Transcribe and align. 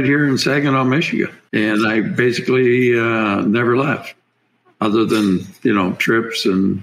right 0.00 0.08
here 0.08 0.26
in 0.26 0.38
Saginaw, 0.38 0.84
Michigan, 0.84 1.34
and 1.52 1.86
I 1.86 2.00
basically 2.00 2.98
uh, 2.98 3.42
never 3.42 3.76
left, 3.76 4.14
other 4.80 5.04
than 5.04 5.40
you 5.62 5.74
know 5.74 5.92
trips 5.92 6.46
and 6.46 6.82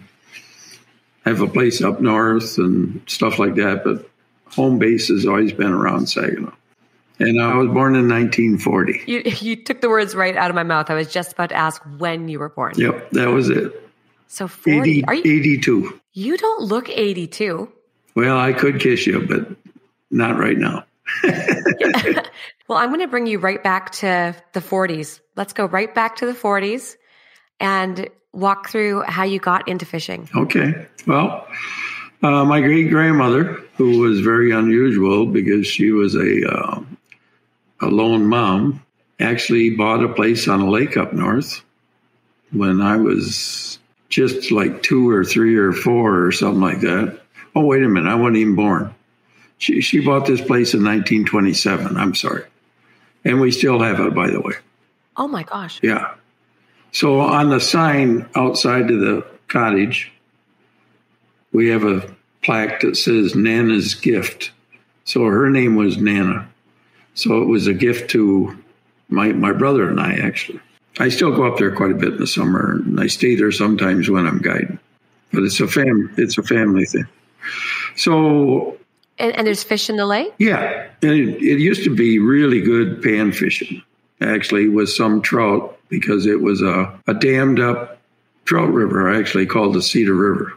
have 1.26 1.42
a 1.42 1.48
place 1.48 1.82
up 1.82 2.00
north 2.00 2.58
and 2.58 3.02
stuff 3.08 3.40
like 3.40 3.56
that. 3.56 3.84
But 3.84 4.08
home 4.54 4.78
base 4.78 5.08
has 5.08 5.26
always 5.26 5.52
been 5.52 5.72
around 5.72 6.08
Saginaw. 6.08 6.54
And 7.20 7.42
I 7.42 7.56
was 7.56 7.68
born 7.70 7.96
in 7.96 8.08
1940. 8.08 9.02
You, 9.08 9.24
you 9.26 9.56
took 9.56 9.82
the 9.82 9.90
words 9.90 10.14
right 10.14 10.38
out 10.38 10.52
of 10.52 10.56
my 10.56 10.62
mouth. 10.62 10.92
I 10.92 10.94
was 10.94 11.12
just 11.12 11.34
about 11.34 11.50
to 11.50 11.56
ask 11.56 11.82
when 11.98 12.30
you 12.30 12.38
were 12.38 12.50
born. 12.50 12.74
Yep, 12.78 13.10
that 13.12 13.30
was 13.30 13.50
it. 13.50 13.74
So 14.28 14.48
40. 14.48 15.00
80, 15.00 15.06
Are 15.06 15.16
you, 15.16 15.22
82. 15.22 16.00
you 16.14 16.38
don't 16.38 16.62
look 16.62 16.90
82. 16.90 17.72
Well, 18.16 18.38
I 18.38 18.54
could 18.54 18.80
kiss 18.80 19.08
you, 19.08 19.26
but 19.26 19.48
not 20.12 20.38
right 20.38 20.58
now. 20.58 20.86
Well, 22.68 22.78
I'm 22.78 22.90
going 22.90 23.00
to 23.00 23.08
bring 23.08 23.28
you 23.28 23.40
right 23.40 23.64
back 23.64 23.92
to 23.94 24.36
the 24.52 24.60
40s. 24.60 25.22
Let's 25.36 25.54
go 25.54 25.66
right 25.66 25.94
back 25.94 26.18
to 26.18 26.26
the 26.26 26.34
40s 26.34 26.98
and 27.60 28.10
walk 28.34 28.70
through 28.70 29.04
how 29.04 29.24
you 29.24 29.40
got 29.40 29.68
into 29.68 29.86
fishing. 29.86 30.30
Okay. 30.36 30.86
Well, 31.06 31.48
uh, 32.24 32.44
my 32.44 32.60
great 32.60 32.90
grandmother, 32.90 33.64
who 33.78 34.00
was 34.00 34.20
very 34.20 34.52
unusual 34.52 35.26
because 35.26 35.66
she 35.66 35.92
was 35.92 36.16
a 36.16 36.52
uh, 36.52 36.84
a 37.80 37.86
lone 37.86 38.26
mom, 38.26 38.84
actually 39.20 39.70
bought 39.70 40.04
a 40.04 40.10
place 40.10 40.48
on 40.48 40.60
a 40.60 40.70
lake 40.70 40.98
up 40.98 41.14
north 41.14 41.64
when 42.52 42.82
I 42.82 42.98
was 42.98 43.80
just 44.10 44.52
like 44.52 44.84
two 44.84 45.10
or 45.10 45.24
three 45.24 45.56
or 45.56 45.72
four 45.72 46.26
or 46.26 46.32
something 46.32 46.62
like 46.62 46.82
that. 46.82 47.22
Oh, 47.56 47.66
wait 47.66 47.84
a 47.84 47.88
minute, 47.88 48.10
I 48.10 48.16
wasn't 48.16 48.38
even 48.38 48.56
born. 48.56 48.94
She 49.58 49.82
she 49.82 50.00
bought 50.00 50.26
this 50.26 50.40
place 50.40 50.74
in 50.74 50.84
1927. 50.84 51.98
I'm 51.98 52.16
sorry, 52.16 52.46
and 53.26 53.40
we 53.40 53.52
still 53.52 53.80
have 53.80 54.00
it, 54.00 54.14
by 54.14 54.30
the 54.30 54.42
way. 54.42 54.54
Oh 55.16 55.28
my 55.28 55.44
gosh. 55.44 55.80
Yeah. 55.82 56.14
So 56.92 57.22
on 57.22 57.50
the 57.50 57.60
sign 57.60 58.30
outside 58.36 58.90
of 58.92 59.00
the 59.00 59.26
cottage, 59.48 60.12
we 61.52 61.70
have 61.70 61.84
a 61.84 62.10
plaque 62.44 62.82
that 62.82 62.96
says 62.96 63.36
Nana's 63.36 63.96
gift. 63.96 64.52
So 65.06 65.26
her 65.26 65.50
name 65.50 65.76
was 65.76 65.98
Nana. 65.98 66.48
So 67.14 67.42
it 67.42 67.46
was 67.46 67.68
a 67.68 67.74
gift 67.74 68.12
to 68.12 68.56
my, 69.10 69.32
my 69.34 69.54
brother 69.54 69.90
and 69.90 70.00
I, 70.00 70.14
actually. 70.16 70.60
I 71.00 71.10
still 71.10 71.36
go 71.36 71.46
up 71.46 71.58
there 71.58 71.76
quite 71.76 71.92
a 71.92 71.96
bit 71.96 72.14
in 72.14 72.18
the 72.18 72.28
summer, 72.28 72.74
and 72.74 73.00
I 73.00 73.08
stay 73.08 73.36
there 73.36 73.52
sometimes 73.52 74.10
when 74.10 74.26
I'm 74.26 74.40
guiding. 74.40 74.80
but 75.32 75.44
it's 75.44 75.60
a 75.60 75.68
fam 75.68 76.14
it's 76.18 76.38
a 76.38 76.44
family 76.44 76.86
thing. 76.86 77.08
So 77.96 78.78
And, 79.20 79.36
and 79.36 79.48
there's 79.48 79.64
fish 79.64 79.90
in 79.90 79.96
the 79.96 80.06
lake? 80.06 80.34
yeah, 80.38 80.88
and 81.02 81.12
it, 81.12 81.42
it 81.42 81.60
used 81.60 81.84
to 81.84 81.96
be 81.96 82.20
really 82.20 82.62
good 82.62 83.02
pan 83.02 83.32
fishing, 83.32 83.82
actually, 84.22 84.70
with 84.70 84.90
some 84.90 85.22
trout 85.22 85.78
because 85.90 86.26
it 86.26 86.42
was 86.42 86.62
a, 86.62 87.00
a 87.08 87.14
dammed 87.14 87.60
up 87.60 87.98
trout 88.46 88.70
river, 88.70 89.14
actually 89.14 89.46
called 89.46 89.74
the 89.74 89.82
Cedar 89.82 90.14
River. 90.14 90.54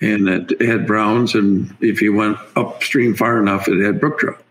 And 0.00 0.28
it 0.28 0.60
had 0.62 0.86
browns, 0.86 1.34
and 1.34 1.76
if 1.80 2.00
you 2.00 2.14
went 2.14 2.38
upstream 2.56 3.14
far 3.14 3.38
enough, 3.38 3.68
it 3.68 3.84
had 3.84 4.00
brook 4.00 4.18
trout. 4.20 4.42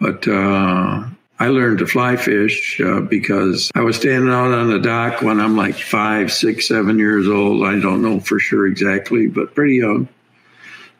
But 0.00 0.26
uh, 0.26 1.04
I 1.38 1.48
learned 1.48 1.78
to 1.78 1.86
fly 1.86 2.16
fish 2.16 2.80
uh, 2.80 3.00
because 3.00 3.70
I 3.74 3.80
was 3.80 3.96
standing 3.96 4.30
out 4.30 4.52
on 4.52 4.70
the 4.70 4.78
dock 4.78 5.20
when 5.20 5.40
I'm 5.40 5.56
like 5.56 5.74
five, 5.74 6.32
six, 6.32 6.68
seven 6.68 6.98
years 6.98 7.28
old. 7.28 7.66
I 7.66 7.78
don't 7.80 8.02
know 8.02 8.20
for 8.20 8.38
sure 8.38 8.66
exactly, 8.66 9.26
but 9.26 9.54
pretty 9.54 9.74
young. 9.76 10.08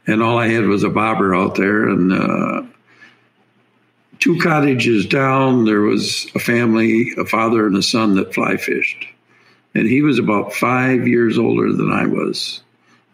And 0.07 0.23
all 0.23 0.39
I 0.39 0.49
had 0.49 0.67
was 0.67 0.83
a 0.83 0.91
bobber 0.91 1.35
out 1.35 1.55
there, 1.55 1.89
and 1.89 2.13
uh, 2.13 2.63
two 4.19 4.39
cottages 4.39 5.07
down, 5.07 5.65
there 5.65 5.81
was 5.81 6.27
a 6.35 6.39
family, 6.39 7.13
a 7.17 7.25
father 7.25 7.67
and 7.67 7.77
a 7.77 7.83
son 7.83 8.15
that 8.17 8.35
fly 8.35 8.57
fished. 8.57 9.07
And 9.75 9.87
he 9.87 10.03
was 10.03 10.19
about 10.19 10.53
five 10.53 11.09
years 11.09 11.39
older 11.39 11.73
than 11.73 11.91
I 11.91 12.07
was. 12.07 12.63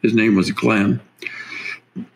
His 0.03 0.15
name 0.15 0.35
was 0.35 0.51
Glenn. 0.51 1.01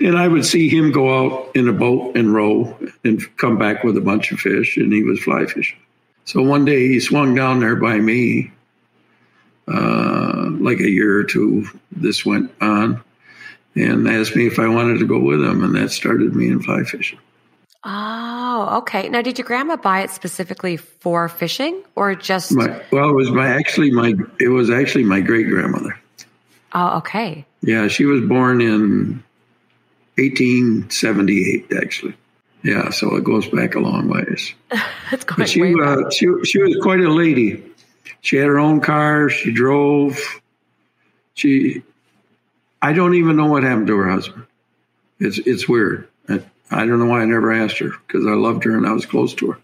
And 0.01 0.17
I 0.17 0.29
would 0.29 0.45
see 0.45 0.69
him 0.69 0.93
go 0.93 1.19
out 1.19 1.51
in 1.55 1.69
a 1.69 1.73
boat 1.73 2.17
and 2.17 2.35
row 2.35 2.77
and 3.05 3.37
come 3.37 3.59
back 3.59 3.85
with 3.85 3.97
a 3.97 4.01
bunch 4.01 4.33
of 4.33 4.41
fish, 4.41 4.77
and 4.77 4.93
he 4.93 5.03
was 5.03 5.21
fly 5.21 5.47
fishing. 5.47 5.79
So 6.25 6.43
one 6.43 6.65
day 6.65 6.89
he 6.89 7.01
swung 7.01 7.35
down 7.35 7.61
there 7.61 7.77
by 7.77 7.99
me, 7.99 8.53
uh, 9.69 10.51
like 10.59 10.81
a 10.81 10.91
year 10.91 11.19
or 11.19 11.25
two, 11.25 11.67
this 11.93 12.25
went 12.25 12.53
on, 12.61 13.03
and 13.75 14.09
asked 14.09 14.37
me 14.37 14.47
if 14.47 14.59
I 14.59 14.69
wanted 14.69 14.99
to 14.99 15.07
go 15.07 15.19
with 15.19 15.43
him, 15.43 15.65
and 15.65 15.75
that 15.77 15.91
started 15.91 16.35
me 16.35 16.49
in 16.49 16.63
fly 16.63 16.85
fishing. 16.85 17.19
Oh, 17.85 18.79
okay. 18.79 19.09
Now, 19.09 19.21
did 19.21 19.37
your 19.37 19.47
grandma 19.47 19.77
buy 19.77 20.03
it 20.03 20.11
specifically 20.11 20.77
for 20.77 21.29
fishing 21.29 21.83
or 21.97 22.15
just? 22.15 22.53
My, 22.53 22.83
well, 22.91 23.11
it 23.11 23.13
was 23.13 23.31
my 23.31 23.49
actually 23.49 23.91
my 23.91 24.15
it 24.41 24.49
was 24.49 24.71
actually 24.71 25.05
my 25.05 25.21
great 25.21 25.49
grandmother. 25.49 25.99
Oh, 26.73 26.99
okay. 26.99 27.45
Yeah, 27.63 27.89
she 27.89 28.05
was 28.05 28.23
born 28.23 28.61
in 28.61 29.23
1878, 30.17 31.73
actually. 31.81 32.15
Yeah, 32.63 32.91
so 32.91 33.15
it 33.17 33.25
goes 33.25 33.49
back 33.49 33.75
a 33.75 33.81
long 33.81 34.09
ways. 34.09 34.55
That's 35.11 35.25
going 35.25 35.39
But 35.39 35.49
she, 35.49 35.61
way 35.61 35.75
uh, 35.83 36.11
she, 36.11 36.27
she 36.45 36.59
was 36.63 36.77
quite 36.83 37.01
a 37.01 37.11
lady. 37.11 37.63
She 38.23 38.37
had 38.37 38.47
her 38.47 38.59
own 38.59 38.81
car. 38.81 39.29
She 39.29 39.53
drove. 39.53 40.19
She, 41.35 41.83
I 42.85 42.93
don't 42.93 43.15
even 43.15 43.37
know 43.37 43.47
what 43.47 43.63
happened 43.63 43.87
to 43.87 43.97
her 43.97 44.11
husband. 44.11 44.45
It's 45.19 45.39
it's 45.39 45.67
weird. 45.69 46.07
I, 46.29 46.43
I 46.71 46.85
don't 46.87 46.99
know 46.99 47.07
why 47.07 47.23
I 47.23 47.25
never 47.25 47.51
asked 47.53 47.79
her 47.79 47.91
because 48.07 48.27
I 48.27 48.33
loved 48.33 48.65
her 48.65 48.77
and 48.77 48.87
I 48.87 48.93
was 48.93 49.07
close 49.07 49.33
to 49.37 49.53
her. 49.53 49.59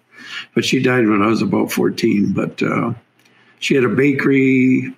But 0.54 0.64
she 0.64 0.82
died 0.82 1.06
when 1.06 1.20
I 1.22 1.26
was 1.26 1.42
about 1.42 1.70
14. 1.70 2.32
But 2.32 2.62
uh, 2.62 2.94
she 3.58 3.74
had 3.74 3.84
a 3.84 3.88
bakery. 3.88 4.94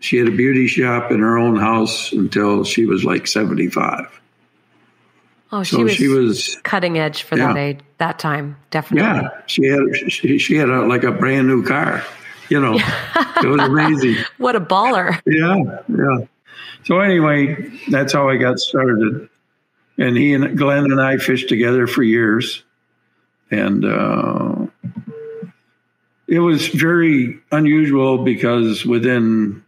She 0.00 0.18
had 0.18 0.28
a 0.28 0.30
beauty 0.30 0.68
shop 0.68 1.10
in 1.10 1.18
her 1.18 1.36
own 1.36 1.56
house 1.56 2.12
until 2.12 2.62
she 2.62 2.86
was 2.86 3.04
like 3.04 3.26
75. 3.26 4.20
Oh, 5.50 5.64
she 5.64 5.74
So 5.76 5.82
was, 5.82 5.92
she 5.94 6.06
was 6.06 6.56
cutting 6.62 6.98
edge 6.98 7.22
for 7.24 7.34
that 7.34 7.56
Yeah. 7.56 7.60
age, 7.62 7.80
that 7.96 8.18
time, 8.20 8.56
definitely. 8.70 9.08
Yeah, 9.08 9.30
she 9.46 9.64
had 9.66 9.80
she, 10.12 10.38
she 10.38 10.54
had 10.54 10.68
a, 10.68 10.82
like 10.86 11.02
a 11.02 11.10
brand 11.10 11.48
new 11.48 11.64
car. 11.64 12.04
You 12.50 12.60
know, 12.60 12.74
it 13.42 13.46
was 13.46 13.62
amazing. 13.62 14.16
What 14.36 14.54
a 14.54 14.60
baller. 14.60 15.20
Yeah, 15.26 15.80
yeah. 15.88 16.26
So 16.84 17.00
anyway, 17.00 17.70
that's 17.90 18.12
how 18.12 18.28
I 18.28 18.36
got 18.36 18.58
started. 18.58 19.28
And 19.98 20.16
he 20.16 20.34
and 20.34 20.56
Glenn 20.56 20.84
and 20.84 21.00
I 21.00 21.18
fished 21.18 21.48
together 21.48 21.86
for 21.86 22.02
years, 22.02 22.62
and 23.50 23.84
uh, 23.84 24.66
it 26.28 26.38
was 26.38 26.68
very 26.68 27.40
unusual 27.50 28.18
because 28.18 28.84
within 28.86 29.64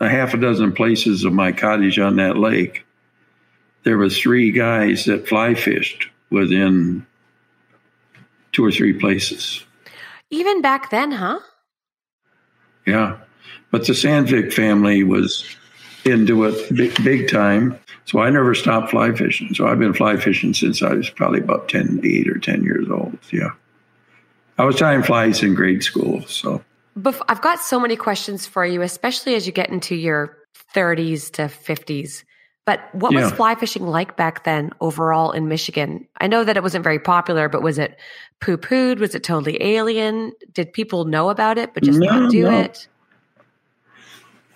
a 0.00 0.08
half 0.08 0.32
a 0.32 0.38
dozen 0.38 0.72
places 0.72 1.24
of 1.24 1.32
my 1.32 1.52
cottage 1.52 1.98
on 1.98 2.16
that 2.16 2.38
lake, 2.38 2.86
there 3.82 3.98
was 3.98 4.18
three 4.18 4.52
guys 4.52 5.04
that 5.04 5.28
fly 5.28 5.54
fished 5.54 6.08
within 6.30 7.06
two 8.52 8.64
or 8.64 8.70
three 8.72 8.92
places. 8.92 9.64
Even 10.30 10.62
back 10.62 10.90
then, 10.90 11.12
huh? 11.12 11.40
Yeah. 12.86 13.18
But 13.70 13.86
the 13.86 13.92
Sandvik 13.92 14.52
family 14.52 15.02
was 15.04 15.44
into 16.08 16.44
it 16.44 16.74
big, 16.74 17.02
big 17.04 17.28
time. 17.28 17.78
So 18.04 18.20
I 18.20 18.30
never 18.30 18.54
stopped 18.54 18.90
fly 18.90 19.12
fishing. 19.14 19.54
So 19.54 19.66
I've 19.66 19.78
been 19.78 19.92
fly 19.94 20.16
fishing 20.16 20.54
since 20.54 20.82
I 20.82 20.94
was 20.94 21.10
probably 21.10 21.40
about 21.40 21.68
10, 21.68 22.00
8 22.02 22.28
or 22.28 22.38
10 22.38 22.62
years 22.64 22.88
old. 22.90 23.18
Yeah. 23.30 23.50
I 24.58 24.64
was 24.64 24.76
tying 24.76 25.02
flies 25.02 25.42
in 25.42 25.54
grade 25.54 25.82
school. 25.82 26.22
So 26.26 26.62
Bef- 26.98 27.22
I've 27.28 27.42
got 27.42 27.60
so 27.60 27.78
many 27.78 27.96
questions 27.96 28.46
for 28.46 28.64
you, 28.66 28.82
especially 28.82 29.34
as 29.34 29.46
you 29.46 29.52
get 29.52 29.70
into 29.70 29.94
your 29.94 30.36
30s 30.74 31.30
to 31.32 31.42
50s. 31.42 32.24
But 32.64 32.80
what 32.94 33.14
was 33.14 33.32
fly 33.32 33.54
fishing 33.54 33.86
like 33.86 34.16
back 34.18 34.44
then 34.44 34.72
overall 34.82 35.30
in 35.32 35.48
Michigan? 35.48 36.06
I 36.20 36.26
know 36.26 36.44
that 36.44 36.56
it 36.58 36.62
wasn't 36.62 36.84
very 36.84 36.98
popular, 36.98 37.48
but 37.48 37.62
was 37.62 37.78
it 37.78 37.98
poo 38.40 38.58
pooed? 38.58 38.98
Was 38.98 39.14
it 39.14 39.22
totally 39.22 39.62
alien? 39.62 40.32
Did 40.52 40.74
people 40.74 41.06
know 41.06 41.30
about 41.30 41.56
it 41.56 41.72
but 41.72 41.82
just 41.82 41.98
No, 41.98 42.06
not 42.06 42.30
do 42.30 42.42
no. 42.42 42.60
it? 42.60 42.86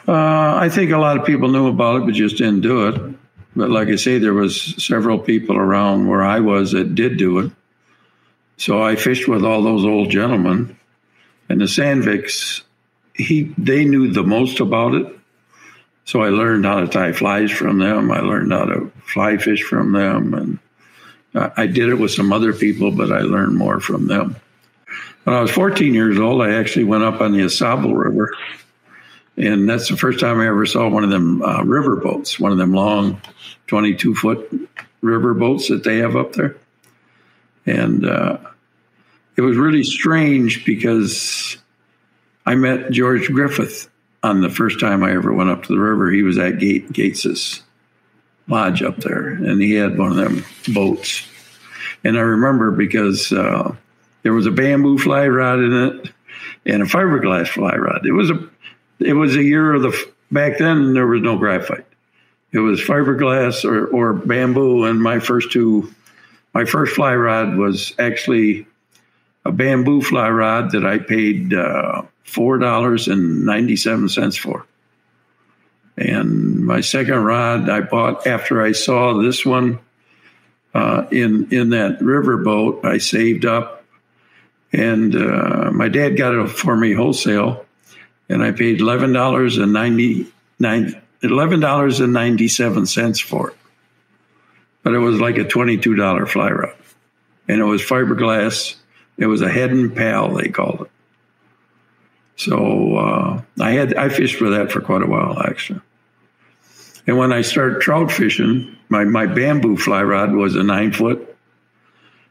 Uh, 0.06 0.56
I 0.56 0.68
think 0.68 0.90
a 0.90 0.98
lot 0.98 1.18
of 1.18 1.24
people 1.24 1.48
knew 1.48 1.68
about 1.68 2.02
it, 2.02 2.04
but 2.06 2.14
just 2.14 2.38
didn't 2.38 2.62
do 2.62 2.88
it. 2.88 3.14
But 3.54 3.70
like 3.70 3.88
I 3.88 3.96
say, 3.96 4.18
there 4.18 4.34
was 4.34 4.74
several 4.82 5.18
people 5.18 5.56
around 5.56 6.08
where 6.08 6.22
I 6.22 6.40
was 6.40 6.72
that 6.72 6.94
did 6.94 7.18
do 7.18 7.38
it. 7.38 7.52
So 8.56 8.82
I 8.82 8.96
fished 8.96 9.28
with 9.28 9.44
all 9.44 9.62
those 9.62 9.84
old 9.84 10.10
gentlemen, 10.10 10.76
and 11.48 11.60
the 11.60 11.66
Sandviks, 11.66 12.62
he 13.14 13.52
they 13.58 13.84
knew 13.84 14.12
the 14.12 14.22
most 14.22 14.60
about 14.60 14.94
it. 14.94 15.06
So 16.04 16.22
I 16.22 16.30
learned 16.30 16.64
how 16.64 16.80
to 16.80 16.88
tie 16.88 17.12
flies 17.12 17.50
from 17.50 17.78
them. 17.78 18.10
I 18.10 18.20
learned 18.20 18.52
how 18.52 18.64
to 18.64 18.92
fly 19.04 19.36
fish 19.36 19.62
from 19.62 19.92
them, 19.92 20.34
and 20.34 20.58
I 21.34 21.66
did 21.66 21.88
it 21.88 21.94
with 21.94 22.10
some 22.10 22.32
other 22.32 22.52
people, 22.52 22.90
but 22.90 23.12
I 23.12 23.20
learned 23.20 23.56
more 23.56 23.80
from 23.80 24.06
them. 24.06 24.36
When 25.24 25.36
I 25.36 25.40
was 25.40 25.50
14 25.50 25.94
years 25.94 26.18
old, 26.18 26.42
I 26.42 26.54
actually 26.54 26.84
went 26.84 27.04
up 27.04 27.20
on 27.20 27.32
the 27.32 27.44
Au 27.44 27.48
Sable 27.48 27.94
River, 27.94 28.36
and 29.36 29.68
that's 29.68 29.88
the 29.88 29.96
first 29.96 30.20
time 30.20 30.40
I 30.40 30.46
ever 30.46 30.66
saw 30.66 30.88
one 30.88 31.04
of 31.04 31.10
them 31.10 31.42
uh, 31.42 31.62
river 31.62 31.96
boats, 31.96 32.38
one 32.38 32.52
of 32.52 32.58
them 32.58 32.72
long, 32.72 33.20
22 33.66 34.14
foot 34.14 34.52
river 35.00 35.34
boats 35.34 35.68
that 35.68 35.84
they 35.84 35.98
have 35.98 36.16
up 36.16 36.32
there. 36.34 36.56
And 37.64 38.06
uh, 38.06 38.38
it 39.36 39.40
was 39.40 39.56
really 39.56 39.84
strange 39.84 40.64
because 40.64 41.56
I 42.44 42.54
met 42.54 42.90
George 42.90 43.32
Griffith 43.32 43.88
on 44.22 44.40
the 44.40 44.50
first 44.50 44.80
time 44.80 45.02
I 45.02 45.12
ever 45.12 45.32
went 45.32 45.50
up 45.50 45.64
to 45.64 45.72
the 45.72 45.80
river. 45.80 46.10
He 46.10 46.22
was 46.22 46.38
at 46.38 46.58
Gate 46.58 46.92
Gates's 46.92 47.62
lodge 48.48 48.82
up 48.82 48.98
there, 48.98 49.28
and 49.28 49.60
he 49.60 49.74
had 49.74 49.98
one 49.98 50.10
of 50.10 50.16
them 50.16 50.44
boats. 50.72 51.26
And 52.04 52.18
I 52.18 52.22
remember 52.22 52.70
because 52.70 53.32
uh, 53.32 53.74
there 54.22 54.32
was 54.32 54.46
a 54.46 54.50
bamboo 54.50 54.98
fly 54.98 55.26
rod 55.28 55.60
in 55.60 55.72
it 55.72 56.10
and 56.66 56.82
a 56.82 56.86
fiberglass 56.86 57.48
fly 57.48 57.74
rod. 57.74 58.04
It 58.06 58.12
was 58.12 58.30
a 58.30 58.48
it 59.04 59.14
was 59.14 59.36
a 59.36 59.42
year 59.42 59.74
of 59.74 59.82
the 59.82 60.12
back 60.30 60.58
then 60.58 60.94
there 60.94 61.06
was 61.06 61.22
no 61.22 61.36
graphite. 61.36 61.86
It 62.52 62.58
was 62.58 62.80
fiberglass 62.80 63.64
or, 63.64 63.86
or 63.86 64.12
bamboo, 64.12 64.84
and 64.84 65.02
my 65.02 65.20
first 65.20 65.52
two, 65.52 65.92
my 66.52 66.64
first 66.66 66.94
fly 66.94 67.14
rod 67.14 67.56
was 67.56 67.94
actually 67.98 68.66
a 69.44 69.52
bamboo 69.52 70.02
fly 70.02 70.28
rod 70.28 70.72
that 70.72 70.84
I 70.84 70.98
paid 70.98 71.54
uh, 71.54 72.02
four 72.24 72.58
dollars 72.58 73.08
and 73.08 73.44
ninety 73.44 73.76
seven 73.76 74.08
cents 74.08 74.36
for. 74.36 74.66
And 75.96 76.64
my 76.64 76.80
second 76.80 77.24
rod 77.24 77.68
I 77.68 77.80
bought 77.80 78.26
after 78.26 78.62
I 78.62 78.72
saw 78.72 79.20
this 79.20 79.44
one 79.44 79.78
uh, 80.74 81.06
in 81.10 81.48
in 81.52 81.70
that 81.70 82.00
river 82.00 82.38
boat. 82.38 82.84
I 82.84 82.98
saved 82.98 83.44
up, 83.44 83.84
and 84.72 85.14
uh, 85.14 85.70
my 85.72 85.88
dad 85.88 86.16
got 86.16 86.34
it 86.34 86.48
for 86.48 86.76
me 86.76 86.92
wholesale, 86.92 87.66
and 88.28 88.42
I 88.42 88.52
paid 88.52 88.80
eleven 88.80 89.12
dollars 89.12 89.58
and 89.58 89.72
ninety 89.72 90.26
nine 90.58 91.00
eleven 91.22 91.60
dollars 91.60 92.00
and 92.00 92.12
ninety 92.12 92.48
seven 92.48 92.86
cents 92.86 93.20
for 93.20 93.50
it. 93.50 93.56
But 94.82 94.94
it 94.94 94.98
was 94.98 95.20
like 95.20 95.38
a 95.38 95.44
twenty 95.44 95.78
two 95.78 95.94
dollar 95.94 96.26
fly 96.26 96.50
rod, 96.50 96.76
and 97.48 97.60
it 97.60 97.64
was 97.64 97.82
fiberglass. 97.82 98.76
It 99.18 99.26
was 99.26 99.42
a 99.42 99.48
Heddon 99.48 99.94
Pal 99.94 100.34
they 100.34 100.48
called 100.48 100.82
it. 100.82 100.90
So 102.36 102.96
uh, 102.96 103.42
I 103.60 103.70
had 103.72 103.94
I 103.94 104.08
fished 104.08 104.40
with 104.40 104.52
that 104.52 104.72
for 104.72 104.80
quite 104.80 105.02
a 105.02 105.06
while 105.06 105.40
actually. 105.40 105.80
And 107.06 107.18
when 107.18 107.32
I 107.32 107.42
started 107.42 107.80
trout 107.80 108.12
fishing, 108.12 108.76
my, 108.88 109.04
my 109.04 109.26
bamboo 109.26 109.76
fly 109.76 110.02
rod 110.02 110.32
was 110.32 110.54
a 110.54 110.62
nine 110.62 110.92
foot. 110.92 111.36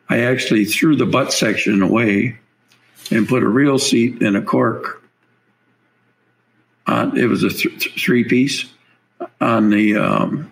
I 0.07 0.19
actually 0.19 0.65
threw 0.65 0.95
the 0.95 1.05
butt 1.05 1.33
section 1.33 1.81
away 1.81 2.37
and 3.09 3.27
put 3.27 3.43
a 3.43 3.47
reel 3.47 3.79
seat 3.79 4.21
and 4.21 4.37
a 4.37 4.41
cork 4.41 5.00
on. 6.91 7.17
It 7.17 7.25
was 7.25 7.43
a 7.43 7.49
th- 7.49 7.93
three 7.99 8.23
piece, 8.23 8.65
on 9.39 9.69
the 9.69 9.97
um, 9.97 10.51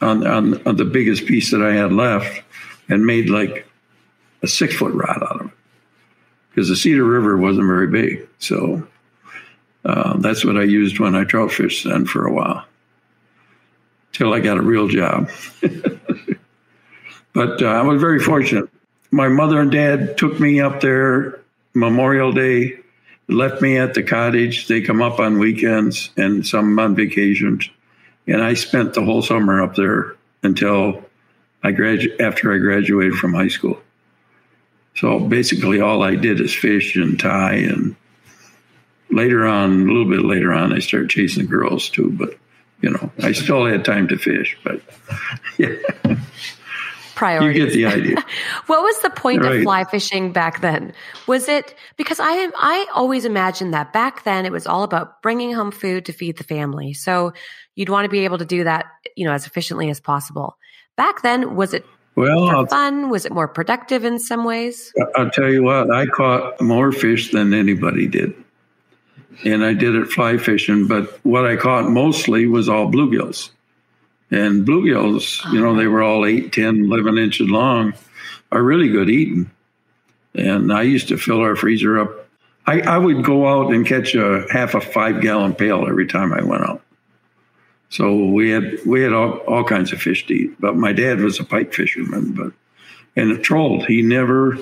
on, 0.00 0.26
on 0.26 0.66
on 0.66 0.76
the 0.76 0.84
biggest 0.84 1.26
piece 1.26 1.50
that 1.50 1.62
I 1.62 1.74
had 1.74 1.92
left, 1.92 2.42
and 2.88 3.04
made 3.04 3.28
like 3.28 3.66
a 4.42 4.46
six 4.46 4.74
foot 4.74 4.92
rod 4.92 5.22
out 5.22 5.40
of 5.40 5.46
it 5.46 5.52
because 6.50 6.68
the 6.68 6.76
Cedar 6.76 7.04
River 7.04 7.36
wasn't 7.36 7.66
very 7.66 7.86
big. 7.86 8.28
So 8.38 8.86
uh, 9.84 10.18
that's 10.18 10.44
what 10.44 10.56
I 10.56 10.64
used 10.64 10.98
when 10.98 11.14
I 11.14 11.24
trout 11.24 11.52
fished 11.52 11.84
then 11.84 12.06
for 12.06 12.26
a 12.26 12.32
while 12.32 12.64
till 14.12 14.34
I 14.34 14.40
got 14.40 14.58
a 14.58 14.62
real 14.62 14.88
job. 14.88 15.30
but 17.32 17.62
uh, 17.62 17.66
I 17.66 17.82
was 17.82 18.00
very 18.00 18.20
fortunate. 18.20 18.68
My 19.10 19.28
mother 19.28 19.60
and 19.60 19.70
dad 19.70 20.18
took 20.18 20.38
me 20.38 20.60
up 20.60 20.80
there 20.80 21.40
Memorial 21.74 22.32
Day, 22.32 22.78
left 23.32 23.62
me 23.62 23.78
at 23.78 23.94
the 23.94 24.02
cottage. 24.02 24.68
They 24.68 24.80
come 24.80 25.02
up 25.02 25.18
on 25.18 25.38
weekends 25.38 26.10
and 26.16 26.46
some 26.46 26.78
on 26.78 26.94
vacations. 26.94 27.68
And 28.26 28.42
I 28.42 28.54
spent 28.54 28.94
the 28.94 29.04
whole 29.04 29.22
summer 29.22 29.62
up 29.62 29.74
there 29.74 30.16
until 30.42 31.04
I 31.62 31.72
gradu- 31.72 32.20
after 32.20 32.52
I 32.52 32.58
graduated 32.58 33.14
from 33.14 33.34
high 33.34 33.48
school. 33.48 33.80
So 34.94 35.18
basically, 35.18 35.80
all 35.80 36.02
I 36.02 36.16
did 36.16 36.40
is 36.40 36.54
fish 36.54 36.96
and 36.96 37.18
tie. 37.18 37.54
And 37.54 37.96
later 39.10 39.46
on, 39.46 39.72
a 39.72 39.92
little 39.92 40.08
bit 40.08 40.24
later 40.24 40.52
on, 40.52 40.72
I 40.72 40.80
started 40.80 41.10
chasing 41.10 41.46
girls 41.46 41.88
too. 41.88 42.10
But 42.10 42.36
you 42.80 42.90
know, 42.90 43.10
I 43.20 43.32
still 43.32 43.66
had 43.66 43.84
time 43.84 44.08
to 44.08 44.18
fish. 44.18 44.56
But 44.62 44.80
yeah. 45.58 45.76
Priorities. 47.22 47.56
You 47.56 47.66
get 47.66 47.72
the 47.72 47.86
idea. 47.86 48.16
what 48.66 48.82
was 48.82 48.98
the 49.02 49.10
point 49.10 49.42
Right. 49.42 49.56
of 49.58 49.62
fly 49.62 49.84
fishing 49.84 50.32
back 50.32 50.60
then? 50.60 50.92
Was 51.26 51.48
it 51.48 51.74
because 51.96 52.18
I 52.20 52.50
I 52.56 52.86
always 52.94 53.24
imagined 53.24 53.72
that 53.74 53.92
back 53.92 54.24
then 54.24 54.44
it 54.44 54.50
was 54.52 54.66
all 54.66 54.82
about 54.82 55.22
bringing 55.22 55.52
home 55.52 55.70
food 55.70 56.04
to 56.06 56.12
feed 56.12 56.36
the 56.38 56.44
family. 56.44 56.92
So 56.94 57.32
you'd 57.76 57.88
want 57.88 58.04
to 58.06 58.08
be 58.10 58.24
able 58.24 58.38
to 58.38 58.44
do 58.44 58.64
that, 58.64 58.86
you 59.16 59.24
know, 59.24 59.32
as 59.32 59.46
efficiently 59.46 59.88
as 59.88 60.00
possible. 60.00 60.56
Back 60.96 61.22
then, 61.22 61.54
was 61.54 61.72
it 61.74 61.86
Well, 62.16 62.48
for 62.50 62.66
fun? 62.66 63.08
Was 63.08 63.24
it 63.24 63.32
more 63.32 63.48
productive 63.48 64.04
in 64.04 64.18
some 64.18 64.44
ways? 64.44 64.92
I'll 65.16 65.30
tell 65.30 65.48
you 65.50 65.62
what, 65.62 65.90
I 65.90 66.06
caught 66.06 66.60
more 66.60 66.90
fish 66.92 67.30
than 67.30 67.54
anybody 67.54 68.06
did. 68.08 68.34
And 69.44 69.64
I 69.64 69.72
did 69.74 69.94
it 69.94 70.08
fly 70.08 70.36
fishing, 70.38 70.86
but 70.86 71.18
what 71.24 71.46
I 71.46 71.56
caught 71.56 71.88
mostly 71.88 72.46
was 72.46 72.68
all 72.68 72.90
bluegills. 72.90 73.50
And 74.32 74.66
bluegills, 74.66 75.44
you 75.52 75.60
know, 75.60 75.76
they 75.76 75.82
uh-huh. 75.82 75.90
were 75.90 76.02
all 76.02 76.24
8, 76.24 76.52
10, 76.52 76.86
11 76.86 77.18
inches 77.18 77.50
long, 77.50 77.92
are 78.50 78.62
really 78.62 78.88
good 78.88 79.10
eating. 79.10 79.50
And 80.34 80.72
I 80.72 80.82
used 80.82 81.08
to 81.08 81.18
fill 81.18 81.40
our 81.40 81.54
freezer 81.54 81.98
up. 81.98 82.26
I, 82.66 82.80
I 82.80 82.96
would 82.96 83.24
go 83.24 83.46
out 83.46 83.74
and 83.74 83.86
catch 83.86 84.14
a 84.14 84.46
half 84.50 84.74
a 84.74 84.80
five 84.80 85.20
gallon 85.20 85.54
pail 85.54 85.86
every 85.86 86.06
time 86.06 86.32
I 86.32 86.42
went 86.42 86.64
out. 86.64 86.80
So 87.90 88.24
we 88.24 88.48
had 88.50 88.78
we 88.86 89.02
had 89.02 89.12
all, 89.12 89.32
all 89.40 89.64
kinds 89.64 89.92
of 89.92 90.00
fish 90.00 90.26
to 90.28 90.34
eat. 90.34 90.58
But 90.58 90.76
my 90.76 90.94
dad 90.94 91.20
was 91.20 91.38
a 91.38 91.44
pike 91.44 91.74
fisherman, 91.74 92.32
but 92.32 92.52
and 93.16 93.30
it 93.30 93.42
trolled. 93.42 93.84
He 93.84 94.00
never 94.00 94.56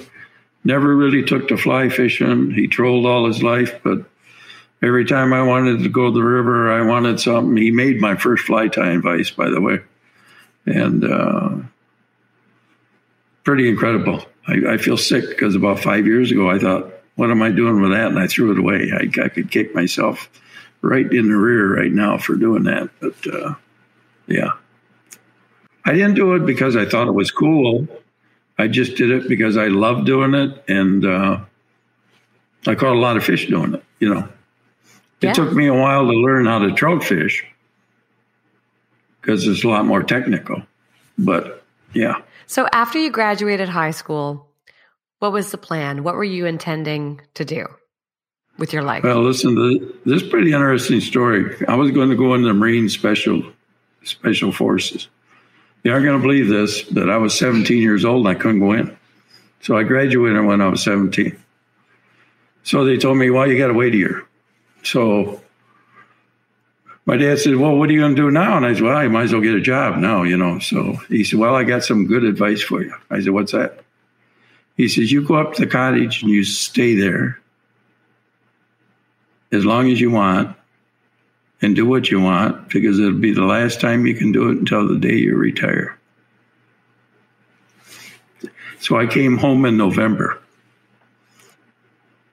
never 0.64 0.96
really 0.96 1.22
took 1.22 1.46
to 1.48 1.56
fly 1.56 1.90
fishing. 1.90 2.50
He 2.50 2.66
trolled 2.66 3.06
all 3.06 3.28
his 3.28 3.40
life, 3.40 3.78
but 3.84 4.04
every 4.82 5.04
time 5.04 5.32
I 5.32 5.42
wanted 5.42 5.82
to 5.82 5.88
go 5.88 6.06
to 6.06 6.14
the 6.14 6.22
river, 6.22 6.72
I 6.72 6.82
wanted 6.82 7.20
something. 7.20 7.56
He 7.56 7.70
made 7.70 8.00
my 8.00 8.16
first 8.16 8.44
fly 8.44 8.68
tying 8.68 9.02
vise, 9.02 9.30
by 9.30 9.50
the 9.50 9.60
way, 9.60 9.80
and 10.66 11.04
uh, 11.04 11.50
pretty 13.44 13.68
incredible. 13.68 14.24
I, 14.46 14.74
I 14.74 14.76
feel 14.78 14.96
sick 14.96 15.28
because 15.28 15.54
about 15.54 15.80
five 15.80 16.06
years 16.06 16.30
ago, 16.30 16.50
I 16.50 16.58
thought, 16.58 16.92
"What 17.16 17.30
am 17.30 17.42
I 17.42 17.50
doing 17.50 17.80
with 17.80 17.92
that?" 17.92 18.08
And 18.08 18.18
I 18.18 18.26
threw 18.26 18.52
it 18.52 18.58
away. 18.58 18.90
I, 18.92 19.24
I 19.24 19.28
could 19.28 19.50
kick 19.50 19.74
myself 19.74 20.30
right 20.82 21.10
in 21.12 21.28
the 21.28 21.36
rear 21.36 21.76
right 21.76 21.92
now 21.92 22.18
for 22.18 22.34
doing 22.34 22.64
that, 22.64 22.88
but 23.00 23.34
uh, 23.34 23.54
yeah, 24.26 24.52
I 25.84 25.92
didn't 25.92 26.14
do 26.14 26.34
it 26.34 26.46
because 26.46 26.76
I 26.76 26.86
thought 26.86 27.08
it 27.08 27.12
was 27.12 27.30
cool. 27.30 27.86
I 28.58 28.66
just 28.66 28.96
did 28.96 29.10
it 29.10 29.28
because 29.28 29.56
I 29.56 29.68
loved 29.68 30.06
doing 30.06 30.34
it, 30.34 30.64
and 30.68 31.04
uh, 31.04 31.40
I 32.66 32.74
caught 32.74 32.94
a 32.94 32.98
lot 32.98 33.16
of 33.16 33.24
fish 33.24 33.46
doing 33.46 33.74
it. 33.74 33.84
You 33.98 34.14
know, 34.14 34.28
it 35.20 35.26
Yeah. 35.26 35.32
took 35.32 35.52
me 35.52 35.66
a 35.66 35.74
while 35.74 36.06
to 36.06 36.12
learn 36.12 36.46
how 36.46 36.58
to 36.60 36.72
trout 36.72 37.04
fish 37.04 37.44
because 39.20 39.46
it's 39.46 39.64
a 39.64 39.68
lot 39.68 39.84
more 39.86 40.02
technical. 40.02 40.62
But 41.18 41.62
yeah, 41.92 42.22
So 42.46 42.66
after 42.72 42.98
you 42.98 43.10
graduated 43.10 43.68
high 43.68 43.90
school, 43.90 44.48
what 45.18 45.32
was 45.32 45.50
the 45.50 45.58
plan? 45.58 46.02
What 46.02 46.14
were 46.14 46.24
you 46.24 46.46
intending 46.46 47.20
to 47.34 47.44
do 47.44 47.66
with 48.58 48.72
your 48.72 48.82
life? 48.82 49.04
well, 49.04 49.22
listen, 49.22 49.54
to 49.54 49.94
this 50.06 50.22
is 50.22 50.28
a 50.28 50.30
pretty 50.30 50.52
interesting 50.52 51.00
story. 51.00 51.54
I 51.68 51.74
was 51.76 51.90
going 51.90 52.08
to 52.10 52.16
go 52.16 52.34
into 52.34 52.48
the 52.48 52.54
Marine 52.54 52.88
Special 52.88 53.42
Special 54.04 54.50
Forces. 54.52 55.08
You 55.84 55.92
aren't 55.92 56.04
going 56.04 56.18
to 56.18 56.22
believe 56.22 56.48
this, 56.48 56.82
but 56.82 57.08
I 57.10 57.16
was 57.18 57.36
17 57.38 57.78
years 57.78 58.04
old 58.04 58.26
and 58.26 58.36
I 58.36 58.40
couldn't 58.40 58.60
go 58.60 58.72
in. 58.72 58.96
So 59.62 59.76
I 59.76 59.82
graduated 59.82 60.42
when 60.44 60.60
I 60.62 60.68
was 60.68 60.82
17. 60.82 61.36
So 62.62 62.84
they 62.84 62.96
told 62.96 63.18
me, 63.18 63.30
well, 63.30 63.46
you 63.46 63.58
got 63.58 63.68
to 63.68 63.74
wait 63.74 63.94
a 63.94 63.96
year. 63.96 64.22
So 64.82 65.40
my 67.06 67.16
dad 67.16 67.38
said, 67.38 67.56
well, 67.56 67.76
what 67.76 67.88
are 67.88 67.92
you 67.92 68.00
going 68.00 68.14
to 68.14 68.22
do 68.22 68.30
now? 68.30 68.56
And 68.56 68.66
I 68.66 68.74
said, 68.74 68.82
well, 68.82 68.96
I 68.96 69.08
might 69.08 69.24
as 69.24 69.32
well 69.32 69.42
get 69.42 69.54
a 69.54 69.60
job 69.60 69.98
now, 69.98 70.22
you 70.22 70.36
know. 70.36 70.58
So 70.58 70.94
he 71.08 71.24
said, 71.24 71.38
well, 71.38 71.54
I 71.54 71.64
got 71.64 71.84
some 71.84 72.06
good 72.06 72.24
advice 72.24 72.62
for 72.62 72.82
you. 72.82 72.94
I 73.10 73.20
said, 73.20 73.32
what's 73.32 73.52
that? 73.52 73.80
He 74.76 74.88
says, 74.88 75.10
you 75.10 75.26
go 75.26 75.34
up 75.34 75.54
to 75.54 75.64
the 75.64 75.70
cottage 75.70 76.22
and 76.22 76.30
you 76.30 76.44
stay 76.44 76.94
there 76.94 77.40
as 79.52 79.64
long 79.64 79.90
as 79.90 80.00
you 80.00 80.10
want 80.10 80.56
and 81.60 81.76
do 81.76 81.86
what 81.86 82.10
you 82.10 82.20
want 82.20 82.68
because 82.68 82.98
it'll 82.98 83.12
be 83.12 83.32
the 83.32 83.44
last 83.44 83.80
time 83.80 84.06
you 84.06 84.14
can 84.14 84.32
do 84.32 84.48
it 84.50 84.58
until 84.58 84.86
the 84.86 84.98
day 84.98 85.16
you 85.16 85.36
retire. 85.36 85.98
So 88.78 88.96
I 88.98 89.06
came 89.06 89.36
home 89.36 89.66
in 89.66 89.76
November 89.76 90.40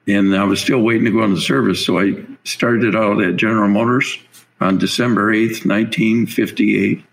and 0.08 0.36
I 0.36 0.44
was 0.46 0.62
still 0.62 0.82
waiting 0.82 1.06
to 1.06 1.12
go 1.12 1.24
into 1.24 1.42
service. 1.42 1.86
So 1.86 2.00
I 2.00 2.24
started 2.44 2.96
out 2.96 3.22
at 3.22 3.36
General 3.36 3.68
Motors 3.68 4.18
on 4.62 4.78
December 4.78 5.34
8th, 5.34 5.66
1958. 5.66 7.04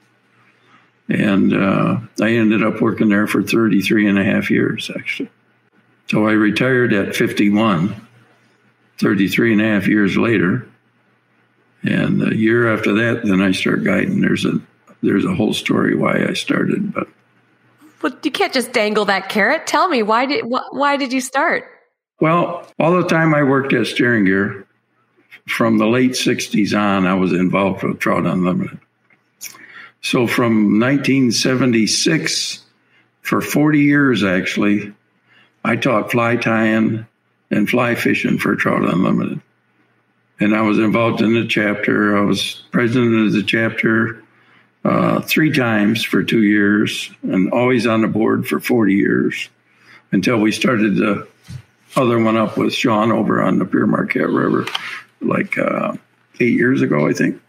And 1.09 1.53
uh, 1.53 1.99
I 2.21 2.31
ended 2.31 2.63
up 2.63 2.81
working 2.81 3.09
there 3.09 3.27
for 3.27 3.43
33 3.43 4.09
and 4.09 4.19
a 4.19 4.25
half 4.25 4.51
years, 4.51 4.91
actually. 4.95 5.31
So 6.11 6.27
I 6.27 6.33
retired 6.33 6.93
at 6.93 7.17
51, 7.17 7.95
33 8.99 9.53
and 9.53 9.61
a 9.61 9.65
half 9.65 9.89
years 9.89 10.17
later. 10.17 10.67
And 11.83 12.33
a 12.33 12.37
year 12.37 12.73
after 12.73 12.95
that, 12.95 13.23
then 13.25 13.43
I 13.43 13.53
start 13.53 13.85
guiding. 13.85 14.21
There's 14.21 14.47
a 14.47 14.61
there's 15.03 15.27
a 15.27 15.35
whole 15.35 15.53
story 15.53 15.95
why 15.95 16.25
I 16.27 16.33
started, 16.33 16.95
but 16.95 17.07
well, 18.03 18.15
you 18.23 18.31
can't 18.31 18.55
just 18.55 18.73
dangle 18.73 19.05
that 19.05 19.29
carrot. 19.29 19.67
Tell 19.67 19.89
me 19.89 20.03
why 20.03 20.25
did 20.25 20.45
wh- 20.45 20.73
why 20.73 20.97
did 20.97 21.13
you 21.13 21.21
start? 21.21 21.74
Well, 22.25 22.67
all 22.79 22.97
the 22.97 23.07
time 23.07 23.35
I 23.35 23.43
worked 23.43 23.75
at 23.75 23.87
Steering 23.87 24.25
Gear, 24.25 24.67
from 25.47 25.77
the 25.77 25.87
late 25.87 26.13
60s 26.13 26.75
on, 26.75 27.07
I 27.07 27.13
was 27.13 27.35
involved 27.35 27.83
with 27.83 27.99
Trout 27.99 28.25
Unlimited. 28.25 28.81
So 30.01 30.27
from 30.27 30.81
1976, 30.81 32.65
for 33.21 33.43
40 33.43 33.79
years 33.79 34.25
actually, 34.25 34.95
I 35.63 35.77
taught 35.77 36.13
fly 36.13 36.37
tying 36.37 37.07
and 37.51 37.69
fly 37.69 37.95
fishing 37.95 38.39
for 38.39 38.57
Trout 38.57 38.85
Unlimited. 38.85 39.43
And 40.41 40.57
I 40.57 40.63
was 40.63 40.79
involved 40.79 41.21
in 41.21 41.35
the 41.35 41.47
chapter. 41.47 42.17
I 42.17 42.23
was 42.23 42.63
president 42.71 43.27
of 43.27 43.35
the 43.35 43.43
chapter 43.43 44.25
uh, 44.83 45.21
three 45.21 45.53
times 45.53 46.03
for 46.03 46.23
two 46.23 46.43
years 46.43 47.11
and 47.21 47.53
always 47.53 47.87
on 47.87 48.01
the 48.01 48.09
board 48.09 48.49
for 48.49 48.61
40 48.61 48.95
years 48.95 49.51
until 50.11 50.39
we 50.39 50.53
started 50.53 50.97
the 50.97 51.29
other 51.97 52.19
one 52.19 52.37
up 52.37 52.57
with 52.57 52.73
Sean 52.75 53.13
over 53.13 53.43
on 53.43 53.59
the 53.59 53.65
Pere 53.65 53.87
Marquette 53.87 54.29
River 54.29 54.67
like 55.21 55.57
uh, 55.59 55.95
eight 56.41 56.55
years 56.55 56.83
ago, 56.83 57.07
I 57.09 57.13
think. 57.13 57.41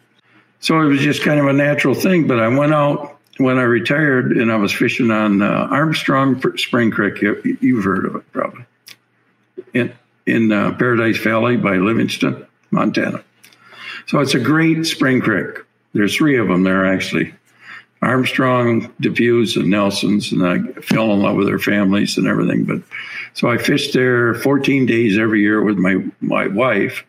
So 0.60 0.80
it 0.82 0.86
was 0.86 1.00
just 1.02 1.24
kind 1.24 1.40
of 1.40 1.48
a 1.48 1.54
natural 1.54 1.94
thing. 1.96 2.28
But 2.28 2.40
I 2.40 2.48
went 2.48 2.74
out 2.74 3.20
when 3.38 3.58
I 3.58 3.64
retired 3.64 4.32
and 4.32 4.52
I 4.52 4.56
was 4.56 4.72
fishing 4.72 5.12
on 5.12 5.42
uh, 5.42 5.68
Armstrong 5.72 6.42
Spring 6.58 6.92
Creek. 6.92 7.22
You- 7.22 7.58
You've 7.62 7.84
heard 7.84 8.06
of 8.06 8.16
it 8.16 8.32
probably. 8.32 8.66
In, 9.74 9.94
in 10.26 10.52
uh, 10.52 10.74
Paradise 10.76 11.18
Valley 11.18 11.58
by 11.58 11.76
Livingston, 11.78 12.46
Montana. 12.72 13.24
So 14.08 14.20
it's 14.20 14.36
a 14.36 14.40
great 14.40 14.86
spring 14.86 15.22
creek. 15.22 15.58
There's 15.94 16.16
three 16.16 16.38
of 16.38 16.48
them 16.48 16.64
there 16.64 16.86
actually. 16.86 17.34
Armstrong, 18.06 18.94
DePuy's, 19.02 19.56
and 19.58 19.70
Nelson's, 19.70 20.32
and 20.32 20.46
I 20.46 20.60
fell 20.82 21.12
in 21.12 21.22
love 21.22 21.36
with 21.36 21.48
their 21.48 21.60
families 21.60 22.18
and 22.18 22.28
everything. 22.28 22.66
But 22.66 22.82
so 23.34 23.50
I 23.50 23.58
fished 23.58 23.94
there 23.94 24.36
14 24.36 24.86
days 24.86 25.18
every 25.18 25.42
year 25.42 25.62
with 25.62 25.78
my 25.78 26.04
my 26.22 26.48
wife, 26.48 27.06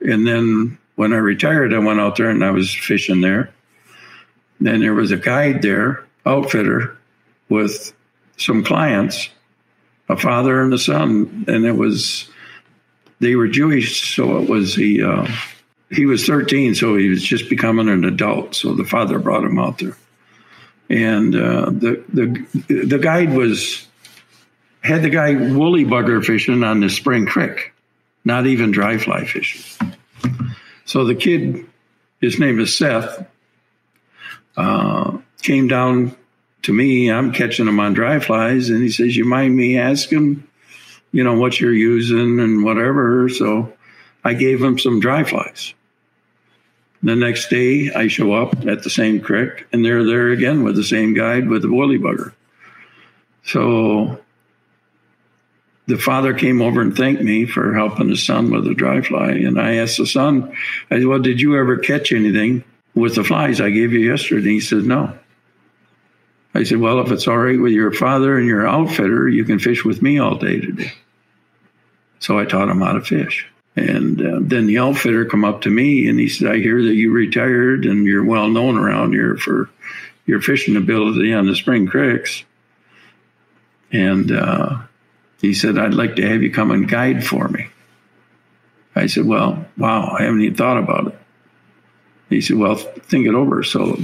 and 0.00 0.26
then 0.26 0.78
when 0.96 1.12
I 1.12 1.18
retired, 1.18 1.74
I 1.74 1.78
went 1.78 2.00
out 2.00 2.16
there 2.16 2.30
and 2.30 2.44
I 2.44 2.50
was 2.50 2.72
fishing 2.72 3.20
there. 3.20 3.52
Then 4.60 4.80
there 4.80 4.94
was 4.94 5.10
a 5.10 5.16
guide 5.16 5.62
there, 5.62 6.04
outfitter, 6.24 6.96
with 7.48 7.92
some 8.36 8.62
clients, 8.62 9.28
a 10.08 10.16
father 10.16 10.62
and 10.62 10.72
a 10.72 10.78
son, 10.78 11.44
and 11.48 11.64
it 11.64 11.76
was 11.76 12.28
they 13.20 13.36
were 13.36 13.48
Jewish, 13.48 14.14
so 14.14 14.38
it 14.38 14.48
was 14.48 14.74
the 14.74 15.02
uh, 15.02 15.26
He 15.90 16.06
was 16.06 16.26
13, 16.26 16.74
so 16.74 16.96
he 16.96 17.08
was 17.08 17.22
just 17.22 17.48
becoming 17.50 17.88
an 17.88 18.04
adult. 18.04 18.54
So 18.54 18.74
the 18.74 18.84
father 18.84 19.18
brought 19.18 19.44
him 19.44 19.58
out 19.58 19.78
there, 19.78 19.96
and 20.92 21.34
uh, 21.34 21.70
the 21.70 22.04
the 22.12 22.84
the 22.84 22.98
guide 22.98 23.32
was 23.32 23.86
had 24.82 25.02
the 25.02 25.10
guy 25.10 25.34
woolly 25.34 25.84
bugger 25.84 26.22
fishing 26.24 26.62
on 26.62 26.80
the 26.80 26.90
spring 26.90 27.24
creek, 27.24 27.72
not 28.24 28.46
even 28.46 28.70
dry 28.70 28.98
fly 28.98 29.24
fishing. 29.24 29.90
So 30.84 31.04
the 31.04 31.14
kid, 31.14 31.64
his 32.20 32.38
name 32.38 32.60
is 32.60 32.76
Seth, 32.76 33.26
uh, 34.56 35.16
came 35.40 35.66
down 35.66 36.14
to 36.62 36.74
me. 36.74 37.10
I'm 37.10 37.32
catching 37.32 37.66
him 37.66 37.80
on 37.80 37.94
dry 37.94 38.20
flies, 38.20 38.68
and 38.68 38.82
he 38.82 38.90
says, 38.90 39.16
"You 39.16 39.24
mind 39.24 39.56
me 39.56 39.78
asking, 39.78 40.46
you 41.10 41.24
know, 41.24 41.38
what 41.38 41.58
you're 41.58 41.72
using 41.72 42.38
and 42.38 42.64
whatever?" 42.64 43.30
So 43.30 43.72
I 44.24 44.34
gave 44.34 44.62
him 44.62 44.78
some 44.78 45.00
dry 45.00 45.24
flies. 45.24 45.72
The 47.02 47.16
next 47.16 47.48
day, 47.48 47.92
I 47.92 48.06
show 48.06 48.32
up 48.32 48.64
at 48.66 48.84
the 48.84 48.90
same 48.90 49.20
creek, 49.20 49.66
and 49.72 49.84
they're 49.84 50.04
there 50.04 50.30
again 50.30 50.62
with 50.62 50.76
the 50.76 50.84
same 50.84 51.14
guide 51.14 51.48
with 51.48 51.62
the 51.62 51.70
woolly 51.70 51.98
bugger. 51.98 52.32
So 53.44 54.20
the 55.86 55.98
father 55.98 56.32
came 56.32 56.62
over 56.62 56.80
and 56.80 56.96
thanked 56.96 57.22
me 57.22 57.46
for 57.46 57.74
helping 57.74 58.08
his 58.08 58.24
son 58.24 58.50
with 58.50 58.64
the 58.64 58.74
dry 58.74 59.00
fly. 59.02 59.30
And 59.30 59.60
I 59.60 59.76
asked 59.76 59.98
the 59.98 60.06
son, 60.06 60.54
I 60.90 60.98
said, 60.98 61.06
Well, 61.06 61.18
did 61.18 61.40
you 61.40 61.58
ever 61.58 61.76
catch 61.76 62.12
anything 62.12 62.62
with 62.94 63.16
the 63.16 63.24
flies 63.24 63.60
I 63.60 63.70
gave 63.70 63.92
you 63.92 64.00
yesterday? 64.00 64.42
And 64.42 64.52
He 64.52 64.60
said, 64.60 64.84
No. 64.84 65.18
I 66.54 66.62
said, 66.62 66.78
Well, 66.78 67.00
if 67.00 67.10
it's 67.10 67.26
all 67.26 67.38
right 67.38 67.60
with 67.60 67.72
your 67.72 67.92
father 67.92 68.38
and 68.38 68.46
your 68.46 68.66
outfitter, 68.66 69.28
you 69.28 69.44
can 69.44 69.58
fish 69.58 69.84
with 69.84 70.02
me 70.02 70.20
all 70.20 70.36
day 70.36 70.60
today. 70.60 70.92
So 72.20 72.38
I 72.38 72.44
taught 72.44 72.68
him 72.68 72.80
how 72.80 72.92
to 72.92 73.00
fish. 73.00 73.51
And 73.74 74.20
uh, 74.20 74.38
then 74.42 74.66
the 74.66 74.78
outfitter 74.78 75.24
come 75.24 75.44
up 75.44 75.62
to 75.62 75.70
me 75.70 76.08
and 76.08 76.18
he 76.18 76.28
said, 76.28 76.48
I 76.48 76.58
hear 76.58 76.82
that 76.82 76.94
you 76.94 77.10
retired 77.10 77.86
and 77.86 78.04
you're 78.06 78.24
well 78.24 78.48
known 78.48 78.76
around 78.76 79.12
here 79.14 79.36
for 79.36 79.70
your 80.26 80.42
fishing 80.42 80.76
ability 80.76 81.32
on 81.32 81.46
the 81.46 81.56
spring 81.56 81.86
creeks. 81.86 82.44
And 83.90 84.30
uh, 84.30 84.82
he 85.40 85.54
said, 85.54 85.78
I'd 85.78 85.94
like 85.94 86.16
to 86.16 86.28
have 86.28 86.42
you 86.42 86.52
come 86.52 86.70
and 86.70 86.88
guide 86.88 87.24
for 87.26 87.48
me. 87.48 87.68
I 88.94 89.06
said, 89.06 89.24
Well, 89.24 89.64
wow, 89.78 90.16
I 90.18 90.24
haven't 90.24 90.42
even 90.42 90.56
thought 90.56 90.78
about 90.78 91.08
it. 91.08 91.18
He 92.28 92.40
said, 92.40 92.56
Well, 92.56 92.76
think 92.76 93.26
it 93.26 93.34
over. 93.34 93.62
So 93.62 93.96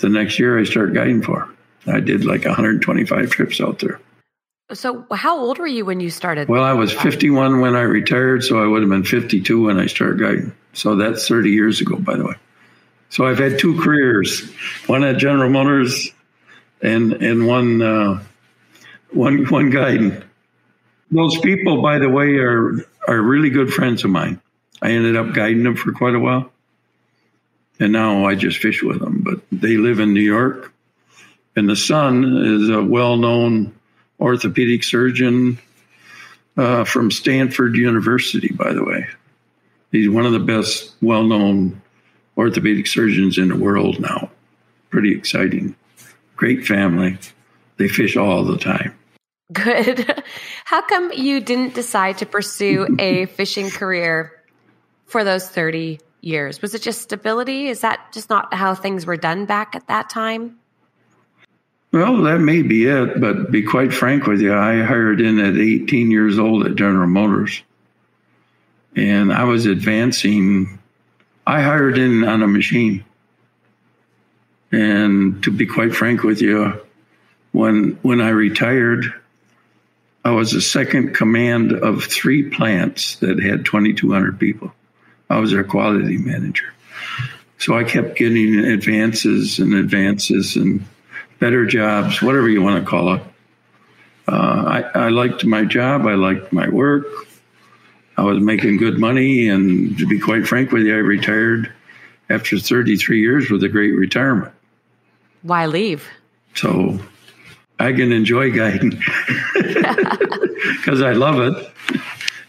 the 0.00 0.08
next 0.08 0.38
year 0.38 0.58
I 0.58 0.64
started 0.64 0.94
guiding 0.94 1.22
for. 1.22 1.44
Him. 1.44 1.56
I 1.86 2.00
did 2.00 2.24
like 2.24 2.44
125 2.44 3.30
trips 3.30 3.60
out 3.60 3.78
there. 3.78 4.00
So, 4.72 5.06
how 5.12 5.38
old 5.38 5.58
were 5.58 5.66
you 5.66 5.84
when 5.84 6.00
you 6.00 6.10
started? 6.10 6.48
Well, 6.48 6.64
I 6.64 6.72
was 6.72 6.92
51 6.92 7.60
when 7.60 7.76
I 7.76 7.82
retired, 7.82 8.42
so 8.42 8.60
I 8.60 8.66
would 8.66 8.82
have 8.82 8.90
been 8.90 9.04
52 9.04 9.66
when 9.66 9.78
I 9.78 9.86
started 9.86 10.18
guiding. 10.18 10.52
So 10.72 10.96
that's 10.96 11.28
30 11.28 11.50
years 11.50 11.80
ago, 11.80 11.96
by 11.96 12.16
the 12.16 12.24
way. 12.26 12.34
So 13.08 13.24
I've 13.24 13.38
had 13.38 13.60
two 13.60 13.80
careers, 13.80 14.50
one 14.86 15.04
at 15.04 15.18
General 15.18 15.50
Motors, 15.50 16.10
and 16.82 17.12
and 17.12 17.46
one 17.46 17.80
uh, 17.80 18.22
one 19.12 19.44
one 19.46 19.70
guiding. 19.70 20.22
Those 21.12 21.38
people, 21.38 21.80
by 21.80 21.98
the 21.98 22.08
way, 22.08 22.36
are 22.38 22.84
are 23.06 23.22
really 23.22 23.50
good 23.50 23.72
friends 23.72 24.02
of 24.02 24.10
mine. 24.10 24.40
I 24.82 24.90
ended 24.90 25.16
up 25.16 25.32
guiding 25.32 25.62
them 25.62 25.76
for 25.76 25.92
quite 25.92 26.16
a 26.16 26.18
while, 26.18 26.50
and 27.78 27.92
now 27.92 28.26
I 28.26 28.34
just 28.34 28.58
fish 28.58 28.82
with 28.82 28.98
them. 28.98 29.22
But 29.22 29.42
they 29.52 29.76
live 29.76 30.00
in 30.00 30.12
New 30.12 30.20
York, 30.20 30.72
and 31.54 31.68
the 31.68 31.76
son 31.76 32.24
is 32.44 32.68
a 32.68 32.82
well-known 32.82 33.76
orthopedic 34.20 34.82
surgeon 34.84 35.58
uh, 36.56 36.84
from 36.84 37.10
Stanford 37.10 37.76
University. 37.76 38.52
By 38.52 38.72
the 38.72 38.84
way, 38.84 39.06
he's 39.92 40.08
one 40.08 40.26
of 40.26 40.32
the 40.32 40.38
best 40.38 40.94
well-known 41.02 41.82
orthopedic 42.36 42.86
surgeons 42.86 43.38
in 43.38 43.48
the 43.48 43.56
world 43.56 44.00
now. 44.00 44.30
Pretty 44.90 45.16
exciting. 45.16 45.74
Great 46.36 46.66
family. 46.66 47.18
They 47.76 47.88
fish 47.88 48.16
all 48.16 48.44
the 48.44 48.58
time. 48.58 48.96
Good. 49.52 50.22
How 50.64 50.82
come 50.82 51.12
you 51.12 51.40
didn't 51.40 51.74
decide 51.74 52.18
to 52.18 52.26
pursue 52.26 52.96
a 52.98 53.26
fishing 53.36 53.70
career 53.70 54.32
for 55.06 55.24
those 55.24 55.48
30 55.48 56.00
years? 56.20 56.60
Was 56.62 56.74
it 56.74 56.82
just 56.82 57.02
stability? 57.02 57.68
Is 57.68 57.80
that 57.80 58.12
just 58.12 58.28
not 58.28 58.52
how 58.52 58.74
things 58.74 59.06
were 59.06 59.16
done 59.16 59.46
back 59.46 59.76
at 59.76 59.86
that 59.86 60.10
time? 60.10 60.58
Well, 61.92 62.22
that 62.22 62.38
may 62.38 62.62
be 62.62 62.86
it, 62.86 63.20
but 63.20 63.50
be 63.50 63.62
quite 63.62 63.94
frank 63.94 64.26
with 64.26 64.40
you, 64.40 64.52
I 64.54 64.82
hired 64.82 65.20
in 65.20 65.38
at 65.38 65.56
18 65.56 66.10
years 66.10 66.38
old 66.38 66.66
at 66.66 66.76
General 66.76 67.06
Motors. 67.06 67.62
And 68.94 69.32
I 69.32 69.44
was 69.44 69.66
advancing. 69.66 70.78
I 71.46 71.62
hired 71.62 71.96
in 71.98 72.24
on 72.24 72.42
a 72.42 72.48
machine. 72.48 73.04
And 74.72 75.42
to 75.44 75.50
be 75.50 75.66
quite 75.66 75.94
frank 75.94 76.22
with 76.22 76.42
you, 76.42 76.80
when 77.52 77.98
when 78.02 78.20
I 78.20 78.30
retired, 78.30 79.14
I 80.24 80.32
was 80.32 80.54
a 80.54 80.60
second 80.60 81.14
command 81.14 81.72
of 81.72 82.04
three 82.04 82.50
plants 82.50 83.16
that 83.16 83.40
had 83.40 83.64
2,200 83.64 84.38
people. 84.38 84.72
I 85.30 85.38
was 85.38 85.52
their 85.52 85.64
quality 85.64 86.18
manager. 86.18 86.74
So 87.58 87.78
I 87.78 87.84
kept 87.84 88.18
getting 88.18 88.58
advances 88.58 89.58
and 89.58 89.72
advances 89.74 90.56
and 90.56 90.84
better 91.38 91.66
jobs, 91.66 92.22
whatever 92.22 92.48
you 92.48 92.62
want 92.62 92.82
to 92.82 92.88
call 92.88 93.14
it. 93.14 93.22
Uh, 94.28 94.82
I, 94.94 95.06
I 95.06 95.08
liked 95.08 95.44
my 95.44 95.64
job. 95.64 96.06
I 96.06 96.14
liked 96.14 96.52
my 96.52 96.68
work. 96.68 97.06
I 98.16 98.22
was 98.22 98.40
making 98.40 98.78
good 98.78 98.98
money. 98.98 99.48
And 99.48 99.96
to 99.98 100.06
be 100.06 100.18
quite 100.18 100.46
frank 100.46 100.72
with 100.72 100.82
you, 100.82 100.94
I 100.94 100.98
retired 100.98 101.72
after 102.28 102.58
33 102.58 103.20
years 103.20 103.50
with 103.50 103.62
a 103.62 103.68
great 103.68 103.92
retirement. 103.92 104.52
Why 105.42 105.66
leave? 105.66 106.08
So 106.54 106.98
I 107.78 107.92
can 107.92 108.10
enjoy 108.10 108.50
guiding 108.50 108.90
because 109.54 111.02
I 111.02 111.12
love 111.12 111.40
it. 111.40 111.72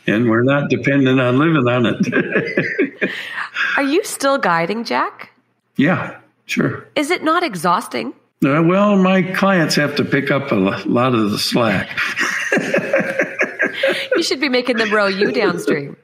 And 0.08 0.30
we're 0.30 0.44
not 0.44 0.70
dependent 0.70 1.20
on 1.20 1.38
living 1.38 1.68
on 1.68 1.86
it. 1.86 3.12
Are 3.78 3.84
you 3.84 4.04
still 4.04 4.38
guiding, 4.38 4.86
Jack? 4.86 5.32
Yeah, 5.76 6.18
sure. 6.46 6.88
Is 6.96 7.12
it 7.12 7.24
not 7.24 7.44
exhausting? 7.44 8.14
Uh, 8.46 8.62
well, 8.64 8.96
my 8.96 9.24
clients 9.24 9.76
have 9.76 9.96
to 9.96 10.06
pick 10.06 10.30
up 10.30 10.52
a 10.52 10.56
lot 10.56 11.16
of 11.16 11.32
the 11.32 11.40
slack. 11.40 11.98
you 14.16 14.22
should 14.22 14.40
be 14.40 14.50
making 14.50 14.78
them 14.78 14.94
row 14.94 15.08
you 15.08 15.32
downstream. 15.32 15.98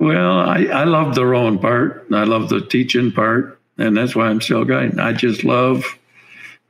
Well, 0.00 0.38
I, 0.40 0.64
I 0.64 0.84
love 0.84 1.14
the 1.14 1.24
rowing 1.24 1.60
part. 1.60 2.06
I 2.12 2.24
love 2.24 2.48
the 2.48 2.60
teaching 2.60 3.12
part. 3.12 3.60
And 3.78 3.96
that's 3.96 4.14
why 4.14 4.26
I'm 4.26 4.40
still 4.40 4.64
guiding. 4.64 4.98
I 4.98 5.12
just 5.12 5.44
love 5.44 5.84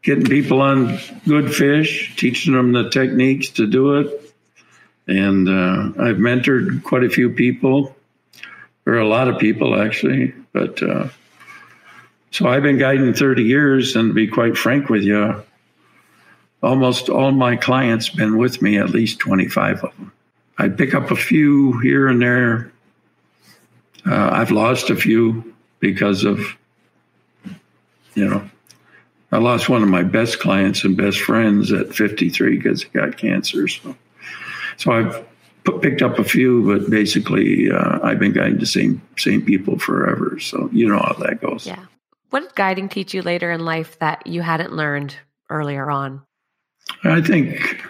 getting 0.02 0.24
people 0.24 0.60
on 0.60 0.98
good 1.26 1.54
fish, 1.54 2.14
teaching 2.16 2.52
them 2.52 2.72
the 2.72 2.90
techniques 2.90 3.50
to 3.50 3.66
do 3.66 4.00
it. 4.00 4.34
And 5.06 5.48
uh, 5.48 6.02
I've 6.02 6.16
mentored 6.16 6.82
quite 6.82 7.04
a 7.04 7.10
few 7.10 7.30
people, 7.30 7.94
or 8.86 8.94
a 8.96 9.06
lot 9.06 9.28
of 9.28 9.38
people 9.38 9.80
actually. 9.80 10.34
But 10.52 10.82
uh, 10.82 11.08
so 12.34 12.48
I've 12.48 12.64
been 12.64 12.78
guiding 12.78 13.14
30 13.14 13.44
years, 13.44 13.94
and 13.94 14.10
to 14.10 14.12
be 14.12 14.26
quite 14.26 14.58
frank 14.58 14.88
with 14.88 15.04
you, 15.04 15.40
almost 16.64 17.08
all 17.08 17.30
my 17.30 17.54
clients 17.54 18.08
been 18.08 18.36
with 18.36 18.60
me 18.60 18.76
at 18.76 18.90
least 18.90 19.20
25 19.20 19.84
of 19.84 19.96
them. 19.96 20.10
I 20.58 20.68
pick 20.68 20.94
up 20.94 21.12
a 21.12 21.16
few 21.16 21.78
here 21.78 22.08
and 22.08 22.20
there. 22.20 22.72
Uh, 24.04 24.30
I've 24.32 24.50
lost 24.50 24.90
a 24.90 24.96
few 24.96 25.54
because 25.78 26.24
of, 26.24 26.40
you 28.16 28.28
know, 28.28 28.50
I 29.30 29.38
lost 29.38 29.68
one 29.68 29.84
of 29.84 29.88
my 29.88 30.02
best 30.02 30.40
clients 30.40 30.82
and 30.82 30.96
best 30.96 31.20
friends 31.20 31.70
at 31.70 31.94
53 31.94 32.56
because 32.56 32.82
he 32.82 32.88
got 32.88 33.16
cancer. 33.16 33.68
So, 33.68 33.94
so 34.76 34.90
I've 34.90 35.24
picked 35.80 36.02
up 36.02 36.18
a 36.18 36.24
few, 36.24 36.66
but 36.66 36.90
basically 36.90 37.70
uh, 37.70 38.00
I've 38.02 38.18
been 38.18 38.32
guiding 38.32 38.58
the 38.58 38.66
same 38.66 39.02
same 39.16 39.42
people 39.42 39.78
forever. 39.78 40.40
So 40.40 40.68
you 40.72 40.88
know 40.88 40.98
how 40.98 41.12
that 41.20 41.40
goes. 41.40 41.68
Yeah. 41.68 41.84
What 42.34 42.42
did 42.42 42.54
guiding 42.56 42.88
teach 42.88 43.14
you 43.14 43.22
later 43.22 43.52
in 43.52 43.64
life 43.64 43.96
that 44.00 44.26
you 44.26 44.42
hadn't 44.42 44.72
learned 44.72 45.14
earlier 45.48 45.88
on? 45.88 46.22
I 47.04 47.20
think 47.20 47.80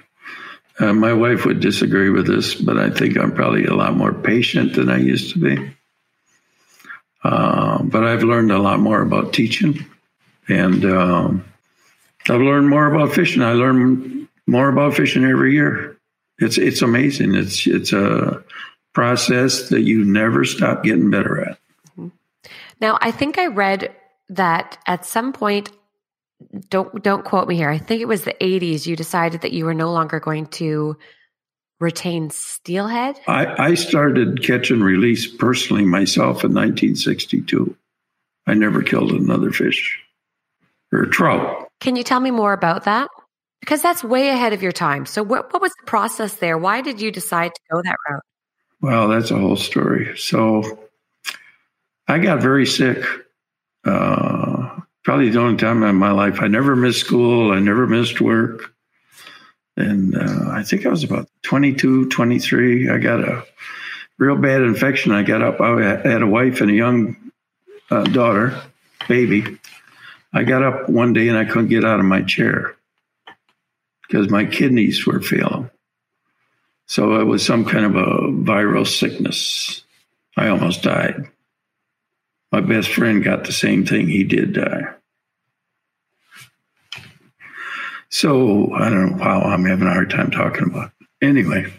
uh, 0.78 0.92
my 0.92 1.14
wife 1.14 1.46
would 1.46 1.61
disagree 1.61 2.11
with 2.11 2.26
this, 2.26 2.54
but 2.54 2.76
I 2.76 2.90
think 2.90 3.16
I'm 3.16 3.33
probably 3.33 3.64
a 3.64 3.72
lot 3.72 3.96
more 3.96 4.12
patient 4.12 4.74
than 4.74 4.90
I 4.90 4.98
used 4.98 5.33
to 5.33 5.38
be. 5.38 5.74
Uh, 7.22 7.85
but 7.85 8.04
I've 8.04 8.22
learned 8.22 8.52
a 8.52 8.59
lot 8.59 8.80
more 8.80 9.00
about 9.00 9.33
teaching 9.33 9.87
and 10.46 10.85
um, 10.85 11.46
I've 12.28 12.42
learned 12.42 12.68
more 12.68 12.94
about 12.94 13.14
fishing. 13.14 13.40
I 13.40 13.52
learn 13.52 14.28
more 14.46 14.68
about 14.68 14.92
fishing 14.92 15.24
every 15.24 15.54
year. 15.54 15.96
It's 16.38 16.59
it's 16.59 16.83
amazing. 16.83 17.35
It's 17.35 17.66
it's 17.66 17.94
a 17.94 18.44
process 18.92 19.70
that 19.70 19.85
you 19.85 20.04
never 20.04 20.44
stop 20.44 20.85
getting 20.85 21.11
better 21.11 21.40
at. 21.40 21.59
Now, 22.78 22.98
I 23.00 23.11
think 23.11 23.38
I 23.38 23.46
read 23.46 23.94
that 24.28 24.78
at 24.87 25.04
some 25.04 25.32
point 25.32 25.70
don't 26.68 27.02
don't 27.02 27.24
quote 27.24 27.48
me 27.48 27.56
here. 27.56 27.70
I 27.70 27.78
think 27.78 28.00
it 28.00 28.08
was 28.08 28.24
the 28.24 28.37
80s 28.40 28.87
you 28.87 28.96
decided 28.96 29.42
that 29.42 29.52
you 29.52 29.64
were 29.64 29.74
no 29.74 29.92
longer 29.92 30.20
going 30.20 30.46
to 30.46 30.96
retain 31.80 32.30
steelhead? 32.30 33.20
I, 33.26 33.70
I 33.70 33.74
started 33.74 34.42
catch 34.42 34.70
and 34.70 34.82
release 34.82 35.26
personally 35.26 35.84
myself 35.84 36.44
in 36.44 36.52
1962. 36.54 37.76
I 38.46 38.54
never 38.54 38.82
killed 38.82 39.12
another 39.12 39.50
fish 39.50 39.98
or 40.92 41.06
trout. 41.06 41.68
Can 41.80 41.96
you 41.96 42.02
tell 42.02 42.20
me 42.20 42.30
more 42.30 42.52
about 42.52 42.84
that? 42.84 43.08
Because 43.60 43.82
that's 43.82 44.04
way 44.04 44.28
ahead 44.28 44.52
of 44.52 44.62
your 44.62 44.72
time. 44.72 45.06
So, 45.06 45.22
what, 45.22 45.52
what 45.52 45.62
was 45.62 45.72
the 45.80 45.87
process 45.87 46.34
there? 46.34 46.58
Why 46.58 46.82
did 46.82 47.00
you 47.00 47.10
decide 47.10 47.54
to 47.54 47.60
go 47.72 47.80
that 47.82 47.96
route? 48.08 48.22
Well, 48.80 49.08
that's 49.08 49.30
a 49.30 49.38
whole 49.38 49.56
story. 49.56 50.16
So, 50.18 50.78
I 52.06 52.18
got 52.18 52.42
very 52.42 52.66
sick. 52.66 53.02
Uh, 53.85 54.81
probably 55.03 55.31
the 55.31 55.40
only 55.40 55.57
time 55.57 55.83
in 55.83 55.97
my 55.97 56.11
life 56.11 56.40
I 56.40 56.49
never 56.49 56.75
missed 56.75 57.01
school. 57.01 57.53
I 57.53 57.61
never 57.61 57.87
missed 57.87 58.20
work. 58.20 58.73
And 59.77 60.16
uh, 60.16 60.51
I 60.51 60.62
think 60.62 60.87
I 60.87 60.88
was 60.88 61.05
about 61.05 61.29
22, 61.42 62.09
23. 62.09 62.90
I 62.90 62.99
got 62.99 63.20
a 63.20 63.44
real 64.18 64.37
bad 64.37 64.62
infection. 64.62 65.12
I 65.12 65.23
got 65.23 65.42
up. 65.42 65.61
I 65.61 66.09
had 66.09 66.23
a 66.23 66.27
wife 66.27 66.61
and 66.61 66.70
a 66.70 66.75
young 66.75 67.16
uh, 67.90 68.05
daughter, 68.05 68.61
baby. 69.09 69.59
I 70.33 70.44
got 70.44 70.62
up 70.62 70.88
one 70.88 71.12
day 71.12 71.29
and 71.29 71.37
I 71.37 71.44
couldn't 71.44 71.68
get 71.68 71.85
out 71.85 72.01
of 72.01 72.07
my 72.07 72.23
chair 72.23 72.77
because 74.07 74.31
my 74.31 74.44
kidneys 74.44 75.07
were 75.07 75.20
failing. 75.20 75.70
So 76.87 77.20
it 77.20 77.25
was 77.25 77.44
some 77.44 77.64
kind 77.64 77.85
of 77.85 77.97
a 77.97 78.07
viral 78.29 78.87
sickness. 78.87 79.83
I 80.37 80.49
almost 80.49 80.83
died. 80.83 81.29
My 82.55 82.61
best 82.61 82.90
friend 82.90 83.25
got 83.25 83.43
the 83.43 83.53
same 83.53 83.85
thing. 83.85 84.07
He 84.07 84.23
did 84.23 84.53
die. 84.53 84.95
So 88.11 88.73
I 88.73 88.88
don't 88.90 89.17
know. 89.17 89.25
Wow, 89.25 89.40
I'm 89.40 89.64
having 89.64 89.88
a 89.88 89.93
hard 89.93 90.11
time 90.11 90.31
talking 90.31 90.71
about. 90.71 90.93
It. 91.01 91.27
Anyway, 91.27 91.73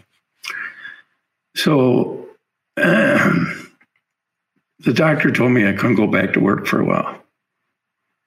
so 1.54 2.28
um, 2.76 3.72
the 4.80 4.92
doctor 4.92 5.30
told 5.30 5.52
me 5.52 5.66
I 5.66 5.72
couldn't 5.72 5.96
go 5.96 6.08
back 6.08 6.34
to 6.34 6.40
work 6.40 6.66
for 6.66 6.78
a 6.78 6.84
while. 6.84 7.22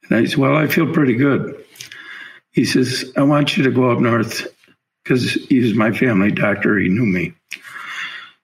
And 0.10 0.18
I 0.18 0.26
said, 0.26 0.40
Well, 0.40 0.58
I 0.58 0.66
feel 0.66 0.92
pretty 0.92 1.18
good. 1.18 1.64
He 2.50 2.66
says, 2.66 3.14
I 3.16 3.22
want 3.22 3.58
you 3.58 3.64
to 3.66 3.72
go 3.72 3.92
up 3.92 4.00
north 4.00 4.48
because 5.04 5.34
he 5.34 5.60
was 5.60 5.76
my 5.76 5.92
family 5.92 6.32
doctor. 6.32 6.80
He 6.80 6.90
knew 6.90 7.06
me. 7.06 7.36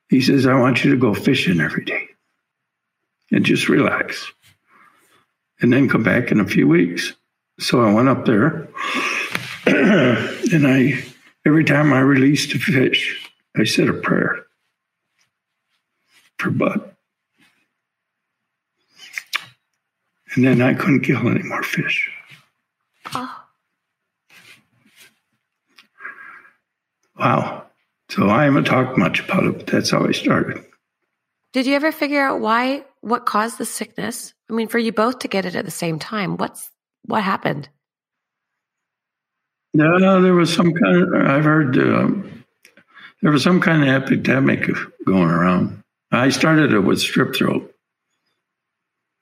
He 0.10 0.22
says, 0.22 0.46
I 0.46 0.60
want 0.60 0.84
you 0.84 0.92
to 0.92 0.98
go 0.98 1.16
fishing 1.16 1.60
every 1.60 1.86
day 1.86 2.10
and 3.32 3.46
just 3.46 3.70
relax 3.70 4.32
and 5.62 5.72
then 5.72 5.90
come 5.90 6.04
back 6.04 6.32
in 6.32 6.40
a 6.40 6.48
few 6.48 6.68
weeks. 6.68 7.14
So 7.60 7.82
I 7.82 7.94
went 7.94 8.10
up 8.10 8.26
there 8.26 8.68
and 9.66 10.68
I, 10.68 11.04
every 11.46 11.64
time 11.64 11.94
I 11.94 12.00
released 12.00 12.54
a 12.54 12.60
fish, 12.60 13.32
I 13.58 13.64
said 13.64 13.88
a 13.88 13.94
prayer 13.94 14.46
for 16.38 16.52
Bud. 16.52 16.92
And 20.36 20.46
then 20.46 20.62
I 20.62 20.74
couldn't 20.74 21.02
kill 21.02 21.28
any 21.30 21.44
more 21.44 21.64
fish. 21.64 22.12
Oh. 23.14 23.46
Wow. 27.18 27.66
So 28.10 28.30
I 28.30 28.44
haven't 28.44 28.66
talked 28.66 28.98
much 28.98 29.22
about 29.22 29.46
it, 29.46 29.58
but 29.58 29.68
that's 29.68 29.92
how 29.92 30.06
I 30.06 30.12
started. 30.12 30.64
Did 31.54 31.66
you 31.66 31.76
ever 31.76 31.94
figure 31.94 32.22
out 32.22 32.42
why, 32.42 32.84
what 33.06 33.28
caused 33.28 33.60
the 33.60 33.66
sickness? 33.66 34.34
I 34.50 34.54
mean, 34.54 34.68
for 34.68 34.80
you 34.80 34.92
both 34.92 35.20
to 35.20 35.28
get 35.28 35.46
it 35.46 35.56
at 35.56 35.64
the 35.64 35.72
same 35.72 36.00
time, 36.00 36.38
what's, 36.38 36.72
what 37.06 37.22
happened? 37.22 37.70
No, 39.76 39.98
no, 39.98 40.22
there 40.24 40.34
was 40.34 40.52
some 40.52 40.74
kind 40.74 41.04
of, 41.04 41.14
I've 41.14 41.44
heard 41.44 41.78
um, 41.78 42.44
there 43.22 43.32
was 43.32 43.44
some 43.44 43.62
kind 43.62 43.84
of 43.84 43.90
epidemic 43.90 44.68
going 45.06 45.30
around. 45.30 45.84
I 46.12 46.30
started 46.30 46.74
it 46.74 46.80
with 46.80 46.98
strep 46.98 47.36
throat, 47.36 47.72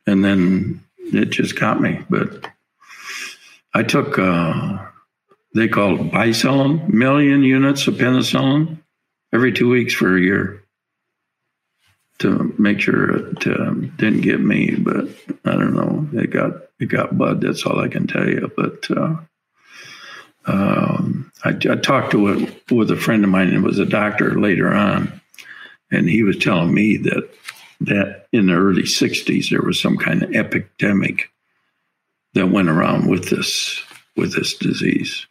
and 0.08 0.24
then 0.24 0.82
it 0.98 1.32
just 1.32 1.60
got 1.60 1.82
me. 1.82 2.00
But 2.10 2.48
I 3.74 3.84
took, 3.84 4.18
uh, 4.18 4.78
they 5.56 5.68
call 5.68 5.96
it 5.96 6.12
bicillin, 6.12 6.88
million 6.88 7.44
units 7.44 7.88
of 7.88 7.96
penicillin 7.96 8.78
every 9.34 9.52
two 9.52 9.70
weeks 9.70 9.94
for 9.94 10.16
a 10.16 10.22
year 10.22 10.63
to 12.24 12.54
make 12.58 12.80
sure 12.80 13.16
it 13.16 13.48
um, 13.48 13.94
didn't 13.98 14.22
get 14.22 14.40
me. 14.40 14.76
But 14.76 15.08
I 15.46 15.52
don't 15.52 15.74
know. 15.74 16.20
It 16.20 16.32
got 16.32 16.54
it 16.80 16.88
got 16.88 17.18
Bud. 17.18 17.42
That's 17.42 17.66
all 17.66 17.80
I 17.80 17.88
can 17.88 18.08
tell 18.08 18.28
you. 18.28 18.52
But 18.56 18.90
uh, 18.90 19.18
um, 20.46 21.32
I, 21.44 21.50
I, 21.50 21.76
talked 21.76 22.12
to 22.12 22.30
a, 22.30 22.74
with 22.74 22.92
a 22.92 22.98
friend 22.98 23.24
of 23.24 23.30
mine 23.30 23.48
and 23.48 23.58
it 23.58 23.68
was 23.68 23.80
a 23.80 23.86
doctor 23.86 24.40
later 24.40 24.74
on, 24.74 25.22
and 25.92 26.10
he 26.10 26.24
was 26.24 26.38
telling 26.38 26.74
me 26.74 26.98
that 26.98 27.30
that 27.82 28.28
in 28.32 28.48
the 28.48 28.54
early 28.54 28.84
'60s 28.84 29.50
there 29.50 29.62
was 29.62 29.80
some 29.80 29.98
kind 29.98 30.24
of 30.24 30.36
epidemic 30.36 31.30
that 32.34 32.48
went 32.48 32.70
around 32.70 33.10
with 33.10 33.30
this 33.30 33.82
with 34.16 34.34
this 34.34 34.56
disease, 34.56 35.28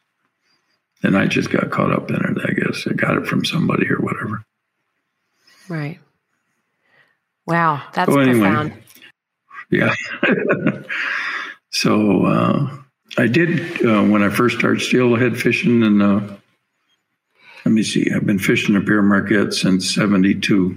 and 1.03 1.17
I 1.17 1.27
just 1.27 1.51
got 1.51 1.71
caught 1.71 1.93
up 1.93 2.11
in 2.11 2.17
it. 2.17 2.39
I 2.49 2.53
guess 2.53 2.87
I 2.87 2.93
got 2.93 3.17
it 3.17 3.27
from 3.27 3.45
somebody 3.45 3.91
or 3.91 3.99
whatever. 3.99 4.45
Right. 5.69 5.99
Wow, 7.47 7.83
that's 7.93 8.13
so 8.13 8.21
anyway, 8.21 8.41
profound. 8.41 8.73
Yeah. 9.71 9.95
so. 11.71 12.27
Uh, 12.27 12.79
I 13.19 13.27
did 13.27 13.85
uh, 13.85 14.03
when 14.05 14.23
I 14.23 14.31
first 14.31 14.59
started 14.59 14.81
steelhead 14.81 15.39
fishing, 15.39 15.83
and 15.83 16.03
uh, 16.03 16.21
let 17.65 17.73
me 17.73 17.83
see, 17.83 18.11
I've 18.11 18.27
been 18.27 18.39
fishing 18.39 18.75
the 18.75 18.81
Pere 18.81 19.03
Marquette 19.03 19.53
since 19.53 19.95
'72. 19.95 20.77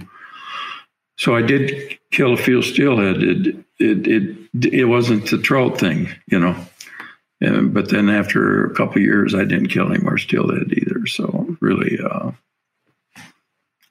So 1.18 1.36
I 1.36 1.42
did 1.42 1.98
kill 2.12 2.34
a 2.34 2.38
few 2.38 2.62
steelhead. 2.62 3.24
It 3.24 3.56
it 3.80 4.08
it 4.08 4.66
it 4.74 4.86
wasn't 4.86 5.30
the 5.30 5.38
trout 5.38 5.80
thing, 5.80 6.10
you 6.28 6.40
know. 6.40 6.56
And, 7.42 7.74
but 7.74 7.90
then 7.90 8.10
after 8.10 8.66
a 8.66 8.74
couple 8.74 9.02
years, 9.02 9.34
I 9.34 9.44
didn't 9.44 9.68
kill 9.68 9.92
any 9.92 10.04
more 10.04 10.18
steelhead 10.18 10.74
either. 10.74 11.06
So 11.08 11.56
really, 11.62 12.00
uh, 12.04 12.32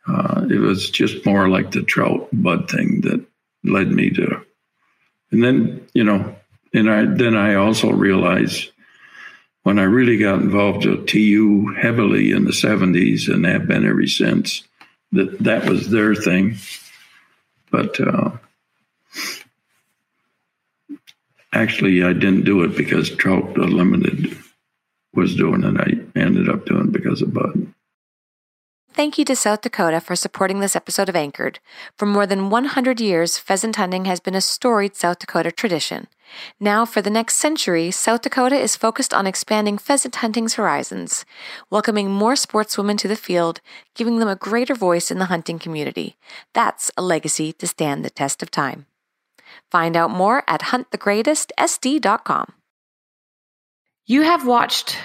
uh, 0.07 0.47
it 0.51 0.59
was 0.59 0.91
just 0.91 1.25
more 1.25 1.49
like 1.49 1.71
the 1.71 1.83
trout 1.83 2.29
bud 2.33 2.71
thing 2.71 3.01
that 3.03 3.25
led 3.65 3.91
me 3.91 4.11
to. 4.11 4.45
And 5.31 5.43
then 5.43 5.87
you 5.95 6.05
know, 6.05 6.37
and 6.73 6.91
I 6.91 7.05
then 7.07 7.37
I 7.37 7.55
also 7.55 7.91
realized 7.91 8.71
when 9.63 9.79
I 9.79 9.85
really 9.85 10.19
got 10.19 10.41
involved 10.41 10.85
with 10.87 11.07
TU 11.07 11.75
heavily 11.75 12.31
in 12.31 12.45
the 12.45 12.51
70s 12.51 13.33
and 13.33 13.47
have 13.47 13.67
been 13.67 13.87
ever 13.87 14.07
since 14.07 14.63
that 15.13 15.39
that 15.41 15.69
was 15.69 15.89
their 15.91 16.15
thing. 16.15 16.57
But 17.71 17.99
uh, 17.99 18.33
actually, 21.53 22.05
I 22.05 22.13
didn't 22.13 22.45
do 22.45 22.63
it 22.63 22.77
because 22.77 23.11
Trout 23.11 23.57
Unlimited 23.57 24.37
was 25.15 25.35
doing 25.35 25.65
it. 25.65 25.81
I 25.81 26.19
ended 26.19 26.49
up 26.49 26.67
doing 26.67 26.89
it 26.89 26.93
because 26.93 27.23
of 27.23 27.33
Bud. 27.33 27.74
Thank 28.95 29.19
you 29.19 29.25
to 29.25 29.35
South 29.35 29.63
Dakota 29.63 30.01
for 30.01 30.15
supporting 30.15 30.61
this 30.61 30.77
episode 30.77 31.09
of 31.09 31.17
Anchored. 31.17 31.59
For 31.99 32.07
more 32.07 32.29
than 32.29 32.49
100 32.49 33.01
years, 33.01 33.39
pheasant 33.39 33.75
hunting 33.75 34.05
has 34.05 34.21
been 34.21 34.37
a 34.37 34.41
storied 34.41 34.95
South 34.95 35.19
Dakota 35.19 35.51
tradition. 35.51 36.07
Now, 36.61 36.85
for 36.85 37.03
the 37.03 37.11
next 37.11 37.39
century, 37.39 37.91
South 37.91 38.23
Dakota 38.23 38.55
is 38.55 38.77
focused 38.77 39.13
on 39.13 39.27
expanding 39.27 39.79
pheasant 39.79 40.15
hunting's 40.15 40.55
horizons, 40.55 41.25
welcoming 41.71 42.09
more 42.09 42.35
sportswomen 42.35 42.97
to 42.99 43.09
the 43.09 43.17
field, 43.17 43.61
giving 43.97 44.21
them 44.21 44.29
a 44.29 44.37
greater 44.37 44.77
voice 44.77 45.11
in 45.11 45.19
the 45.19 45.25
hunting 45.25 45.59
community. 45.59 46.17
That's 46.53 46.93
a 46.97 47.03
legacy 47.03 47.53
to 47.55 47.67
stand 47.67 48.05
the 48.05 48.11
test 48.11 48.45
of 48.45 48.51
time. 48.53 48.87
Find 49.73 49.97
out 49.97 50.13
more 50.13 50.45
at 50.47 50.61
huntthegreatestsd.com. 50.61 52.53
You 54.07 54.23
have 54.23 54.47
watched 54.47 54.97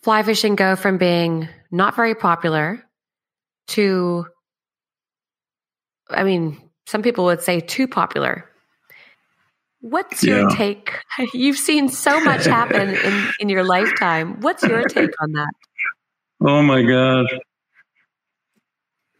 fly 0.00 0.22
fishing 0.22 0.54
go 0.54 0.76
from 0.76 0.96
being 0.96 1.50
not 1.70 1.94
very 1.94 2.14
popular 2.14 2.83
to, 3.68 4.26
I 6.10 6.24
mean, 6.24 6.60
some 6.86 7.02
people 7.02 7.24
would 7.24 7.42
say 7.42 7.60
too 7.60 7.88
popular. 7.88 8.50
What's 9.80 10.24
yeah. 10.24 10.40
your 10.40 10.50
take? 10.50 10.92
You've 11.34 11.58
seen 11.58 11.88
so 11.88 12.20
much 12.20 12.44
happen 12.44 12.94
in, 12.94 13.30
in 13.40 13.48
your 13.48 13.64
lifetime. 13.64 14.40
What's 14.40 14.62
your 14.62 14.82
take 14.84 15.10
on 15.20 15.32
that? 15.32 15.52
Oh 16.40 16.62
my 16.62 16.82
God. 16.82 17.26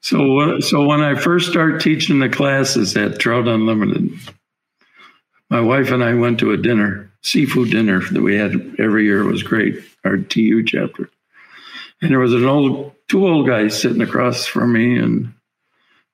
So, 0.01 0.61
so 0.61 0.85
when 0.85 1.01
I 1.01 1.15
first 1.15 1.51
started 1.51 1.81
teaching 1.81 2.19
the 2.19 2.29
classes 2.29 2.95
at 2.97 3.19
Trout 3.19 3.49
Unlimited, 3.49 4.11
my 5.49 5.61
wife 5.61 5.91
and 5.91 6.05
I 6.05 6.15
went 6.15 6.41
to 6.41 6.53
a 6.53 6.57
dinner, 6.57 7.11
seafood 7.23 7.71
dinner 7.71 8.01
that 8.01 8.21
we 8.21 8.37
had 8.37 8.53
every 8.79 9.05
year. 9.05 9.23
It 9.23 9.31
was 9.31 9.43
great, 9.43 9.83
our 10.05 10.19
TU 10.19 10.63
chapter. 10.65 11.09
And 12.05 12.13
there 12.13 12.21
was 12.21 12.35
an 12.35 12.45
old, 12.45 12.93
two 13.09 13.27
old 13.27 13.47
guys 13.47 13.81
sitting 13.81 14.03
across 14.03 14.47
from 14.47 14.73
me, 14.73 14.99
and 14.99 15.33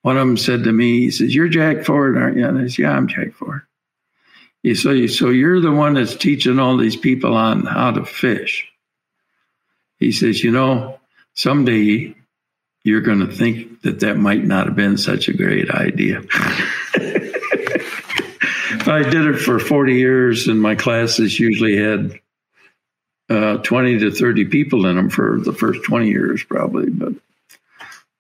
one 0.03 0.16
of 0.16 0.26
them 0.26 0.37
said 0.37 0.64
to 0.64 0.72
me, 0.72 1.00
he 1.00 1.11
says, 1.11 1.35
"You're 1.35 1.48
Jack 1.48 1.85
Ford, 1.85 2.16
aren't 2.16 2.37
you?" 2.37 2.46
And 2.46 2.59
I 2.59 2.68
said, 2.68 2.79
"Yeah, 2.79 2.92
I'm 2.92 3.09
Jack 3.09 3.35
Ford." 3.35 3.62
He 4.62 4.74
said, 4.74 5.11
"So 5.11 5.31
you're 5.31 5.61
the 5.61 5.72
one 5.72 5.94
that's 5.94 6.14
teaching 6.14 6.59
all 6.59 6.76
these 6.76 6.96
people 6.96 7.35
on 7.35 7.66
how 7.66 7.90
to 7.90 8.05
fish." 8.05 8.68
He 9.98 10.12
says, 10.12 10.44
"You 10.44 10.53
know, 10.53 11.00
someday 11.35 12.14
you're 12.85 13.00
going 13.00 13.20
to 13.20 13.33
think 13.33 13.83
that 13.83 14.00
that 14.00 14.16
might 14.16 14.44
not 14.44 14.66
have 14.66 14.76
been 14.76 14.96
such 14.96 15.29
a 15.29 15.35
great 15.35 15.70
idea. 15.70 16.22
I 18.87 19.03
did 19.03 19.26
it 19.26 19.38
for 19.38 19.59
40 19.59 19.94
years, 19.94 20.48
and 20.48 20.61
my 20.61 20.74
classes 20.74 21.38
usually 21.38 21.76
had 21.76 22.18
uh, 23.31 23.59
20 23.59 24.01
to 24.01 24.11
30 24.11 24.47
people 24.47 24.87
in 24.87 24.97
them 24.97 25.09
for 25.09 25.38
the 25.38 25.53
first 25.53 25.85
20 25.85 26.09
years, 26.09 26.43
probably. 26.43 26.90
But 26.90 27.12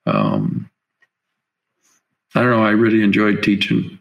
um, 0.06 0.70
I 2.34 2.42
don't 2.42 2.50
know. 2.50 2.62
I 2.62 2.70
really 2.70 3.02
enjoyed 3.02 3.42
teaching. 3.42 3.98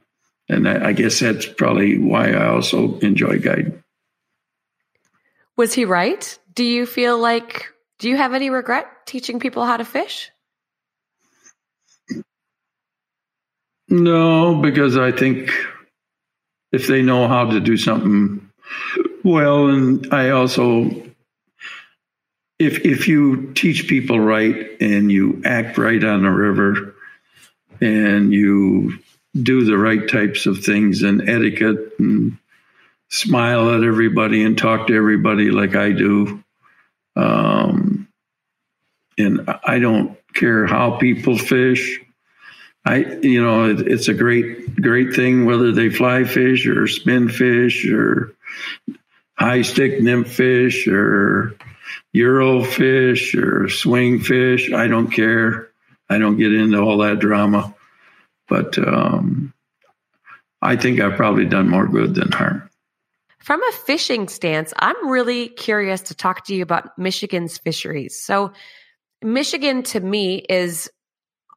And 0.48 0.69
I, 0.69 0.89
I 0.89 0.93
guess 0.93 1.19
that's 1.19 1.48
probably 1.48 1.98
why 1.98 2.32
I 2.32 2.48
also 2.48 3.00
enjoy 3.00 3.39
guiding. 3.39 3.84
Was 5.58 5.74
he 5.74 5.86
right? 5.86 6.38
Do 6.54 6.63
you 6.63 6.86
feel 6.86 7.17
like, 7.17 7.67
do 7.98 8.08
you 8.08 8.15
have 8.15 8.34
any 8.34 8.50
regret 8.50 8.86
teaching 9.06 9.39
people 9.39 9.65
how 9.65 9.78
to 9.78 9.86
fish? 9.86 10.32
No, 13.89 14.56
because 14.56 14.95
I 14.95 15.12
think 15.12 15.52
if 16.72 16.86
they 16.86 17.02
know 17.02 17.28
how 17.28 17.50
to 17.50 17.60
do 17.60 17.76
something 17.76 18.50
well, 19.23 19.67
and 19.67 20.13
I 20.13 20.29
also, 20.29 20.89
if 22.58 22.86
if 22.86 23.08
you 23.08 23.53
teach 23.53 23.88
people 23.88 24.19
right 24.19 24.79
and 24.82 25.12
you 25.12 25.41
act 25.45 25.77
right 25.77 26.03
on 26.03 26.23
the 26.23 26.29
river, 26.29 26.95
and 27.82 28.34
you 28.34 28.99
do 29.39 29.63
the 29.63 29.77
right 29.77 30.08
types 30.10 30.45
of 30.45 30.63
things 30.63 31.03
and 31.03 31.29
etiquette 31.29 31.93
and 31.99 32.38
smile 33.10 33.73
at 33.75 33.84
everybody 33.84 34.43
and 34.43 34.58
talk 34.58 34.88
to 34.88 34.95
everybody 34.95 35.51
like 35.51 35.75
I 35.75 35.91
do. 35.91 36.43
Um, 37.15 38.08
and 39.17 39.49
I 39.63 39.79
don't 39.79 40.17
care 40.34 40.65
how 40.65 40.97
people 40.97 41.38
fish. 41.38 41.99
I, 42.86 42.97
you 43.21 43.43
know, 43.43 43.69
it, 43.69 43.82
it's 43.82 44.08
a 44.08 44.13
great, 44.13 44.75
great 44.82 45.13
thing 45.13 45.45
whether 45.45 45.71
they 45.71 45.89
fly 45.89 46.23
fish 46.23 46.65
or 46.65 46.88
spin 46.88 47.29
fish 47.29 47.86
or 47.88 48.34
high 49.39 49.62
stick 49.62 50.02
nymph 50.02 50.30
fish 50.30 50.88
or 50.88 51.56
Euro 52.13 52.63
fish 52.63 53.36
or 53.36 53.69
swing 53.69 54.19
fish. 54.19 54.71
I 54.71 54.88
don't 54.88 55.10
care. 55.12 55.69
I 56.10 56.17
don't 56.17 56.38
get 56.38 56.54
into 56.54 56.80
all 56.80 56.97
that 56.99 57.19
drama, 57.19 57.73
but 58.47 58.78
um, 58.80 59.54
I 60.62 60.75
think 60.75 60.99
I've 60.99 61.15
probably 61.15 61.45
done 61.45 61.69
more 61.69 61.88
good 61.88 62.15
than 62.15 62.32
harm. 62.32 62.69
From 63.39 63.63
a 63.63 63.71
fishing 63.71 64.28
stance, 64.28 64.73
I'm 64.78 65.08
really 65.08 65.49
curious 65.49 66.02
to 66.02 66.15
talk 66.15 66.45
to 66.45 66.56
you 66.56 66.62
about 66.63 66.97
Michigan's 66.97 67.58
fisheries. 67.58 68.19
So, 68.19 68.52
Michigan 69.21 69.84
to 69.84 69.99
me 69.99 70.38
is, 70.49 70.89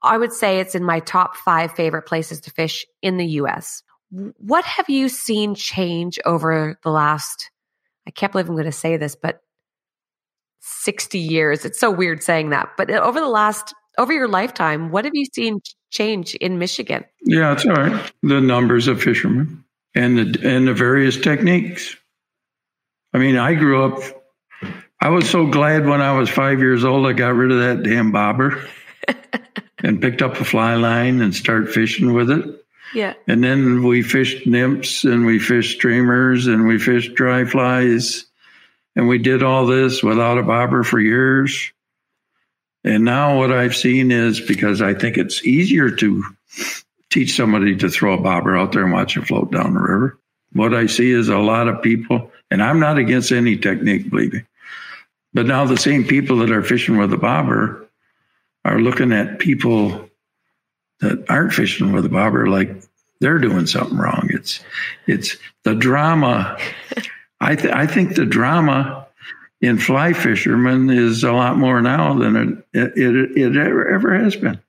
I 0.02 0.18
would 0.18 0.32
say 0.32 0.60
it's 0.60 0.74
in 0.74 0.84
my 0.84 1.00
top 1.00 1.36
five 1.36 1.72
favorite 1.72 2.02
places 2.02 2.40
to 2.42 2.50
fish 2.50 2.86
in 3.02 3.16
the 3.16 3.26
US. 3.26 3.82
What 4.10 4.64
have 4.64 4.88
you 4.90 5.08
seen 5.08 5.54
change 5.54 6.18
over 6.24 6.78
the 6.82 6.90
last, 6.90 7.50
I 8.06 8.10
can't 8.10 8.32
believe 8.32 8.48
I'm 8.48 8.54
going 8.54 8.64
to 8.64 8.72
say 8.72 8.96
this, 8.96 9.14
but 9.14 9.40
60 10.60 11.18
years? 11.18 11.64
It's 11.64 11.78
so 11.78 11.90
weird 11.90 12.22
saying 12.22 12.50
that, 12.50 12.70
but 12.76 12.90
uh, 12.90 13.00
over 13.00 13.20
the 13.20 13.28
last 13.28 13.74
over 13.98 14.12
your 14.12 14.28
lifetime, 14.28 14.90
what 14.90 15.04
have 15.04 15.14
you 15.14 15.26
seen 15.34 15.60
change 15.90 16.34
in 16.36 16.58
Michigan? 16.58 17.04
Yeah, 17.24 17.52
it's 17.52 17.66
all 17.66 17.74
right. 17.74 18.12
The 18.22 18.40
numbers 18.40 18.88
of 18.88 19.02
fishermen 19.02 19.64
and 19.94 20.18
the 20.18 20.48
and 20.48 20.66
the 20.66 20.74
various 20.74 21.20
techniques. 21.20 21.96
I 23.12 23.18
mean, 23.18 23.36
I 23.36 23.54
grew 23.54 23.84
up. 23.84 24.02
I 25.00 25.10
was 25.10 25.28
so 25.28 25.46
glad 25.46 25.86
when 25.86 26.00
I 26.00 26.16
was 26.16 26.30
five 26.30 26.60
years 26.60 26.84
old. 26.84 27.06
I 27.06 27.12
got 27.12 27.34
rid 27.34 27.50
of 27.50 27.58
that 27.58 27.82
damn 27.82 28.12
bobber 28.12 28.64
and 29.78 30.00
picked 30.00 30.22
up 30.22 30.40
a 30.40 30.44
fly 30.44 30.74
line 30.76 31.20
and 31.20 31.34
started 31.34 31.70
fishing 31.70 32.12
with 32.12 32.30
it. 32.30 32.61
Yeah. 32.94 33.14
And 33.26 33.42
then 33.42 33.82
we 33.82 34.02
fished 34.02 34.46
nymphs 34.46 35.04
and 35.04 35.24
we 35.24 35.38
fished 35.38 35.76
streamers 35.76 36.46
and 36.46 36.66
we 36.66 36.78
fished 36.78 37.14
dry 37.14 37.44
flies. 37.44 38.26
And 38.94 39.08
we 39.08 39.18
did 39.18 39.42
all 39.42 39.66
this 39.66 40.02
without 40.02 40.38
a 40.38 40.42
bobber 40.42 40.82
for 40.82 41.00
years. 41.00 41.72
And 42.84 43.04
now 43.04 43.38
what 43.38 43.52
I've 43.52 43.76
seen 43.76 44.10
is 44.10 44.40
because 44.40 44.82
I 44.82 44.92
think 44.94 45.16
it's 45.16 45.44
easier 45.44 45.90
to 45.90 46.24
teach 47.10 47.34
somebody 47.34 47.76
to 47.76 47.88
throw 47.88 48.14
a 48.14 48.20
bobber 48.20 48.56
out 48.56 48.72
there 48.72 48.84
and 48.84 48.92
watch 48.92 49.16
it 49.16 49.26
float 49.26 49.52
down 49.52 49.74
the 49.74 49.80
river. 49.80 50.18
What 50.52 50.74
I 50.74 50.86
see 50.86 51.10
is 51.10 51.28
a 51.28 51.38
lot 51.38 51.68
of 51.68 51.82
people, 51.82 52.30
and 52.50 52.62
I'm 52.62 52.80
not 52.80 52.98
against 52.98 53.32
any 53.32 53.56
technique, 53.56 54.10
believe 54.10 54.32
me. 54.34 54.42
But 55.32 55.46
now 55.46 55.64
the 55.64 55.78
same 55.78 56.04
people 56.04 56.38
that 56.38 56.50
are 56.50 56.62
fishing 56.62 56.98
with 56.98 57.12
a 57.12 57.16
bobber 57.16 57.88
are 58.64 58.78
looking 58.78 59.12
at 59.12 59.38
people 59.38 60.10
that 61.02 61.24
aren't 61.28 61.52
fishing 61.52 61.92
with 61.92 62.06
a 62.06 62.08
bobber 62.08 62.46
like 62.46 62.82
they're 63.20 63.38
doing 63.38 63.66
something 63.66 63.98
wrong. 63.98 64.28
It's 64.30 64.60
it's 65.06 65.36
the 65.64 65.74
drama. 65.74 66.58
I 67.40 67.56
th- 67.56 67.74
I 67.74 67.86
think 67.86 68.14
the 68.14 68.24
drama 68.24 69.06
in 69.62 69.78
fly 69.78 70.12
fishermen 70.12 70.90
is 70.90 71.22
a 71.22 71.32
lot 71.32 71.56
more 71.56 71.80
now 71.80 72.18
than 72.18 72.64
it, 72.72 72.92
it, 72.96 73.38
it 73.38 73.56
ever, 73.56 73.88
ever 73.88 74.18
has 74.18 74.34
been. 74.34 74.60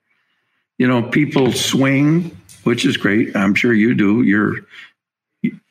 You 0.78 0.88
know, 0.88 1.02
people 1.02 1.52
swing, 1.52 2.38
which 2.64 2.86
is 2.86 2.98
great. 2.98 3.36
I'm 3.36 3.56
sure 3.56 3.74
you 3.74 3.96
do. 3.96 4.22
You're 4.22 4.58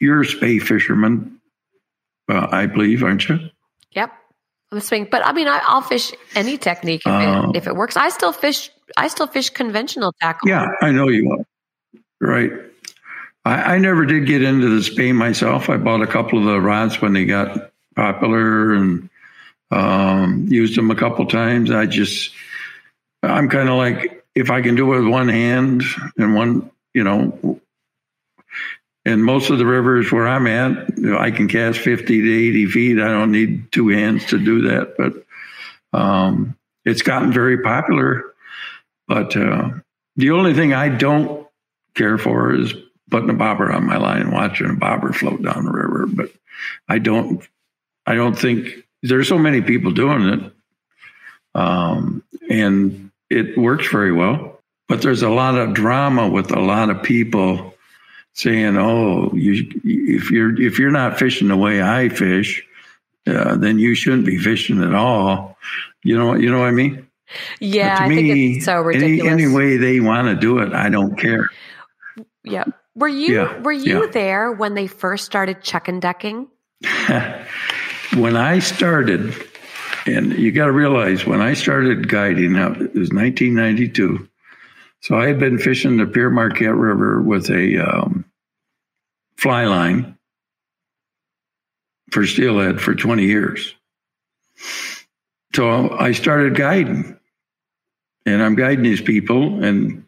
you're 0.00 0.22
a 0.22 0.26
spey 0.26 0.58
fisherman, 0.58 1.40
uh, 2.28 2.48
I 2.50 2.66
believe, 2.66 3.02
aren't 3.02 3.28
you? 3.28 3.38
Yep, 3.92 4.12
I'm 4.70 4.78
a 4.78 4.80
swing. 4.80 5.08
But 5.10 5.24
I 5.24 5.32
mean, 5.32 5.48
I, 5.48 5.74
will 5.74 5.82
fish 5.82 6.12
any 6.34 6.58
technique 6.58 7.02
if, 7.06 7.12
uh, 7.12 7.50
it, 7.50 7.56
if 7.56 7.66
it 7.68 7.76
works. 7.76 7.96
I 7.96 8.08
still 8.10 8.32
fish. 8.32 8.70
I 8.96 9.08
still 9.08 9.26
fish 9.26 9.50
conventional 9.50 10.12
tackle. 10.20 10.48
Yeah, 10.48 10.68
I 10.80 10.90
know 10.90 11.08
you 11.08 11.30
are. 11.32 11.44
Right. 12.20 12.52
I, 13.44 13.74
I 13.74 13.78
never 13.78 14.06
did 14.06 14.26
get 14.26 14.42
into 14.42 14.68
the 14.74 14.82
spey 14.82 15.12
myself. 15.12 15.68
I 15.68 15.76
bought 15.76 16.02
a 16.02 16.06
couple 16.06 16.38
of 16.38 16.44
the 16.44 16.60
rods 16.60 17.00
when 17.00 17.12
they 17.12 17.24
got 17.24 17.72
popular 17.96 18.72
and 18.72 19.10
um, 19.70 20.46
used 20.48 20.76
them 20.76 20.90
a 20.90 20.94
couple 20.94 21.26
times. 21.26 21.70
I 21.70 21.86
just, 21.86 22.32
I'm 23.22 23.48
kind 23.48 23.68
of 23.68 23.76
like, 23.76 24.24
if 24.34 24.50
I 24.50 24.62
can 24.62 24.74
do 24.74 24.92
it 24.92 25.00
with 25.00 25.08
one 25.08 25.28
hand 25.28 25.82
and 26.16 26.34
one, 26.34 26.70
you 26.94 27.04
know, 27.04 27.60
and 29.04 29.24
most 29.24 29.50
of 29.50 29.58
the 29.58 29.66
rivers 29.66 30.12
where 30.12 30.28
I'm 30.28 30.46
at, 30.46 30.88
I 31.18 31.32
can 31.32 31.48
cast 31.48 31.80
50 31.80 32.22
to 32.22 32.48
80 32.48 32.66
feet. 32.66 33.00
I 33.00 33.08
don't 33.08 33.32
need 33.32 33.72
two 33.72 33.88
hands 33.88 34.26
to 34.26 34.38
do 34.38 34.62
that. 34.68 34.96
But 34.96 35.98
um, 35.98 36.56
it's 36.84 37.02
gotten 37.02 37.32
very 37.32 37.62
popular. 37.62 38.31
But 39.12 39.36
uh, 39.36 39.68
the 40.16 40.30
only 40.30 40.54
thing 40.54 40.72
I 40.72 40.88
don't 40.88 41.46
care 41.94 42.16
for 42.16 42.54
is 42.54 42.72
putting 43.10 43.28
a 43.28 43.34
bobber 43.34 43.70
on 43.70 43.84
my 43.84 43.98
line 43.98 44.22
and 44.22 44.32
watching 44.32 44.70
a 44.70 44.74
bobber 44.74 45.12
float 45.12 45.42
down 45.42 45.66
the 45.66 45.70
river. 45.70 46.06
But 46.06 46.32
I 46.88 46.98
don't, 46.98 47.46
I 48.06 48.14
don't 48.14 48.38
think 48.38 48.68
there's 49.02 49.28
so 49.28 49.36
many 49.36 49.60
people 49.60 49.90
doing 49.90 50.22
it, 50.22 50.52
um, 51.54 52.24
and 52.48 53.10
it 53.28 53.58
works 53.58 53.86
very 53.88 54.12
well. 54.12 54.58
But 54.88 55.02
there's 55.02 55.20
a 55.20 55.28
lot 55.28 55.58
of 55.58 55.74
drama 55.74 56.30
with 56.30 56.50
a 56.50 56.60
lot 56.60 56.88
of 56.88 57.02
people 57.02 57.74
saying, 58.32 58.78
"Oh, 58.78 59.30
you, 59.34 59.70
if 59.84 60.30
you're 60.30 60.58
if 60.58 60.78
you're 60.78 60.90
not 60.90 61.18
fishing 61.18 61.48
the 61.48 61.56
way 61.58 61.82
I 61.82 62.08
fish, 62.08 62.66
uh, 63.26 63.56
then 63.56 63.78
you 63.78 63.94
shouldn't 63.94 64.24
be 64.24 64.38
fishing 64.38 64.82
at 64.82 64.94
all." 64.94 65.58
You 66.02 66.16
know, 66.16 66.32
you 66.32 66.50
know 66.50 66.60
what 66.60 66.68
I 66.68 66.72
mean? 66.72 67.08
Yeah, 67.60 67.96
I 67.98 68.08
me, 68.08 68.16
think 68.16 68.56
it's 68.56 68.64
so 68.66 68.80
ridiculous. 68.80 69.20
Any, 69.20 69.44
any 69.44 69.54
way 69.54 69.76
they 69.76 70.00
want 70.00 70.28
to 70.28 70.34
do 70.34 70.58
it, 70.58 70.72
I 70.72 70.88
don't 70.88 71.16
care. 71.16 71.46
Yeah. 72.44 72.64
Were 72.94 73.08
you 73.08 73.34
yeah, 73.34 73.60
were 73.60 73.72
you 73.72 74.04
yeah. 74.04 74.10
there 74.12 74.52
when 74.52 74.74
they 74.74 74.86
first 74.86 75.24
started 75.24 75.62
chuck 75.62 75.88
and 75.88 76.02
ducking? 76.02 76.48
when 78.16 78.36
I 78.36 78.58
started, 78.58 79.34
and 80.04 80.32
you 80.38 80.52
got 80.52 80.66
to 80.66 80.72
realize 80.72 81.24
when 81.24 81.40
I 81.40 81.54
started 81.54 82.08
guiding, 82.08 82.54
it 82.56 82.94
was 82.94 83.10
1992. 83.10 84.28
So 85.00 85.16
I 85.16 85.26
had 85.26 85.40
been 85.40 85.58
fishing 85.58 85.96
the 85.96 86.06
Pere 86.06 86.30
Marquette 86.30 86.74
River 86.74 87.22
with 87.22 87.50
a 87.50 87.78
um, 87.78 88.24
fly 89.36 89.64
line 89.64 90.18
for 92.10 92.26
steelhead 92.26 92.80
for 92.80 92.94
20 92.94 93.24
years. 93.24 93.74
So 95.54 95.90
I 95.90 96.12
started 96.12 96.56
guiding, 96.56 97.18
and 98.24 98.42
I'm 98.42 98.54
guiding 98.54 98.84
these 98.84 99.02
people 99.02 99.62
and 99.62 100.04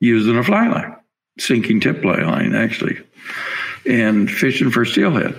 using 0.00 0.36
a 0.36 0.44
fly 0.44 0.68
line, 0.68 0.96
sinking 1.38 1.80
tip 1.80 2.02
fly 2.02 2.20
line 2.20 2.54
actually, 2.54 2.98
and 3.86 4.30
fishing 4.30 4.70
for 4.70 4.84
steelhead. 4.84 5.34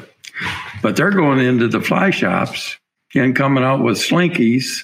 But 0.82 0.96
they're 0.96 1.12
going 1.12 1.40
into 1.40 1.68
the 1.68 1.82
fly 1.82 2.10
shops 2.10 2.78
and 3.16 3.36
coming 3.36 3.64
out 3.64 3.84
with 3.84 3.98
slinkies 3.98 4.84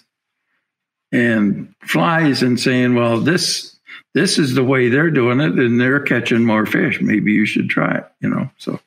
and 1.12 1.74
flies 1.82 2.44
and 2.44 2.60
saying, 2.60 2.96
well, 2.96 3.20
this 3.20 3.78
this 4.14 4.40
is 4.40 4.56
the 4.56 4.64
way 4.64 4.90
they're 4.90 5.12
doing 5.12 5.40
it 5.40 5.54
and 5.54 5.80
they're 5.80 6.00
catching 6.00 6.46
more 6.46 6.66
fish. 6.66 7.02
Maybe 7.02 7.34
you 7.34 7.46
should 7.46 7.70
try 7.70 7.98
it, 7.98 8.06
you 8.22 8.30
know. 8.30 8.50
So 8.58 8.80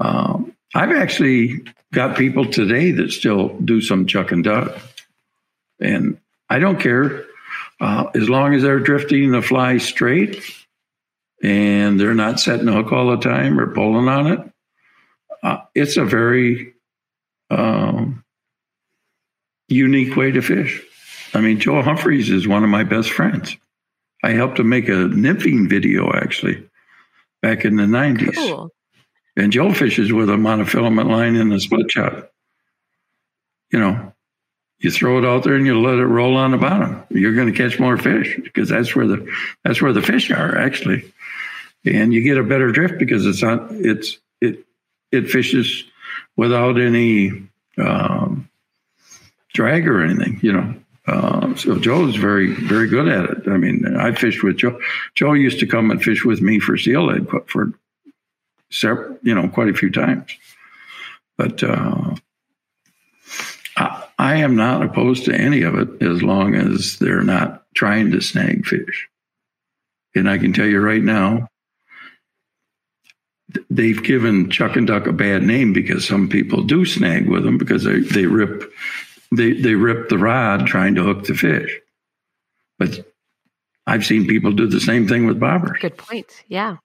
um, 0.00 0.54
I've 0.74 0.90
actually 0.90 1.64
got 1.92 2.16
people 2.16 2.50
today 2.50 2.90
that 2.92 3.12
still 3.12 3.56
do 3.60 3.80
some 3.80 4.06
chuck 4.06 4.32
and 4.32 4.42
duck. 4.42 4.76
And 5.80 6.18
I 6.50 6.58
don't 6.58 6.80
care 6.80 7.24
Uh, 7.80 8.08
as 8.14 8.28
long 8.28 8.54
as 8.54 8.62
they're 8.62 8.78
drifting 8.78 9.32
the 9.32 9.42
fly 9.42 9.78
straight 9.78 10.40
and 11.42 11.98
they're 11.98 12.14
not 12.14 12.38
setting 12.38 12.66
the 12.66 12.72
hook 12.72 12.92
all 12.92 13.10
the 13.10 13.16
time 13.16 13.58
or 13.58 13.74
pulling 13.74 14.08
on 14.08 14.26
it, 14.28 14.40
uh, 15.42 15.58
it's 15.74 15.96
a 15.96 16.04
very 16.04 16.72
um, 17.50 18.24
unique 19.68 20.16
way 20.16 20.30
to 20.30 20.40
fish. 20.40 20.80
I 21.34 21.40
mean, 21.40 21.58
Joe 21.58 21.82
Humphreys 21.82 22.30
is 22.30 22.46
one 22.46 22.62
of 22.62 22.70
my 22.70 22.84
best 22.84 23.10
friends. 23.10 23.56
I 24.22 24.30
helped 24.30 24.60
him 24.60 24.68
make 24.68 24.88
a 24.88 25.08
nymphing 25.10 25.68
video 25.68 26.12
actually 26.14 26.66
back 27.42 27.64
in 27.64 27.76
the 27.76 27.82
90s. 27.84 28.36
Cool. 28.36 28.70
And 29.36 29.52
Joe 29.52 29.72
fishes 29.72 30.12
with 30.12 30.30
a 30.30 30.34
monofilament 30.34 31.10
line 31.10 31.36
in 31.36 31.48
the 31.48 31.60
split 31.60 31.90
shot. 31.90 32.30
You 33.70 33.80
know, 33.80 34.12
you 34.78 34.90
throw 34.90 35.18
it 35.18 35.24
out 35.24 35.42
there 35.42 35.54
and 35.54 35.66
you 35.66 35.80
let 35.80 35.98
it 35.98 36.06
roll 36.06 36.36
on 36.36 36.50
the 36.50 36.58
bottom. 36.58 37.02
You're 37.10 37.34
going 37.34 37.52
to 37.52 37.56
catch 37.56 37.80
more 37.80 37.96
fish 37.96 38.38
because 38.42 38.68
that's 38.68 38.94
where 38.94 39.06
the 39.06 39.28
that's 39.64 39.80
where 39.80 39.92
the 39.92 40.02
fish 40.02 40.30
are 40.30 40.58
actually, 40.58 41.10
and 41.84 42.12
you 42.12 42.22
get 42.22 42.38
a 42.38 42.42
better 42.44 42.70
drift 42.70 42.98
because 42.98 43.26
it's 43.26 43.42
not 43.42 43.68
it's 43.70 44.18
it 44.40 44.64
it 45.10 45.30
fishes 45.30 45.84
without 46.36 46.78
any 46.78 47.48
um, 47.78 48.48
drag 49.54 49.88
or 49.88 50.04
anything. 50.04 50.38
You 50.42 50.52
know, 50.52 50.74
uh, 51.06 51.54
so 51.56 51.78
Joe's 51.78 52.16
very 52.16 52.52
very 52.52 52.86
good 52.86 53.08
at 53.08 53.30
it. 53.30 53.48
I 53.48 53.56
mean, 53.56 53.96
I 53.96 54.12
fished 54.12 54.44
with 54.44 54.58
Joe. 54.58 54.78
Joe 55.14 55.32
used 55.32 55.60
to 55.60 55.66
come 55.66 55.90
and 55.90 56.02
fish 56.02 56.24
with 56.24 56.42
me 56.42 56.60
for 56.60 56.76
steelhead 56.76 57.26
for 57.46 57.72
several, 58.74 59.18
you 59.22 59.34
know, 59.34 59.48
quite 59.48 59.68
a 59.68 59.74
few 59.74 59.90
times. 59.90 60.30
But 61.36 61.62
uh, 61.62 62.14
I, 63.76 64.04
I 64.18 64.36
am 64.36 64.56
not 64.56 64.82
opposed 64.82 65.24
to 65.26 65.34
any 65.34 65.62
of 65.62 65.74
it 65.76 66.02
as 66.02 66.22
long 66.22 66.54
as 66.54 66.98
they're 66.98 67.22
not 67.22 67.64
trying 67.74 68.10
to 68.12 68.20
snag 68.20 68.66
fish. 68.66 69.08
And 70.14 70.28
I 70.28 70.38
can 70.38 70.52
tell 70.52 70.66
you 70.66 70.80
right 70.80 71.02
now, 71.02 71.48
they've 73.70 74.02
given 74.02 74.50
chuck 74.50 74.76
and 74.76 74.86
duck 74.86 75.06
a 75.06 75.12
bad 75.12 75.42
name 75.42 75.72
because 75.72 76.06
some 76.06 76.28
people 76.28 76.62
do 76.62 76.84
snag 76.84 77.28
with 77.28 77.44
them 77.44 77.58
because 77.58 77.84
they, 77.84 78.00
they 78.00 78.26
rip 78.26 78.72
they, 79.32 79.52
they 79.52 79.74
rip 79.74 80.08
the 80.08 80.18
rod 80.18 80.66
trying 80.66 80.94
to 80.94 81.02
hook 81.02 81.24
the 81.24 81.34
fish. 81.34 81.80
But 82.78 83.12
I've 83.86 84.04
seen 84.04 84.26
people 84.26 84.52
do 84.52 84.68
the 84.68 84.80
same 84.80 85.08
thing 85.08 85.26
with 85.26 85.40
bobbers. 85.40 85.80
Good 85.80 85.96
point. 85.96 86.44
Yeah. 86.46 86.76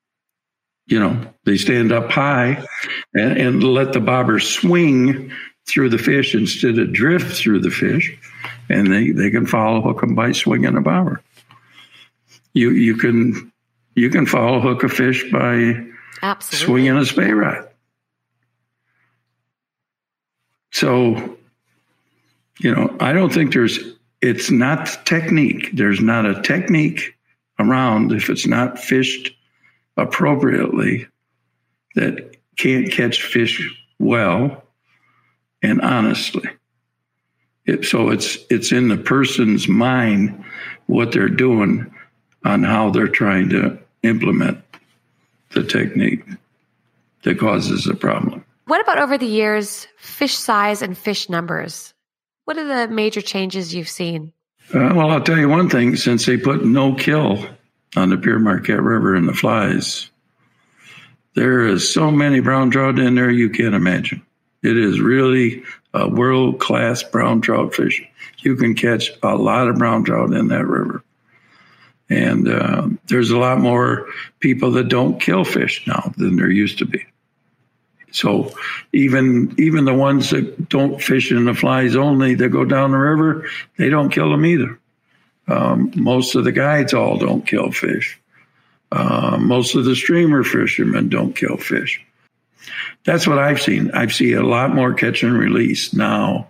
You 0.89 0.99
know, 0.99 1.21
they 1.45 1.57
stand 1.57 1.91
up 1.91 2.09
high 2.09 2.65
and, 3.13 3.37
and 3.37 3.63
let 3.63 3.93
the 3.93 3.99
bobber 3.99 4.39
swing 4.39 5.31
through 5.67 5.89
the 5.89 5.99
fish 5.99 6.33
instead 6.33 6.79
of 6.79 6.91
drift 6.91 7.37
through 7.37 7.59
the 7.59 7.69
fish, 7.69 8.17
and 8.69 8.91
they, 8.91 9.11
they 9.11 9.29
can 9.29 9.45
foul 9.45 9.81
hook 9.81 10.01
them 10.01 10.15
by 10.15 10.31
swinging 10.31 10.75
a 10.75 10.81
bobber. 10.81 11.21
You 12.53 12.71
you 12.71 12.97
can 12.97 13.51
you 13.93 14.09
can 14.09 14.25
foul 14.25 14.61
hook 14.61 14.83
a 14.83 14.89
fish 14.89 15.31
by 15.31 15.85
Absolutely. 16.23 16.65
swinging 16.65 16.97
a 16.97 17.05
spey 17.05 17.31
rod. 17.31 17.67
So, 20.71 21.37
you 22.59 22.73
know, 22.73 22.95
I 22.99 23.13
don't 23.13 23.31
think 23.31 23.53
there's 23.53 23.79
it's 24.21 24.49
not 24.49 25.05
technique. 25.05 25.69
There's 25.73 26.01
not 26.01 26.25
a 26.25 26.41
technique 26.41 27.15
around 27.59 28.11
if 28.11 28.29
it's 28.29 28.47
not 28.47 28.79
fished 28.79 29.35
appropriately 29.97 31.07
that 31.95 32.37
can't 32.57 32.91
catch 32.91 33.23
fish 33.23 33.61
well 33.99 34.63
and 35.61 35.81
honestly. 35.81 36.49
It, 37.65 37.85
so 37.85 38.09
it's 38.09 38.37
it's 38.49 38.71
in 38.71 38.87
the 38.87 38.97
person's 38.97 39.67
mind 39.67 40.43
what 40.87 41.11
they're 41.11 41.29
doing 41.29 41.93
on 42.43 42.63
how 42.63 42.89
they're 42.89 43.07
trying 43.07 43.49
to 43.49 43.77
implement 44.03 44.63
the 45.51 45.63
technique 45.63 46.23
that 47.23 47.37
causes 47.39 47.83
the 47.83 47.93
problem. 47.93 48.43
What 48.65 48.81
about 48.81 48.99
over 48.99 49.17
the 49.17 49.25
years, 49.25 49.87
fish 49.97 50.35
size 50.35 50.81
and 50.81 50.97
fish 50.97 51.29
numbers? 51.29 51.93
What 52.45 52.57
are 52.57 52.87
the 52.87 52.93
major 52.93 53.21
changes 53.21 53.73
you've 53.73 53.89
seen? 53.89 54.33
Uh, 54.73 54.93
well, 54.95 55.11
I'll 55.11 55.21
tell 55.21 55.37
you 55.37 55.49
one 55.49 55.69
thing 55.69 55.95
since 55.95 56.25
they 56.25 56.37
put 56.37 56.63
no 56.63 56.93
kill 56.95 57.43
on 57.95 58.09
the 58.09 58.17
Pere 58.17 58.39
Marquette 58.39 58.81
River 58.81 59.15
and 59.15 59.27
the 59.27 59.33
flies, 59.33 60.09
there 61.35 61.65
is 61.65 61.91
so 61.91 62.11
many 62.11 62.39
brown 62.39 62.71
trout 62.71 62.99
in 62.99 63.15
there 63.15 63.29
you 63.29 63.49
can't 63.49 63.75
imagine. 63.75 64.25
It 64.61 64.77
is 64.77 64.99
really 64.99 65.63
a 65.93 66.09
world 66.09 66.59
class 66.59 67.01
brown 67.03 67.41
trout 67.41 67.73
fish. 67.73 68.01
You 68.39 68.55
can 68.55 68.75
catch 68.75 69.11
a 69.23 69.35
lot 69.35 69.67
of 69.67 69.77
brown 69.77 70.03
trout 70.03 70.33
in 70.33 70.49
that 70.49 70.65
river. 70.65 71.03
And 72.09 72.47
uh, 72.47 72.87
there's 73.07 73.29
a 73.31 73.37
lot 73.37 73.59
more 73.59 74.07
people 74.39 74.71
that 74.71 74.89
don't 74.89 75.21
kill 75.21 75.45
fish 75.45 75.85
now 75.85 76.11
than 76.17 76.35
there 76.35 76.49
used 76.49 76.79
to 76.79 76.85
be. 76.85 77.05
So 78.11 78.51
even 78.91 79.53
even 79.59 79.85
the 79.85 79.93
ones 79.93 80.31
that 80.31 80.67
don't 80.69 81.01
fish 81.01 81.31
in 81.31 81.45
the 81.45 81.53
flies 81.53 81.95
only 81.95 82.33
that 82.35 82.49
go 82.49 82.65
down 82.65 82.91
the 82.91 82.97
river, 82.97 83.47
they 83.77 83.89
don't 83.89 84.09
kill 84.09 84.31
them 84.31 84.45
either. 84.45 84.79
Um, 85.49 85.91
most 85.95 86.35
of 86.35 86.43
the 86.43 86.51
guides 86.51 86.93
all 86.93 87.17
don't 87.17 87.45
kill 87.45 87.71
fish. 87.71 88.19
Uh, 88.91 89.37
most 89.39 89.75
of 89.75 89.85
the 89.85 89.95
streamer 89.95 90.43
fishermen 90.43 91.09
don't 91.09 91.35
kill 91.35 91.57
fish. 91.57 92.03
That's 93.05 93.27
what 93.27 93.39
I've 93.39 93.61
seen. 93.61 93.91
I've 93.91 94.13
seen 94.13 94.37
a 94.37 94.43
lot 94.43 94.73
more 94.73 94.93
catch 94.93 95.23
and 95.23 95.37
release 95.37 95.93
now 95.93 96.49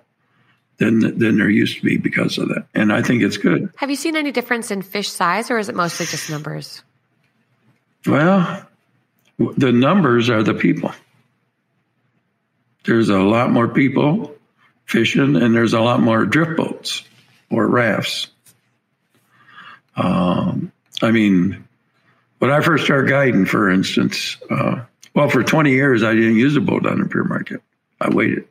than 0.78 1.00
than 1.20 1.38
there 1.38 1.50
used 1.50 1.78
to 1.78 1.84
be 1.84 1.98
because 1.98 2.38
of 2.38 2.50
that, 2.50 2.66
and 2.74 2.92
I 2.92 3.02
think 3.02 3.22
it's 3.22 3.38
good. 3.38 3.70
Have 3.76 3.90
you 3.90 3.96
seen 3.96 4.16
any 4.16 4.32
difference 4.32 4.72
in 4.72 4.82
fish 4.82 5.10
size, 5.10 5.52
or 5.52 5.58
is 5.58 5.70
it 5.70 5.76
mostly 5.76 6.06
just 6.06 6.30
numbers? 6.30 6.82
Well, 8.06 8.66
the 9.38 9.72
numbers 9.72 10.30
are 10.30 10.44
the 10.44 10.54
people. 10.54 10.92
There's 12.86 13.10
a 13.10 13.20
lot 13.20 13.52
more 13.52 13.68
people 13.68 14.36
fishing, 14.86 15.36
and 15.36 15.54
there's 15.54 15.74
a 15.74 15.82
lot 15.82 16.02
more 16.02 16.26
drift 16.26 16.58
boats 16.58 17.04
or 17.52 17.68
rafts. 17.68 18.28
Um, 19.96 20.72
I 21.02 21.12
mean, 21.12 21.68
when 22.40 22.52
I 22.52 22.62
first 22.62 22.86
started 22.86 23.10
guiding, 23.10 23.46
for 23.46 23.70
instance, 23.70 24.38
uh, 24.50 24.82
well, 25.14 25.30
for 25.30 25.44
20 25.44 25.72
years, 25.72 26.04
I 26.04 26.14
didn't 26.14 26.38
use 26.38 26.56
a 26.56 26.62
boat 26.62 26.86
on 26.86 27.00
the 27.00 27.06
Pere 27.06 27.24
Marquette. 27.24 27.62
I 28.00 28.10
waited. 28.10 28.48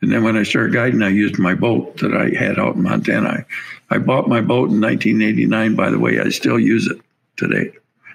And 0.00 0.10
then 0.10 0.24
when 0.24 0.36
I 0.36 0.42
started 0.42 0.72
guiding, 0.72 1.02
I 1.02 1.10
used 1.10 1.38
my 1.38 1.54
boat 1.54 1.98
that 1.98 2.12
I 2.12 2.36
had 2.36 2.58
out 2.58 2.74
in 2.74 2.82
Montana. 2.82 3.44
I, 3.90 3.94
I 3.94 3.98
bought 3.98 4.28
my 4.28 4.40
boat 4.40 4.70
in 4.70 4.80
1989, 4.80 5.76
by 5.76 5.90
the 5.90 5.98
way. 6.00 6.18
I 6.18 6.28
still 6.30 6.58
use 6.58 6.88
it 6.88 7.00
today. 7.36 7.72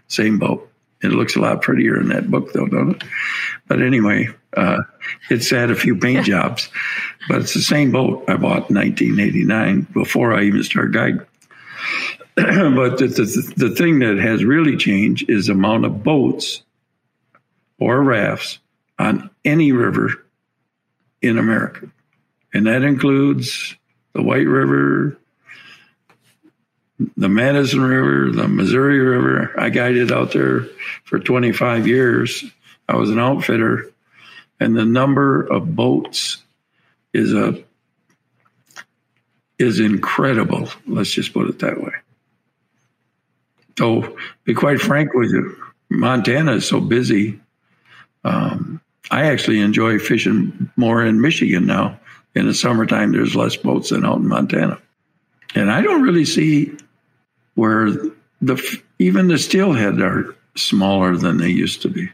Same 0.09 0.37
boat. 0.37 0.69
It 1.01 1.09
looks 1.09 1.35
a 1.35 1.39
lot 1.39 1.61
prettier 1.61 1.99
in 1.99 2.09
that 2.09 2.29
book, 2.29 2.51
though, 2.51 2.65
don't 2.65 2.95
it? 2.95 3.03
But 3.67 3.81
anyway, 3.81 4.27
uh, 4.55 4.81
it's 5.29 5.49
had 5.49 5.69
a 5.69 5.75
few 5.75 5.95
paint 5.95 6.25
jobs, 6.25 6.69
but 7.29 7.39
it's 7.39 7.53
the 7.53 7.61
same 7.61 7.91
boat 7.91 8.25
I 8.27 8.35
bought 8.35 8.69
in 8.69 8.75
1989 8.75 9.87
before 9.93 10.33
I 10.33 10.43
even 10.43 10.63
started 10.63 10.93
guiding. 10.93 11.21
but 12.75 12.99
the, 12.99 13.07
the, 13.07 13.53
the 13.57 13.75
thing 13.75 13.97
that 13.97 14.19
has 14.19 14.43
really 14.43 14.77
changed 14.77 15.27
is 15.27 15.47
the 15.47 15.53
amount 15.53 15.85
of 15.85 16.03
boats 16.03 16.61
or 17.79 18.03
rafts 18.03 18.59
on 18.99 19.31
any 19.43 19.71
river 19.71 20.23
in 21.19 21.39
America. 21.39 21.89
And 22.53 22.67
that 22.67 22.83
includes 22.83 23.75
the 24.13 24.21
White 24.21 24.47
River, 24.47 25.17
the 27.15 27.27
Madison 27.27 27.81
River, 27.81 28.31
the 28.31 28.47
Missouri 28.47 28.99
River. 28.99 29.59
I 29.59 29.69
guided 29.69 30.11
out 30.11 30.31
there 30.31 30.67
for 31.05 31.17
25 31.17 31.87
years. 31.87 32.43
I 32.87 32.97
was 32.97 33.09
an 33.09 33.19
outfitter, 33.19 33.91
and 34.59 34.75
the 34.75 34.85
number 34.85 35.41
of 35.41 35.75
boats 35.75 36.37
is 37.13 37.33
a 37.33 37.63
is 39.57 39.79
incredible. 39.79 40.69
Let's 40.85 41.09
just 41.09 41.33
put 41.33 41.49
it 41.49 41.59
that 41.59 41.81
way. 41.81 41.93
So, 43.77 44.17
be 44.43 44.53
quite 44.53 44.79
frank 44.79 45.13
with 45.13 45.29
you, 45.29 45.55
Montana 45.89 46.53
is 46.53 46.67
so 46.67 46.81
busy 46.81 47.39
um, 48.27 48.81
I 49.09 49.25
actually 49.25 49.61
enjoy 49.61 49.99
fishing 49.99 50.69
more 50.75 51.03
in 51.05 51.21
Michigan 51.21 51.65
now. 51.65 51.99
In 52.35 52.45
the 52.45 52.53
summertime, 52.53 53.13
there's 53.13 53.35
less 53.35 53.55
boats 53.55 53.89
than 53.89 54.05
out 54.05 54.17
in 54.17 54.27
Montana, 54.27 54.79
and 55.55 55.71
I 55.71 55.81
don't 55.81 56.03
really 56.03 56.25
see 56.25 56.75
where 57.55 57.89
the 58.41 58.81
even 58.99 59.27
the 59.27 59.39
steelhead 59.39 59.99
are 60.01 60.35
smaller 60.55 61.15
than 61.15 61.37
they 61.37 61.49
used 61.49 61.81
to 61.83 61.89
be. 61.89 62.09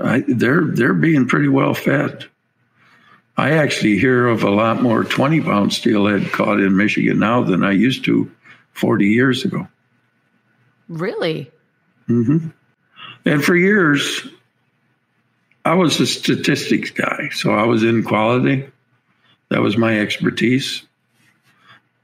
I, 0.00 0.22
they're 0.28 0.64
they're 0.64 0.94
being 0.94 1.26
pretty 1.26 1.48
well 1.48 1.74
fed. 1.74 2.26
I 3.36 3.52
actually 3.52 3.98
hear 3.98 4.26
of 4.26 4.44
a 4.44 4.50
lot 4.50 4.82
more 4.82 5.02
20 5.02 5.40
pound 5.40 5.72
steelhead 5.72 6.30
caught 6.30 6.60
in 6.60 6.76
Michigan 6.76 7.18
now 7.18 7.42
than 7.42 7.64
I 7.64 7.72
used 7.72 8.04
to 8.04 8.30
40 8.74 9.06
years 9.06 9.44
ago. 9.44 9.66
Really? 10.88 11.50
Mm-hmm. 12.08 12.48
And 13.24 13.44
for 13.44 13.54
years, 13.54 14.26
I 15.64 15.74
was 15.74 16.00
a 16.00 16.06
statistics 16.06 16.90
guy, 16.90 17.28
so 17.32 17.52
I 17.52 17.64
was 17.64 17.84
in 17.84 18.02
quality. 18.02 18.66
That 19.50 19.60
was 19.60 19.76
my 19.76 20.00
expertise. 20.00 20.82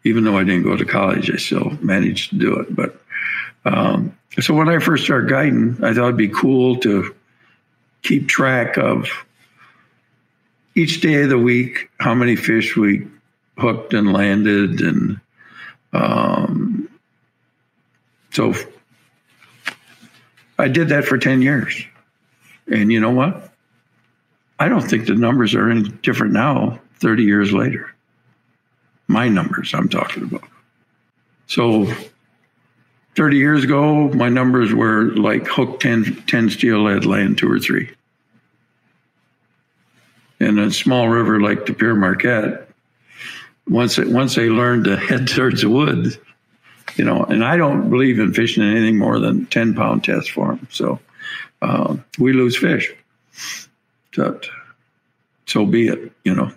even 0.04 0.24
though 0.24 0.36
I 0.36 0.44
didn't 0.44 0.64
go 0.64 0.76
to 0.76 0.84
college, 0.84 1.30
I 1.30 1.36
still 1.36 1.70
managed 1.80 2.30
to 2.30 2.36
do 2.36 2.56
it. 2.60 2.74
But 2.74 3.00
um, 3.64 4.16
so 4.38 4.54
when 4.54 4.68
I 4.68 4.78
first 4.78 5.04
started 5.04 5.30
guiding, 5.30 5.78
I 5.82 5.94
thought 5.94 6.04
it'd 6.04 6.16
be 6.16 6.28
cool 6.28 6.76
to 6.80 7.14
keep 8.02 8.28
track 8.28 8.76
of 8.76 9.08
each 10.74 11.00
day 11.00 11.22
of 11.22 11.30
the 11.30 11.38
week, 11.38 11.88
how 11.98 12.14
many 12.14 12.36
fish 12.36 12.76
we 12.76 13.06
hooked 13.56 13.94
and 13.94 14.12
landed, 14.12 14.80
and 14.80 15.20
um, 15.92 16.88
so 18.30 18.52
I 20.64 20.68
did 20.68 20.88
that 20.88 21.04
for 21.04 21.18
ten 21.18 21.42
years. 21.42 21.84
And 22.72 22.90
you 22.90 22.98
know 22.98 23.10
what? 23.10 23.50
I 24.58 24.70
don't 24.70 24.80
think 24.80 25.06
the 25.06 25.14
numbers 25.14 25.54
are 25.54 25.68
any 25.68 25.90
different 25.90 26.32
now, 26.32 26.80
30 27.00 27.22
years 27.22 27.52
later. 27.52 27.94
My 29.06 29.28
numbers, 29.28 29.74
I'm 29.74 29.90
talking 29.90 30.22
about. 30.22 30.48
So 31.48 31.92
30 33.14 33.36
years 33.36 33.64
ago, 33.64 34.08
my 34.08 34.30
numbers 34.30 34.72
were 34.72 35.10
like 35.10 35.46
hook 35.46 35.80
10, 35.80 36.24
10 36.26 36.48
steelhead, 36.48 37.04
land 37.04 37.36
two 37.36 37.52
or 37.52 37.58
three. 37.58 37.90
In 40.40 40.58
a 40.58 40.70
small 40.70 41.10
river 41.10 41.42
like 41.42 41.66
the 41.66 41.74
Pere 41.74 41.94
Marquette, 41.94 42.70
once 43.68 43.98
it, 43.98 44.08
once 44.08 44.34
they 44.34 44.48
learned 44.48 44.84
to 44.84 44.96
head 44.96 45.28
towards 45.28 45.60
the 45.60 45.68
woods, 45.68 46.16
you 46.96 47.04
know, 47.04 47.24
and 47.24 47.44
I 47.44 47.56
don't 47.56 47.90
believe 47.90 48.18
in 48.18 48.32
fishing 48.32 48.62
anything 48.62 48.98
more 48.98 49.18
than 49.18 49.46
10 49.46 49.74
pound 49.74 50.04
test 50.04 50.30
for 50.30 50.48
them. 50.48 50.68
So 50.70 51.00
uh, 51.62 51.96
we 52.18 52.32
lose 52.32 52.56
fish. 52.56 52.92
But 54.16 54.46
so 55.46 55.66
be 55.66 55.88
it, 55.88 56.12
you 56.24 56.34
know. 56.34 56.52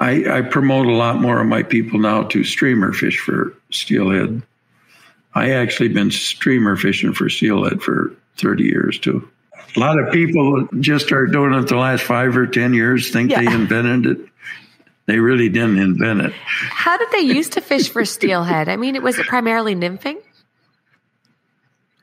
I, 0.00 0.38
I 0.38 0.42
promote 0.42 0.86
a 0.86 0.92
lot 0.92 1.20
more 1.20 1.40
of 1.40 1.46
my 1.46 1.62
people 1.62 1.98
now 1.98 2.22
to 2.24 2.44
streamer 2.44 2.92
fish 2.92 3.18
for 3.18 3.54
steelhead. 3.70 4.42
I 5.34 5.50
actually 5.50 5.88
been 5.88 6.10
streamer 6.10 6.76
fishing 6.76 7.12
for 7.12 7.28
steelhead 7.28 7.82
for 7.82 8.12
30 8.36 8.64
years 8.64 8.98
too. 8.98 9.28
A 9.76 9.80
lot 9.80 9.98
of 9.98 10.12
people 10.12 10.66
just 10.80 11.06
started 11.06 11.32
doing 11.32 11.52
it 11.52 11.68
the 11.68 11.76
last 11.76 12.02
five 12.02 12.36
or 12.36 12.46
10 12.46 12.74
years, 12.74 13.10
think 13.10 13.30
yeah. 13.30 13.42
they 13.42 13.52
invented 13.52 14.06
it. 14.06 14.28
They 15.08 15.20
really 15.20 15.48
didn't 15.48 15.78
invent 15.78 16.20
it. 16.20 16.32
How 16.34 16.98
did 16.98 17.10
they 17.12 17.20
used 17.20 17.52
to 17.54 17.62
fish 17.62 17.88
for 17.88 18.04
steelhead? 18.04 18.68
I 18.68 18.76
mean, 18.76 18.94
it 18.94 19.02
was 19.02 19.18
it 19.18 19.26
primarily 19.26 19.74
nymphing 19.74 20.18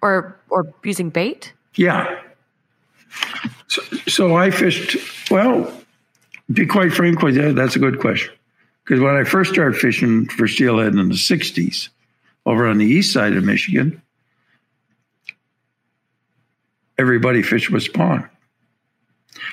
or 0.02 0.36
or 0.50 0.74
using 0.84 1.12
bait? 1.12 1.54
Yeah. 1.76 2.20
So, 3.68 3.82
so 4.08 4.36
I 4.36 4.50
fished, 4.50 4.98
well, 5.30 5.72
be 6.52 6.66
quite 6.66 6.94
frank 6.94 7.22
with 7.22 7.36
you, 7.36 7.54
that's 7.54 7.76
a 7.76 7.80
good 7.80 8.00
question. 8.00 8.34
Because 8.84 9.00
when 9.00 9.16
I 9.16 9.24
first 9.24 9.54
started 9.54 9.80
fishing 9.80 10.28
for 10.28 10.48
steelhead 10.48 10.94
in 10.96 11.08
the 11.08 11.14
60s, 11.14 11.90
over 12.48 12.66
on 12.66 12.80
the 12.80 12.86
east 12.86 13.14
side 13.14 13.34
of 13.34 13.44
Michigan, 13.44 14.02
everybody 16.98 17.44
fished 17.44 17.70
with 17.70 17.84
spawn. 17.84 18.28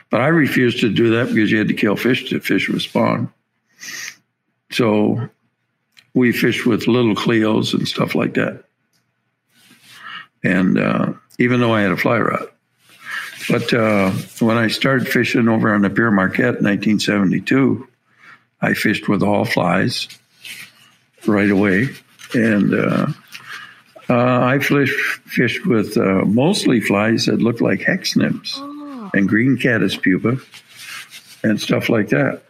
But 0.08 0.22
I 0.22 0.28
refused 0.28 0.80
to 0.80 0.88
do 0.88 1.10
that 1.16 1.28
because 1.28 1.50
you 1.50 1.58
had 1.58 1.68
to 1.68 1.74
kill 1.74 1.96
fish 1.96 2.30
to 2.30 2.40
fish 2.40 2.70
with 2.70 2.80
spawn. 2.80 3.30
So 4.72 5.28
we 6.14 6.32
fished 6.32 6.66
with 6.66 6.86
little 6.86 7.14
Cleos 7.14 7.74
and 7.74 7.86
stuff 7.86 8.14
like 8.14 8.34
that. 8.34 8.64
And 10.44 10.78
uh, 10.78 11.12
even 11.38 11.60
though 11.60 11.72
I 11.72 11.82
had 11.82 11.92
a 11.92 11.96
fly 11.96 12.18
rod. 12.18 12.48
But 13.48 13.72
uh, 13.72 14.10
when 14.40 14.56
I 14.56 14.68
started 14.68 15.08
fishing 15.08 15.48
over 15.48 15.74
on 15.74 15.82
the 15.82 15.90
Pere 15.90 16.10
Marquette 16.10 16.56
in 16.58 16.64
1972, 16.64 17.88
I 18.60 18.74
fished 18.74 19.08
with 19.08 19.22
all 19.22 19.44
flies 19.44 20.08
right 21.26 21.50
away. 21.50 21.88
And 22.34 22.74
uh, 22.74 23.06
uh, 24.08 24.40
I 24.44 24.58
fished, 24.58 24.98
fished 25.26 25.66
with 25.66 25.96
uh, 25.96 26.24
mostly 26.24 26.80
flies 26.80 27.26
that 27.26 27.42
looked 27.42 27.60
like 27.60 27.80
hex 27.80 28.16
nymphs 28.16 28.54
oh. 28.56 29.10
and 29.14 29.28
green 29.28 29.58
caddis 29.58 29.96
pupa 29.96 30.38
and 31.42 31.60
stuff 31.60 31.88
like 31.88 32.10
that. 32.10 32.42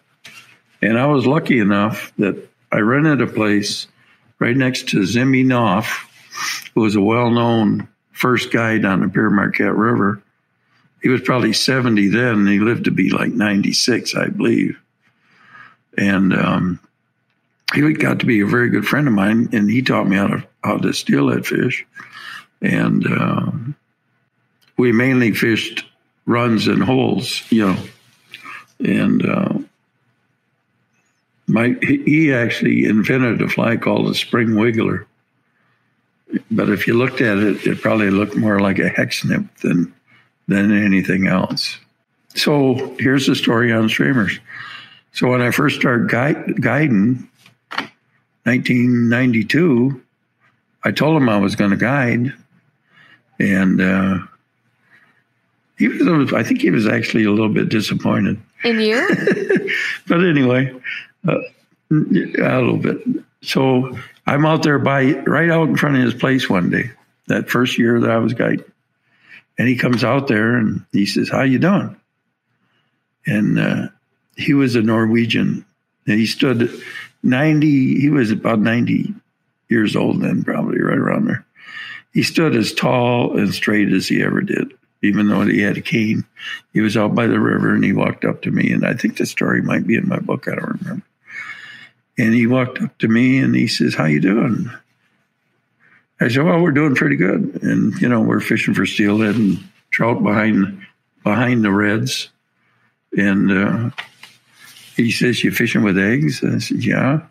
And 0.82 0.98
I 0.98 1.06
was 1.06 1.26
lucky 1.26 1.60
enough 1.60 2.12
that 2.18 2.36
I 2.70 2.78
rented 2.78 3.22
a 3.22 3.26
place 3.26 3.86
right 4.38 4.56
next 4.56 4.88
to 4.90 4.98
Zimmy 4.98 5.44
Nolph, 5.44 6.08
who 6.74 6.82
was 6.82 6.96
a 6.96 7.00
well 7.00 7.30
known 7.30 7.88
first 8.10 8.52
guide 8.52 8.84
on 8.84 9.00
the 9.00 9.08
Pere 9.08 9.30
Marquette 9.30 9.74
River 9.74 10.22
he 11.02 11.08
was 11.08 11.20
probably 11.20 11.52
70 11.52 12.08
then, 12.08 12.34
and 12.34 12.48
he 12.48 12.60
lived 12.60 12.84
to 12.84 12.90
be 12.92 13.10
like 13.10 13.32
96, 13.32 14.14
I 14.14 14.28
believe. 14.28 14.80
And 15.98 16.32
um, 16.32 16.80
he 17.74 17.92
got 17.92 18.20
to 18.20 18.26
be 18.26 18.40
a 18.40 18.46
very 18.46 18.70
good 18.70 18.86
friend 18.86 19.08
of 19.08 19.12
mine, 19.12 19.48
and 19.52 19.68
he 19.68 19.82
taught 19.82 20.06
me 20.06 20.16
how 20.16 20.28
to 20.28 20.44
how 20.62 20.76
to 20.78 20.92
steal 20.92 21.26
that 21.26 21.44
fish. 21.44 21.84
And 22.62 23.04
uh, 23.06 23.50
we 24.78 24.92
mainly 24.92 25.32
fished 25.32 25.84
runs 26.24 26.68
and 26.68 26.82
holes, 26.82 27.42
you 27.50 27.66
know. 27.66 27.76
And 28.78 29.28
uh, 29.28 29.58
my 31.52 31.76
he 31.82 32.32
actually 32.32 32.86
invented 32.86 33.42
a 33.42 33.48
fly 33.48 33.76
called 33.76 34.08
a 34.08 34.14
spring 34.14 34.48
wiggler. 34.50 35.04
But 36.50 36.70
if 36.70 36.86
you 36.86 36.94
looked 36.94 37.20
at 37.20 37.36
it, 37.36 37.66
it 37.66 37.82
probably 37.82 38.10
looked 38.10 38.36
more 38.36 38.58
like 38.58 38.78
a 38.78 38.88
hex 38.88 39.22
nymph 39.22 39.54
than 39.60 39.92
than 40.48 40.72
anything 40.72 41.26
else. 41.26 41.78
So 42.34 42.96
here's 42.98 43.26
the 43.26 43.34
story 43.34 43.70
on 43.70 43.90
streamers. 43.90 44.40
So 45.12 45.28
when 45.28 45.42
I 45.42 45.50
first 45.50 45.78
started 45.78 46.08
guide, 46.08 46.62
guiding, 46.62 47.28
1992, 48.44 50.02
I 50.84 50.90
told 50.90 51.20
him 51.20 51.28
I 51.28 51.36
was 51.36 51.54
going 51.54 51.70
to 51.70 51.76
guide, 51.76 52.32
and 53.38 53.78
uh, 53.78 54.18
he 55.76 55.88
was. 55.88 56.32
I 56.32 56.42
think 56.42 56.62
he 56.62 56.70
was 56.70 56.86
actually 56.86 57.24
a 57.24 57.30
little 57.30 57.52
bit 57.52 57.68
disappointed 57.68 58.40
in 58.64 58.80
you. 58.80 59.06
but 60.08 60.24
anyway, 60.24 60.74
uh, 61.26 61.38
a 61.90 61.94
little 61.94 62.78
bit. 62.78 63.02
So 63.42 63.96
I'm 64.26 64.46
out 64.46 64.62
there 64.62 64.78
by 64.78 65.12
right 65.26 65.50
out 65.50 65.68
in 65.68 65.76
front 65.76 65.96
of 65.96 66.02
his 66.02 66.14
place 66.14 66.48
one 66.48 66.70
day. 66.70 66.90
That 67.28 67.50
first 67.50 67.78
year 67.78 68.00
that 68.00 68.10
I 68.10 68.18
was 68.18 68.34
guiding, 68.34 68.64
and 69.58 69.68
he 69.68 69.76
comes 69.76 70.04
out 70.04 70.28
there 70.28 70.56
and 70.56 70.84
he 70.92 71.06
says, 71.06 71.28
"How 71.28 71.42
you 71.42 71.58
doing?" 71.58 71.96
And 73.26 73.58
uh, 73.58 73.88
he 74.36 74.54
was 74.54 74.74
a 74.74 74.82
Norwegian. 74.82 75.64
And 76.04 76.18
he 76.18 76.26
stood 76.26 76.82
ninety. 77.22 78.00
He 78.00 78.10
was 78.10 78.32
about 78.32 78.58
ninety 78.58 79.14
years 79.68 79.94
old 79.94 80.20
then, 80.20 80.42
probably 80.42 80.80
right 80.80 80.98
around 80.98 81.26
there. 81.26 81.46
He 82.12 82.24
stood 82.24 82.56
as 82.56 82.74
tall 82.74 83.38
and 83.38 83.54
straight 83.54 83.92
as 83.92 84.08
he 84.08 84.20
ever 84.20 84.40
did, 84.40 84.72
even 85.02 85.28
though 85.28 85.42
he 85.42 85.60
had 85.60 85.76
a 85.76 85.80
cane. 85.80 86.24
He 86.72 86.80
was 86.80 86.96
out 86.96 87.14
by 87.14 87.28
the 87.28 87.38
river 87.38 87.72
and 87.72 87.84
he 87.84 87.92
walked 87.92 88.24
up 88.24 88.42
to 88.42 88.50
me, 88.50 88.72
and 88.72 88.84
I 88.84 88.94
think 88.94 89.16
the 89.16 89.26
story 89.26 89.62
might 89.62 89.86
be 89.86 89.94
in 89.94 90.08
my 90.08 90.18
book. 90.18 90.48
I 90.48 90.56
don't 90.56 90.80
remember. 90.80 91.04
And 92.18 92.34
he 92.34 92.46
walked 92.46 92.80
up 92.80 92.96
to 92.98 93.08
me 93.08 93.38
and 93.38 93.54
he 93.54 93.66
says, 93.66 93.94
"How 93.94 94.04
you 94.04 94.20
doing?" 94.20 94.70
I 96.22 96.28
said, 96.28 96.44
well, 96.44 96.60
we're 96.60 96.70
doing 96.70 96.94
pretty 96.94 97.16
good. 97.16 97.62
And, 97.62 98.00
you 98.00 98.08
know, 98.08 98.20
we're 98.20 98.38
fishing 98.38 98.74
for 98.74 98.86
steelhead 98.86 99.34
and 99.34 99.58
trout 99.90 100.22
behind, 100.22 100.86
behind 101.24 101.64
the 101.64 101.72
reds. 101.72 102.30
And 103.16 103.50
uh, 103.50 103.90
he 104.94 105.10
says, 105.10 105.42
you 105.42 105.50
fishing 105.50 105.82
with 105.82 105.98
eggs? 105.98 106.44
I 106.44 106.58
said, 106.58 106.84
yeah. 106.84 107.22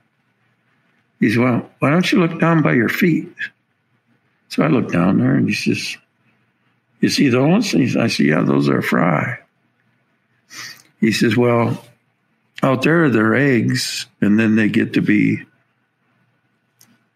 He 1.22 1.30
said, 1.30 1.40
well, 1.40 1.70
why 1.80 1.90
don't 1.90 2.12
you 2.12 2.20
look 2.20 2.38
down 2.42 2.64
by 2.64 2.74
your 2.74 2.90
feet? 2.90 3.34
So 4.50 4.64
I 4.64 4.68
looked 4.68 4.92
down 4.92 5.20
there 5.20 5.36
and 5.36 5.48
he 5.48 5.56
says, 5.56 5.96
you 7.00 7.08
see 7.08 7.30
those? 7.30 7.74
I 7.74 8.08
said, 8.08 8.26
yeah, 8.26 8.42
those 8.42 8.68
are 8.68 8.82
fry. 8.82 9.40
He 11.00 11.14
says, 11.14 11.38
well, 11.38 11.82
out 12.64 12.84
there 12.84 13.10
they're 13.10 13.36
eggs 13.36 14.06
and 14.22 14.40
then 14.40 14.56
they 14.56 14.70
get 14.70 14.94
to 14.94 15.02
be 15.02 15.44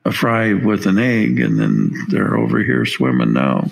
a 0.06 0.12
fry 0.12 0.54
with 0.54 0.86
an 0.86 1.00
egg, 1.00 1.39
and 1.39 1.60
then 1.60 1.91
they're 2.10 2.38
over 2.38 2.64
here 2.64 2.86
swimming 2.86 3.34
now. 3.34 3.68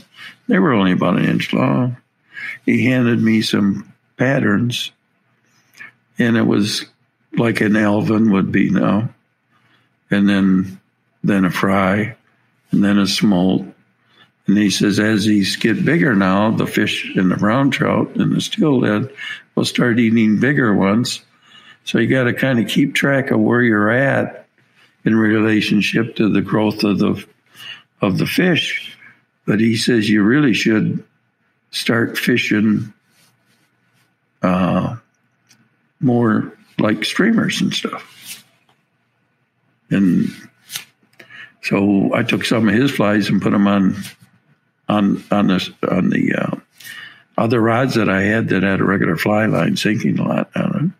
They 0.47 0.57
were 0.57 0.73
only 0.73 0.91
about 0.91 1.19
an 1.19 1.25
inch 1.25 1.53
long. 1.53 1.97
He 2.65 2.85
handed 2.87 3.21
me 3.21 3.43
some 3.43 3.93
patterns, 4.17 4.91
and 6.17 6.35
it 6.35 6.47
was 6.47 6.85
like 7.37 7.61
an 7.61 7.73
alevin 7.73 8.31
would 8.31 8.51
be 8.51 8.71
now, 8.71 9.09
and 10.09 10.27
then 10.27 10.79
then 11.23 11.45
a 11.45 11.51
fry, 11.51 12.17
and 12.71 12.83
then 12.83 12.97
a 12.97 13.07
smolt. 13.07 13.65
And 14.45 14.57
he 14.57 14.71
says, 14.71 14.99
as 14.99 15.23
these 15.23 15.55
get 15.55 15.85
bigger 15.85 16.15
now, 16.15 16.51
the 16.51 16.67
fish 16.67 17.15
and 17.15 17.31
the 17.31 17.37
brown 17.37 17.71
trout 17.71 18.15
and 18.15 18.35
the 18.35 18.41
steelhead 18.41 19.09
will 19.55 19.63
start 19.63 19.99
eating 19.99 20.39
bigger 20.39 20.73
ones. 20.73 21.23
So 21.85 21.99
you 21.99 22.07
got 22.07 22.23
to 22.23 22.33
kind 22.33 22.59
of 22.59 22.67
keep 22.67 22.95
track 22.95 23.31
of 23.31 23.39
where 23.39 23.61
you're 23.61 23.91
at 23.91 24.47
in 25.05 25.15
relationship 25.15 26.15
to 26.15 26.29
the 26.29 26.41
growth 26.41 26.83
of 26.83 26.99
the 26.99 27.25
of 28.01 28.17
the 28.17 28.25
fish. 28.25 28.97
But 29.45 29.59
he 29.59 29.75
says 29.75 30.09
you 30.09 30.23
really 30.23 30.53
should 30.53 31.03
start 31.71 32.17
fishing 32.17 32.93
uh, 34.41 34.95
more 35.99 36.53
like 36.79 37.03
streamers 37.03 37.61
and 37.61 37.73
stuff. 37.73 38.43
And 39.89 40.29
So 41.63 42.13
I 42.13 42.23
took 42.23 42.43
some 42.43 42.67
of 42.67 42.75
his 42.75 42.91
flies 42.91 43.29
and 43.29 43.41
put 43.41 43.51
them 43.51 43.67
on 43.67 43.95
on 44.89 45.23
on 45.31 45.47
the 45.47 45.73
on 45.89 46.09
the 46.09 46.35
uh, 46.35 46.55
other 47.37 47.61
rods 47.61 47.95
that 47.95 48.09
I 48.09 48.23
had 48.23 48.49
that 48.49 48.63
had 48.63 48.81
a 48.81 48.85
regular 48.85 49.15
fly 49.15 49.45
line 49.45 49.77
sinking 49.77 50.19
a 50.19 50.27
lot 50.27 50.51
on. 50.55 50.93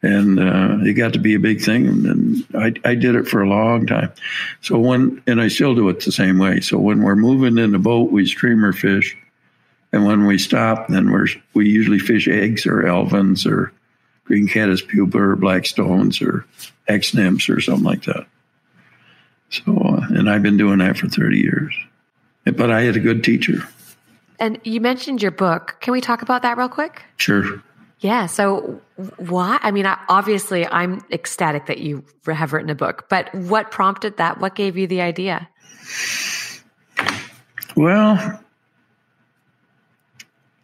And 0.00 0.38
uh, 0.38 0.78
it 0.82 0.94
got 0.94 1.12
to 1.14 1.18
be 1.18 1.34
a 1.34 1.40
big 1.40 1.60
thing, 1.60 1.88
and 1.88 2.46
I, 2.54 2.72
I 2.88 2.94
did 2.94 3.16
it 3.16 3.26
for 3.26 3.42
a 3.42 3.48
long 3.48 3.84
time. 3.84 4.12
So 4.60 4.78
when, 4.78 5.20
and 5.26 5.40
I 5.40 5.48
still 5.48 5.74
do 5.74 5.88
it 5.88 6.04
the 6.04 6.12
same 6.12 6.38
way. 6.38 6.60
So 6.60 6.78
when 6.78 7.02
we're 7.02 7.16
moving 7.16 7.58
in 7.58 7.72
the 7.72 7.80
boat, 7.80 8.12
we 8.12 8.24
streamer 8.24 8.72
fish, 8.72 9.16
and 9.92 10.06
when 10.06 10.24
we 10.26 10.38
stop, 10.38 10.86
then 10.88 11.10
we're 11.10 11.26
we 11.52 11.68
usually 11.68 11.98
fish 11.98 12.28
eggs 12.28 12.64
or 12.64 12.82
alevins 12.82 13.44
or 13.44 13.72
green 14.24 14.46
caddis 14.46 14.82
pupa 14.82 15.18
or 15.18 15.36
black 15.36 15.66
stones 15.66 16.22
or 16.22 16.46
hex 16.86 17.12
nymphs 17.14 17.48
or 17.48 17.60
something 17.60 17.84
like 17.84 18.04
that. 18.04 18.26
So, 19.50 19.76
uh, 19.76 20.06
and 20.10 20.30
I've 20.30 20.42
been 20.42 20.58
doing 20.58 20.78
that 20.78 20.98
for 20.98 21.08
30 21.08 21.38
years. 21.38 21.74
But 22.44 22.70
I 22.70 22.82
had 22.82 22.96
a 22.96 23.00
good 23.00 23.24
teacher. 23.24 23.66
And 24.38 24.60
you 24.64 24.80
mentioned 24.80 25.22
your 25.22 25.30
book. 25.30 25.78
Can 25.80 25.92
we 25.92 26.00
talk 26.00 26.22
about 26.22 26.42
that 26.42 26.56
real 26.56 26.68
quick? 26.68 27.02
Sure. 27.16 27.62
Yeah. 28.00 28.26
So, 28.26 28.80
why? 29.16 29.58
I 29.62 29.70
mean, 29.70 29.86
obviously, 30.08 30.66
I'm 30.66 31.04
ecstatic 31.10 31.66
that 31.66 31.78
you 31.78 32.04
have 32.26 32.52
written 32.52 32.70
a 32.70 32.74
book, 32.74 33.06
but 33.08 33.34
what 33.34 33.70
prompted 33.70 34.18
that? 34.18 34.38
What 34.40 34.54
gave 34.54 34.76
you 34.76 34.86
the 34.86 35.00
idea? 35.00 35.48
Well, 37.76 38.40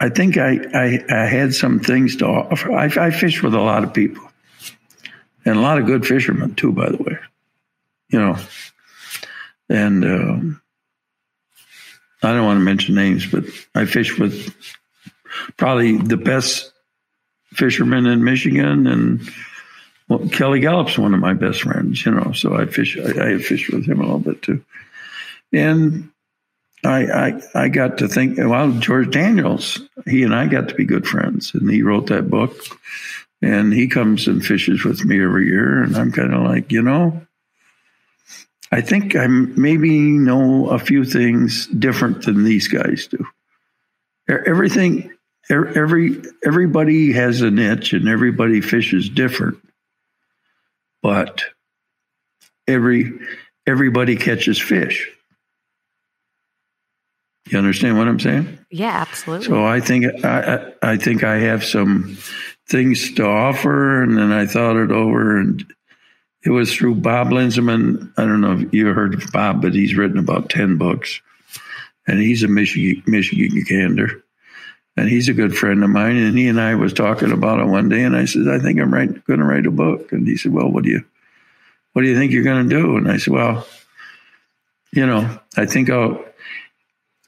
I 0.01 0.09
think 0.11 0.37
I, 0.37 0.59
I, 0.75 1.05
I 1.09 1.27
had 1.27 1.55
some 1.55 1.81
things 1.81 2.17
to 2.17 2.27
offer. 2.27 2.73
I, 2.73 2.85
I 2.85 3.11
fish 3.11 3.43
with 3.43 3.55
a 3.55 3.61
lot 3.61 3.85
of 3.85 3.95
people 3.95 4.23
and 5.45 5.57
a 5.57 5.61
lot 5.61 5.79
of 5.79 5.87
good 5.87 6.07
fishermen, 6.07 6.55
too, 6.55 6.73
by 6.73 6.91
the 6.91 6.99
way. 6.99 7.19
You 8.09 8.21
know, 8.21 8.37
and 9.69 10.05
um, 10.05 10.63
I 12.23 12.33
don't 12.33 12.45
want 12.45 12.59
to 12.59 12.65
mention 12.65 12.95
names, 12.95 13.27
but 13.27 13.45
I 13.75 13.87
fish 13.87 14.19
with 14.19 14.55
probably 15.57 15.97
the 15.97 16.17
best 16.17 16.74
fishermen 17.55 18.07
in 18.07 18.25
Michigan, 18.25 18.87
and 18.87 19.31
well, 20.09 20.29
Kelly 20.29 20.61
Galloup's 20.61 20.99
one 20.99 21.15
of 21.15 21.21
my 21.21 21.35
best 21.35 21.63
friends. 21.63 22.05
You 22.05 22.13
know, 22.13 22.33
so 22.33 22.55
I 22.55 22.67
fish. 22.67 22.99
I, 22.99 23.35
I 23.35 23.39
fished 23.39 23.73
with 23.73 23.87
him 23.87 24.01
a 24.01 24.05
little 24.05 24.19
bit 24.19 24.43
too, 24.43 24.65
and 25.53 26.11
I, 26.85 27.07
I 27.07 27.43
I 27.55 27.69
got 27.69 27.99
to 27.99 28.09
think. 28.09 28.39
Well, 28.39 28.73
George 28.73 29.11
Daniels, 29.11 29.81
he 30.07 30.23
and 30.23 30.35
I 30.35 30.47
got 30.47 30.69
to 30.69 30.75
be 30.75 30.85
good 30.85 31.07
friends, 31.07 31.55
and 31.55 31.71
he 31.71 31.83
wrote 31.83 32.09
that 32.09 32.29
book, 32.29 32.55
and 33.41 33.73
he 33.73 33.87
comes 33.89 34.29
and 34.29 34.45
fishes 34.45 34.85
with 34.85 35.05
me 35.05 35.23
every 35.23 35.47
year, 35.47 35.83
and 35.83 35.97
I'm 35.97 36.13
kind 36.13 36.35
of 36.35 36.43
like, 36.43 36.73
you 36.73 36.83
know, 36.83 37.27
I 38.73 38.81
think 38.81 39.15
I 39.17 39.27
maybe 39.27 40.01
know 40.01 40.69
a 40.69 40.79
few 40.79 41.05
things 41.05 41.67
different 41.69 42.25
than 42.25 42.45
these 42.45 42.69
guys 42.69 43.07
do. 43.07 43.25
Everything, 44.29 45.13
every 45.51 46.23
everybody 46.45 47.13
has 47.13 47.41
a 47.41 47.51
niche, 47.51 47.93
and 47.93 48.09
everybody 48.09 48.61
fishes 48.61 49.09
different. 49.09 49.59
But 51.03 51.43
every 52.67 53.13
everybody 53.67 54.17
catches 54.17 54.61
fish. 54.61 55.11
You 57.51 57.59
understand 57.59 57.99
what 57.99 58.09
I'm 58.09 58.21
saying? 58.21 58.59
Yeah, 58.71 59.05
absolutely. 59.07 59.47
So 59.47 59.65
I 59.65 59.81
think 59.81 60.25
I 60.25 60.73
I 60.83 60.97
think 60.97 61.25
I 61.25 61.39
have 61.39 61.65
some 61.65 62.17
things 62.69 63.13
to 63.15 63.27
offer, 63.27 64.03
and 64.03 64.17
then 64.17 64.33
I 64.33 64.47
thought 64.47 64.77
it 64.77 64.91
over 64.91 65.39
and 65.39 65.65
it 66.45 66.51
was 66.51 66.75
through 66.75 66.97
Bob 66.97 67.29
Linsenman. 67.29 68.13
I 68.19 68.23
don't 68.23 68.43
know 68.43 68.53
if 68.53 68.73
you 68.73 68.87
heard 68.89 69.15
of 69.15 69.33
Bob, 69.33 69.63
but 69.63 69.75
he's 69.75 69.97
written 69.97 70.19
about 70.19 70.51
10 70.51 70.77
books. 70.77 71.21
And 72.07 72.21
he's 72.21 72.43
a 72.43 72.49
Michigan, 72.49 73.03
Michigan 73.07 73.65
gander. 73.67 74.23
And 74.97 75.09
he's 75.09 75.29
a 75.29 75.35
good 75.35 75.57
friend 75.57 75.83
of 75.83 75.91
mine. 75.91 76.17
And 76.17 76.39
he 76.39 76.49
and 76.49 76.61
I 76.61 76.77
was 76.77 76.93
talking 76.93 77.33
about 77.33 77.61
it 77.61 77.67
one 77.67 77.89
day. 77.89 78.03
And 78.05 78.17
I 78.17 78.27
said, 78.27 78.49
I 78.49 78.59
think 78.59 78.81
I'm 78.81 78.91
going 78.91 79.41
to 79.41 79.45
write 79.45 79.67
a 79.67 79.71
book. 79.71 80.13
And 80.13 80.27
he 80.27 80.37
said, 80.37 80.53
Well, 80.53 80.71
what 80.71 80.85
do 80.85 80.91
you, 80.91 81.05
what 81.93 82.03
do 82.03 82.09
you 82.09 82.17
think 82.17 82.33
you're 82.33 82.45
going 82.45 82.69
to 82.69 82.83
do? 82.83 82.97
And 82.97 83.11
I 83.11 83.17
said, 83.17 83.35
Well, 83.35 83.67
you 84.93 85.07
know, 85.07 85.39
I 85.57 85.67
think 85.67 85.91
I'll, 85.91 86.25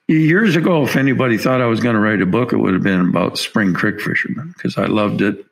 years 0.07 0.55
ago, 0.55 0.85
if 0.85 0.97
anybody 0.97 1.39
thought 1.39 1.61
I 1.61 1.67
was 1.67 1.81
going 1.81 1.97
to 1.97 2.01
write 2.01 2.23
a 2.23 2.27
book, 2.27 2.53
it 2.53 2.59
would 2.59 2.75
have 2.75 2.83
been 2.83 3.01
about 3.01 3.39
spring 3.39 3.75
creek 3.75 4.01
fishermen 4.01 4.53
because 4.57 4.79
I 4.79 4.87
loved 4.87 5.21
it. 5.21 5.45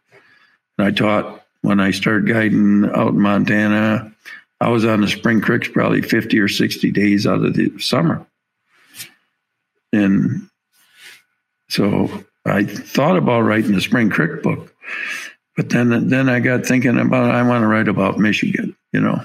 And 0.79 0.87
I 0.87 0.91
taught 0.93 1.43
when 1.62 1.81
I 1.81 1.91
started 1.91 2.29
guiding 2.29 2.89
out 2.95 3.15
in 3.15 3.21
Montana, 3.21 4.12
I 4.61 4.69
was 4.69 4.85
on 4.85 5.01
the 5.01 5.09
spring 5.09 5.41
creeks 5.41 5.69
probably 5.69 6.03
50 6.03 6.39
or 6.39 6.49
60 6.49 6.91
days 6.93 7.27
out 7.27 7.45
of 7.45 7.55
the 7.55 7.79
summer. 7.79 8.25
And 9.93 10.49
so 11.75 12.09
I 12.45 12.62
thought 12.62 13.16
about 13.16 13.41
writing 13.41 13.72
the 13.72 13.81
spring 13.81 14.09
creek 14.09 14.45
book, 14.45 14.72
but 15.57 15.70
then 15.70 16.09
then 16.09 16.29
I 16.29 16.39
got 16.39 16.64
thinking 16.64 16.97
about 17.01 17.35
I 17.35 17.43
want 17.43 17.62
to 17.62 17.66
write 17.66 17.89
about 17.89 18.16
Michigan, 18.16 18.77
you 18.93 19.01
know. 19.01 19.20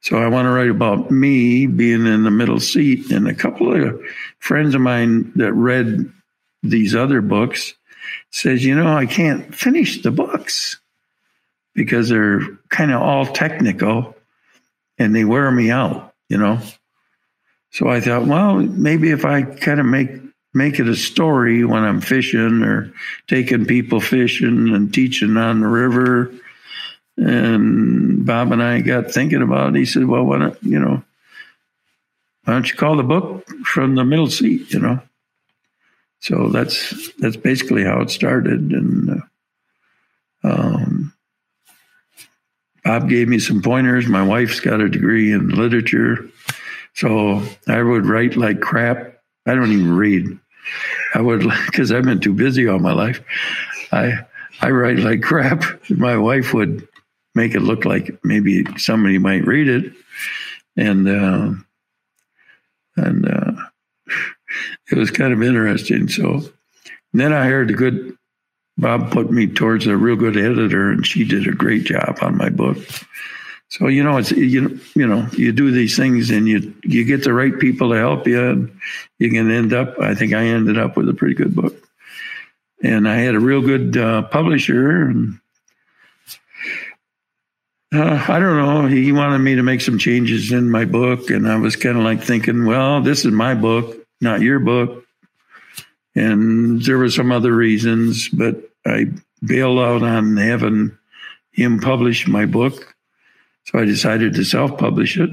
So 0.00 0.16
I 0.16 0.28
want 0.28 0.46
to 0.46 0.50
write 0.50 0.70
about 0.70 1.10
me 1.10 1.66
being 1.66 2.06
in 2.06 2.24
the 2.24 2.30
middle 2.30 2.58
seat 2.58 3.10
and 3.10 3.28
a 3.28 3.34
couple 3.34 3.70
of 3.74 4.00
friends 4.38 4.74
of 4.74 4.80
mine 4.80 5.30
that 5.36 5.52
read 5.52 6.10
these 6.62 6.94
other 6.94 7.20
books 7.20 7.74
says, 8.30 8.64
you 8.64 8.74
know, 8.74 8.96
I 8.96 9.04
can't 9.04 9.54
finish 9.54 10.00
the 10.00 10.10
books 10.10 10.80
because 11.74 12.08
they're 12.08 12.40
kind 12.70 12.92
of 12.92 13.02
all 13.02 13.26
technical 13.26 14.16
and 14.96 15.14
they 15.14 15.24
wear 15.24 15.50
me 15.50 15.70
out, 15.70 16.14
you 16.30 16.38
know. 16.38 16.60
So 17.72 17.88
I 17.88 18.00
thought, 18.00 18.24
well, 18.24 18.56
maybe 18.56 19.10
if 19.10 19.26
I 19.26 19.42
kind 19.42 19.80
of 19.80 19.86
make 19.86 20.08
make 20.54 20.78
it 20.78 20.88
a 20.88 20.96
story 20.96 21.64
when 21.64 21.82
I'm 21.82 22.00
fishing 22.00 22.62
or 22.62 22.92
taking 23.26 23.64
people 23.64 24.00
fishing 24.00 24.74
and 24.74 24.92
teaching 24.92 25.36
on 25.36 25.60
the 25.60 25.68
river. 25.68 26.32
And 27.16 28.24
Bob 28.24 28.52
and 28.52 28.62
I 28.62 28.80
got 28.80 29.10
thinking 29.10 29.42
about 29.42 29.74
it. 29.74 29.78
He 29.78 29.84
said, 29.84 30.06
well, 30.06 30.24
why 30.24 30.38
don't, 30.38 30.62
you 30.62 30.78
know, 30.78 31.02
why 32.44 32.52
don't 32.52 32.68
you 32.68 32.76
call 32.76 32.96
the 32.96 33.02
book 33.02 33.46
from 33.64 33.94
the 33.94 34.04
middle 34.04 34.30
seat, 34.30 34.72
you 34.72 34.80
know? 34.80 35.00
So 36.20 36.48
that's, 36.48 37.12
that's 37.18 37.36
basically 37.36 37.84
how 37.84 38.00
it 38.00 38.10
started. 38.10 38.72
And, 38.72 39.10
uh, 39.10 40.48
um, 40.48 41.12
Bob 42.84 43.08
gave 43.08 43.28
me 43.28 43.38
some 43.38 43.62
pointers. 43.62 44.06
My 44.08 44.24
wife's 44.24 44.60
got 44.60 44.80
a 44.80 44.88
degree 44.88 45.32
in 45.32 45.50
literature. 45.50 46.28
So 46.94 47.42
I 47.68 47.82
would 47.82 48.06
write 48.06 48.36
like 48.36 48.60
crap. 48.60 49.18
I 49.46 49.54
don't 49.54 49.72
even 49.72 49.94
read. 49.94 50.38
I 51.14 51.20
would, 51.20 51.40
because 51.66 51.92
I've 51.92 52.04
been 52.04 52.20
too 52.20 52.34
busy 52.34 52.68
all 52.68 52.78
my 52.78 52.92
life. 52.92 53.20
I, 53.92 54.18
I 54.60 54.70
write 54.70 54.98
like 54.98 55.22
crap. 55.22 55.64
My 55.90 56.16
wife 56.16 56.54
would 56.54 56.86
make 57.34 57.54
it 57.54 57.60
look 57.60 57.84
like 57.84 58.18
maybe 58.24 58.64
somebody 58.76 59.18
might 59.18 59.46
read 59.46 59.68
it. 59.68 59.92
And, 60.76 61.08
uh, 61.08 61.52
and, 62.96 63.28
uh, 63.28 63.52
it 64.90 64.98
was 64.98 65.10
kind 65.10 65.32
of 65.32 65.42
interesting. 65.42 66.08
So 66.08 66.42
then 67.12 67.32
I 67.32 67.46
heard 67.46 67.70
a 67.70 67.74
good 67.74 68.16
Bob 68.78 69.12
put 69.12 69.30
me 69.30 69.46
towards 69.46 69.86
a 69.86 69.96
real 69.96 70.16
good 70.16 70.36
editor, 70.36 70.90
and 70.90 71.06
she 71.06 71.24
did 71.24 71.46
a 71.46 71.52
great 71.52 71.84
job 71.84 72.18
on 72.22 72.36
my 72.36 72.48
book. 72.48 72.78
So 73.72 73.88
you 73.88 74.04
know, 74.04 74.18
it's 74.18 74.30
you 74.30 74.78
you 74.94 75.06
know, 75.06 75.26
you 75.32 75.50
do 75.50 75.70
these 75.70 75.96
things, 75.96 76.28
and 76.28 76.46
you 76.46 76.74
you 76.84 77.06
get 77.06 77.24
the 77.24 77.32
right 77.32 77.58
people 77.58 77.88
to 77.88 77.96
help 77.96 78.26
you, 78.26 78.38
and 78.38 78.80
you 79.18 79.30
can 79.30 79.50
end 79.50 79.72
up. 79.72 79.98
I 79.98 80.14
think 80.14 80.34
I 80.34 80.44
ended 80.44 80.76
up 80.76 80.94
with 80.94 81.08
a 81.08 81.14
pretty 81.14 81.34
good 81.34 81.56
book, 81.56 81.74
and 82.82 83.08
I 83.08 83.16
had 83.16 83.34
a 83.34 83.40
real 83.40 83.62
good 83.62 83.96
uh, 83.96 84.24
publisher, 84.24 85.06
and 85.06 85.40
uh, 87.94 88.22
I 88.28 88.38
don't 88.38 88.58
know. 88.58 88.88
He 88.88 89.10
wanted 89.10 89.38
me 89.38 89.54
to 89.54 89.62
make 89.62 89.80
some 89.80 89.98
changes 89.98 90.52
in 90.52 90.70
my 90.70 90.84
book, 90.84 91.30
and 91.30 91.48
I 91.48 91.56
was 91.56 91.74
kind 91.74 91.96
of 91.96 92.04
like 92.04 92.22
thinking, 92.22 92.66
well, 92.66 93.00
this 93.00 93.24
is 93.24 93.32
my 93.32 93.54
book, 93.54 94.06
not 94.20 94.42
your 94.42 94.58
book. 94.58 95.02
And 96.14 96.82
there 96.82 96.98
were 96.98 97.08
some 97.08 97.32
other 97.32 97.56
reasons, 97.56 98.28
but 98.28 98.68
I 98.84 99.06
bailed 99.42 99.78
out 99.78 100.02
on 100.02 100.36
having 100.36 100.98
him 101.52 101.80
publish 101.80 102.28
my 102.28 102.44
book. 102.44 102.91
So 103.64 103.78
I 103.78 103.84
decided 103.84 104.34
to 104.34 104.44
self 104.44 104.76
publish 104.78 105.18
it. 105.18 105.30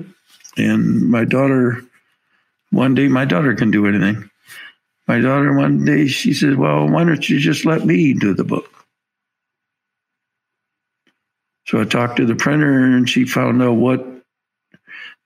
And 0.58 1.10
my 1.10 1.26
daughter, 1.26 1.82
one 2.72 2.96
day, 2.96 3.08
my 3.08 3.26
daughter 3.26 3.56
can 3.56 3.72
do 3.72 3.88
anything. 3.88 4.30
My 5.08 5.20
daughter, 5.20 5.54
one 5.54 5.86
day, 5.86 6.08
she 6.08 6.34
said, 6.34 6.58
Well, 6.58 6.88
why 6.88 7.04
don't 7.04 7.28
you 7.28 7.40
just 7.40 7.66
let 7.66 7.86
me 7.86 8.14
do 8.14 8.34
the 8.34 8.44
book? 8.44 8.70
So 11.66 11.82
I 11.82 11.86
talked 11.86 12.18
to 12.18 12.26
the 12.26 12.36
printer 12.36 12.84
and 12.84 13.10
she 13.10 13.26
found 13.26 13.62
out 13.62 13.74
what 13.74 14.06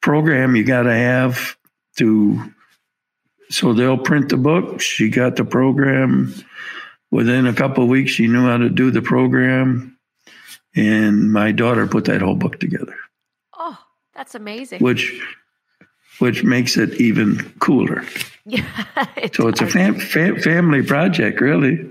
program 0.02 0.56
you 0.56 0.64
got 0.66 0.84
to 0.84 0.94
have 0.94 1.58
to 1.98 2.54
so 3.50 3.72
they'll 3.72 4.00
print 4.00 4.30
the 4.30 4.38
book. 4.38 4.82
She 4.82 5.10
got 5.10 5.36
the 5.36 5.46
program. 5.46 6.34
Within 7.12 7.46
a 7.46 7.54
couple 7.54 7.84
of 7.84 7.90
weeks, 7.90 8.12
she 8.12 8.28
knew 8.28 8.48
how 8.48 8.58
to 8.58 8.70
do 8.70 8.90
the 8.90 9.02
program. 9.04 9.93
And 10.76 11.32
my 11.32 11.52
daughter 11.52 11.86
put 11.88 12.06
that 12.06 12.22
whole 12.22 12.36
book 12.36 12.60
together. 12.60 12.96
Oh, 13.58 13.78
that's 14.16 14.34
amazing. 14.36 14.82
Which 14.82 15.22
which 16.20 16.44
makes 16.44 16.78
it 16.78 16.94
even 17.02 17.54
cooler. 17.60 18.04
Yeah, 18.46 18.66
it 19.16 19.34
So 19.36 19.48
it's 19.48 19.62
a 19.62 19.64
does. 19.72 20.04
fam- 20.04 20.38
family 20.42 20.82
project, 20.84 21.40
really. 21.40 21.90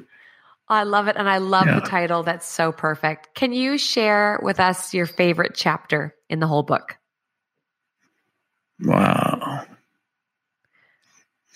I 0.69 0.83
love 0.83 1.09
it. 1.09 1.17
And 1.17 1.27
I 1.27 1.39
love 1.39 1.65
Yeah. 1.67 1.81
the 1.81 1.87
title. 1.87 2.23
That's 2.23 2.47
so 2.47 2.73
perfect. 2.73 3.35
Can 3.35 3.55
you 3.55 3.79
share 3.79 4.39
with 4.43 4.61
us 4.61 4.93
your 4.93 5.07
favorite 5.07 5.53
chapter 5.55 6.15
in 6.29 6.41
the 6.41 6.47
whole 6.47 6.63
book? 6.63 6.99
Wow. 8.85 9.65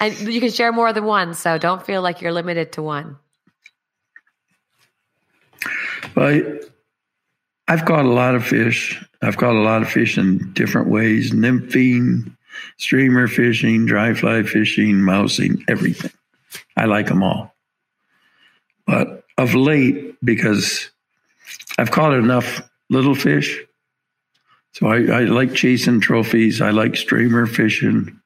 And 0.01 0.14
you 0.18 0.41
can 0.41 0.51
share 0.51 0.72
more 0.72 0.95
than 0.95 1.05
one, 1.05 1.35
so 1.35 1.59
don't 1.59 1.85
feel 1.85 2.01
like 2.01 2.22
you're 2.22 2.33
limited 2.33 2.72
to 2.72 2.83
one. 2.83 3.18
But 6.14 6.70
I've 7.68 7.84
caught 7.84 8.04
a 8.04 8.10
lot 8.10 8.34
of 8.34 8.44
fish. 8.44 9.02
I've 9.22 9.36
caught 9.36 9.54
a 9.54 9.60
lot 9.60 9.82
of 9.82 9.88
fish 9.88 10.18
in 10.18 10.52
different 10.52 10.88
ways 10.88 11.32
nymphing, 11.32 12.36
streamer 12.78 13.26
fishing, 13.26 13.86
dry 13.86 14.14
fly 14.14 14.42
fishing, 14.42 15.02
mousing, 15.02 15.64
everything. 15.68 16.12
I 16.76 16.84
like 16.84 17.06
them 17.08 17.22
all. 17.22 17.54
But 18.86 19.24
of 19.36 19.54
late, 19.54 20.16
because 20.24 20.90
I've 21.78 21.90
caught 21.90 22.14
enough 22.14 22.62
little 22.88 23.14
fish, 23.14 23.60
so 24.72 24.88
I, 24.88 24.96
I 25.06 25.20
like 25.24 25.54
chasing 25.54 26.00
trophies. 26.00 26.60
I 26.60 26.70
like 26.70 26.96
streamer 26.96 27.46
fishing. 27.46 28.20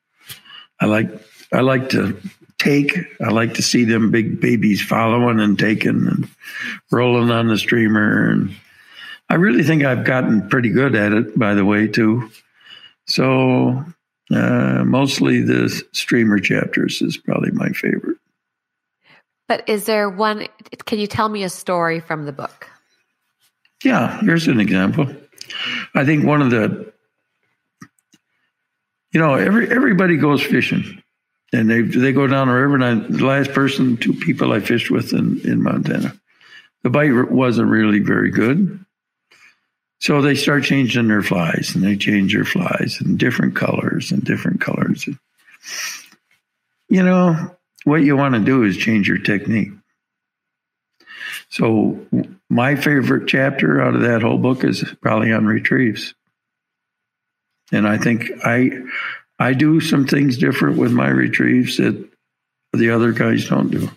I 0.80 0.86
like 0.86 1.08
I 1.52 1.60
like 1.60 1.90
to 1.90 2.20
take. 2.58 2.98
I 3.20 3.28
like 3.30 3.54
to 3.54 3.62
see 3.62 3.84
them 3.84 4.10
big 4.10 4.40
babies 4.40 4.82
following 4.82 5.40
and 5.40 5.58
taking 5.58 6.08
and 6.08 6.28
rolling 6.90 7.30
on 7.30 7.46
the 7.46 7.56
streamer. 7.56 8.30
And 8.30 8.54
I 9.30 9.34
really 9.34 9.62
think 9.62 9.84
I've 9.84 10.04
gotten 10.04 10.48
pretty 10.48 10.70
good 10.70 10.96
at 10.96 11.12
it, 11.12 11.38
by 11.38 11.54
the 11.54 11.64
way, 11.64 11.86
too. 11.86 12.30
So 13.06 13.84
uh, 14.30 14.82
mostly 14.84 15.40
the 15.42 15.68
streamer 15.92 16.40
chapters 16.40 17.00
is 17.00 17.16
probably 17.16 17.52
my 17.52 17.68
favorite. 17.68 18.18
But 19.46 19.68
is 19.68 19.84
there 19.84 20.10
one? 20.10 20.48
Can 20.84 20.98
you 20.98 21.06
tell 21.06 21.28
me 21.28 21.44
a 21.44 21.48
story 21.48 22.00
from 22.00 22.26
the 22.26 22.32
book? 22.32 22.68
Yeah, 23.84 24.20
here's 24.20 24.48
an 24.48 24.58
example. 24.58 25.06
I 25.94 26.04
think 26.04 26.24
one 26.24 26.42
of 26.42 26.50
the, 26.50 26.92
you 29.12 29.20
know, 29.20 29.34
every 29.34 29.70
everybody 29.70 30.16
goes 30.16 30.42
fishing, 30.42 31.02
and 31.52 31.70
they 31.70 31.82
they 31.82 32.12
go 32.12 32.26
down 32.26 32.48
the 32.48 32.54
river. 32.54 32.74
And 32.74 32.84
I, 32.84 32.94
the 32.94 33.24
last 33.24 33.52
person, 33.52 33.96
two 33.96 34.12
people 34.12 34.52
I 34.52 34.60
fished 34.60 34.90
with 34.90 35.12
in 35.12 35.40
in 35.40 35.62
Montana, 35.62 36.14
the 36.82 36.90
bite 36.90 37.30
wasn't 37.30 37.70
really 37.70 38.00
very 38.00 38.30
good. 38.30 38.84
So 40.00 40.22
they 40.22 40.34
start 40.34 40.64
changing 40.64 41.08
their 41.08 41.22
flies, 41.22 41.74
and 41.74 41.84
they 41.84 41.94
change 41.96 42.32
their 42.32 42.46
flies 42.46 42.98
in 43.04 43.18
different 43.18 43.54
colors 43.54 44.10
and 44.10 44.24
different 44.24 44.60
colors. 44.60 45.06
You 46.88 47.02
know, 47.02 47.54
what 47.84 48.02
you 48.02 48.16
want 48.16 48.34
to 48.34 48.40
do 48.40 48.64
is 48.64 48.78
change 48.78 49.08
your 49.08 49.18
technique. 49.18 49.72
So 51.50 52.06
my 52.48 52.76
favorite 52.76 53.28
chapter 53.28 53.80
out 53.82 53.94
of 53.94 54.02
that 54.02 54.22
whole 54.22 54.38
book 54.38 54.64
is 54.64 54.84
probably 55.02 55.32
on 55.32 55.46
retrieves. 55.46 56.14
And 57.70 57.86
I 57.86 57.98
think 57.98 58.30
I 58.42 58.70
I 59.38 59.52
do 59.52 59.80
some 59.80 60.06
things 60.06 60.38
different 60.38 60.78
with 60.78 60.92
my 60.92 61.08
retrieves 61.08 61.76
that 61.76 62.08
the 62.72 62.90
other 62.90 63.12
guys 63.12 63.48
don't 63.48 63.70
do. 63.70 63.90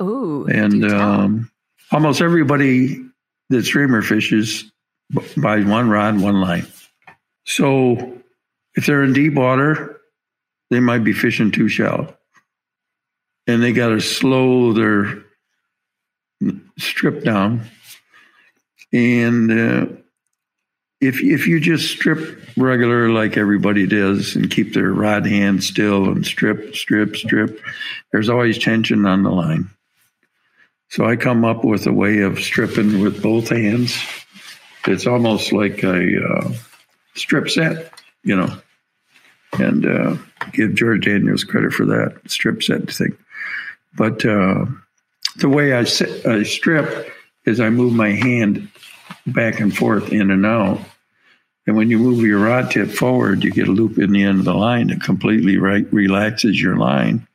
Ooh, 0.00 0.46
And 0.46 0.82
do 0.82 0.96
um, 0.96 1.50
almost 1.90 2.20
everybody 2.20 3.04
that 3.48 3.64
streamer 3.64 4.02
fishes 4.02 4.70
b- 5.10 5.40
buys 5.40 5.64
one 5.64 5.90
rod, 5.90 6.20
one 6.20 6.40
line. 6.40 6.66
So 7.44 8.20
if 8.74 8.86
they're 8.86 9.02
in 9.02 9.12
deep 9.12 9.34
water, 9.34 10.00
they 10.70 10.80
might 10.80 11.04
be 11.04 11.12
fishing 11.12 11.50
too 11.50 11.68
shallow. 11.68 12.16
And 13.46 13.62
they 13.62 13.72
got 13.72 13.88
to 13.88 14.00
slow 14.00 14.72
their 14.72 15.24
strip 16.78 17.24
down. 17.24 17.62
And 18.92 19.50
uh, 19.50 19.86
if 21.00 21.22
if 21.22 21.46
you 21.46 21.60
just 21.60 21.90
strip 21.90 22.40
regular 22.56 23.08
like 23.08 23.36
everybody 23.36 23.86
does 23.86 24.36
and 24.36 24.50
keep 24.50 24.74
their 24.74 24.92
rod 24.92 25.26
hand 25.26 25.64
still 25.64 26.06
and 26.06 26.26
strip, 26.26 26.74
strip, 26.74 27.16
strip, 27.16 27.60
there's 28.12 28.28
always 28.28 28.58
tension 28.58 29.06
on 29.06 29.22
the 29.22 29.30
line. 29.30 29.70
So 30.88 31.06
I 31.06 31.16
come 31.16 31.44
up 31.44 31.64
with 31.64 31.86
a 31.86 31.92
way 31.92 32.20
of 32.20 32.40
stripping 32.40 33.00
with 33.00 33.22
both 33.22 33.48
hands. 33.48 33.96
It's 34.86 35.06
almost 35.06 35.52
like 35.52 35.82
a 35.82 36.24
uh, 36.24 36.52
strip 37.14 37.48
set, 37.50 37.92
you 38.22 38.36
know. 38.36 38.54
And 39.52 39.84
uh, 39.84 40.16
give 40.52 40.74
George 40.74 41.04
Daniels 41.04 41.44
credit 41.44 41.72
for 41.72 41.84
that 41.86 42.20
strip 42.26 42.62
set 42.62 42.90
thing. 42.90 43.16
But 43.94 44.24
uh, 44.24 44.66
the 45.36 45.48
way 45.48 45.72
I, 45.72 45.84
sit, 45.84 46.24
I 46.24 46.44
strip 46.44 47.12
is 47.44 47.60
I 47.60 47.70
move 47.70 47.92
my 47.92 48.10
hand 48.10 48.68
back 49.26 49.60
and 49.60 49.76
forth 49.76 50.12
in 50.12 50.30
and 50.30 50.46
out. 50.46 50.80
And 51.66 51.76
when 51.76 51.90
you 51.90 51.98
move 51.98 52.24
your 52.24 52.38
rod 52.38 52.70
tip 52.70 52.90
forward, 52.90 53.44
you 53.44 53.50
get 53.50 53.68
a 53.68 53.72
loop 53.72 53.98
in 53.98 54.12
the 54.12 54.24
end 54.24 54.38
of 54.40 54.44
the 54.44 54.54
line 54.54 54.88
that 54.88 55.02
completely 55.02 55.56
relaxes 55.58 56.60
your 56.60 56.76
line. 56.76 57.26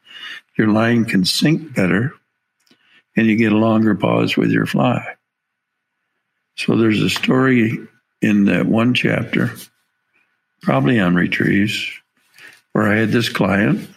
Your 0.58 0.70
line 0.70 1.06
can 1.06 1.26
sink 1.26 1.76
better 1.76 2.14
and 3.16 3.28
you 3.28 3.36
get 3.36 3.52
a 3.52 3.58
longer 3.58 3.96
pause 3.96 4.36
with 4.36 4.52
your 4.52 4.66
fly. 4.66 5.16
So 6.56 6.76
there's 6.76 7.02
a 7.02 7.10
story 7.10 7.78
in 8.22 8.46
that 8.46 8.66
one 8.66 8.94
chapter, 8.94 9.52
probably 10.62 11.00
on 11.00 11.16
retrieves, 11.16 11.92
where 12.72 12.92
I 12.92 12.96
had 12.96 13.10
this 13.10 13.30
client 13.30 13.88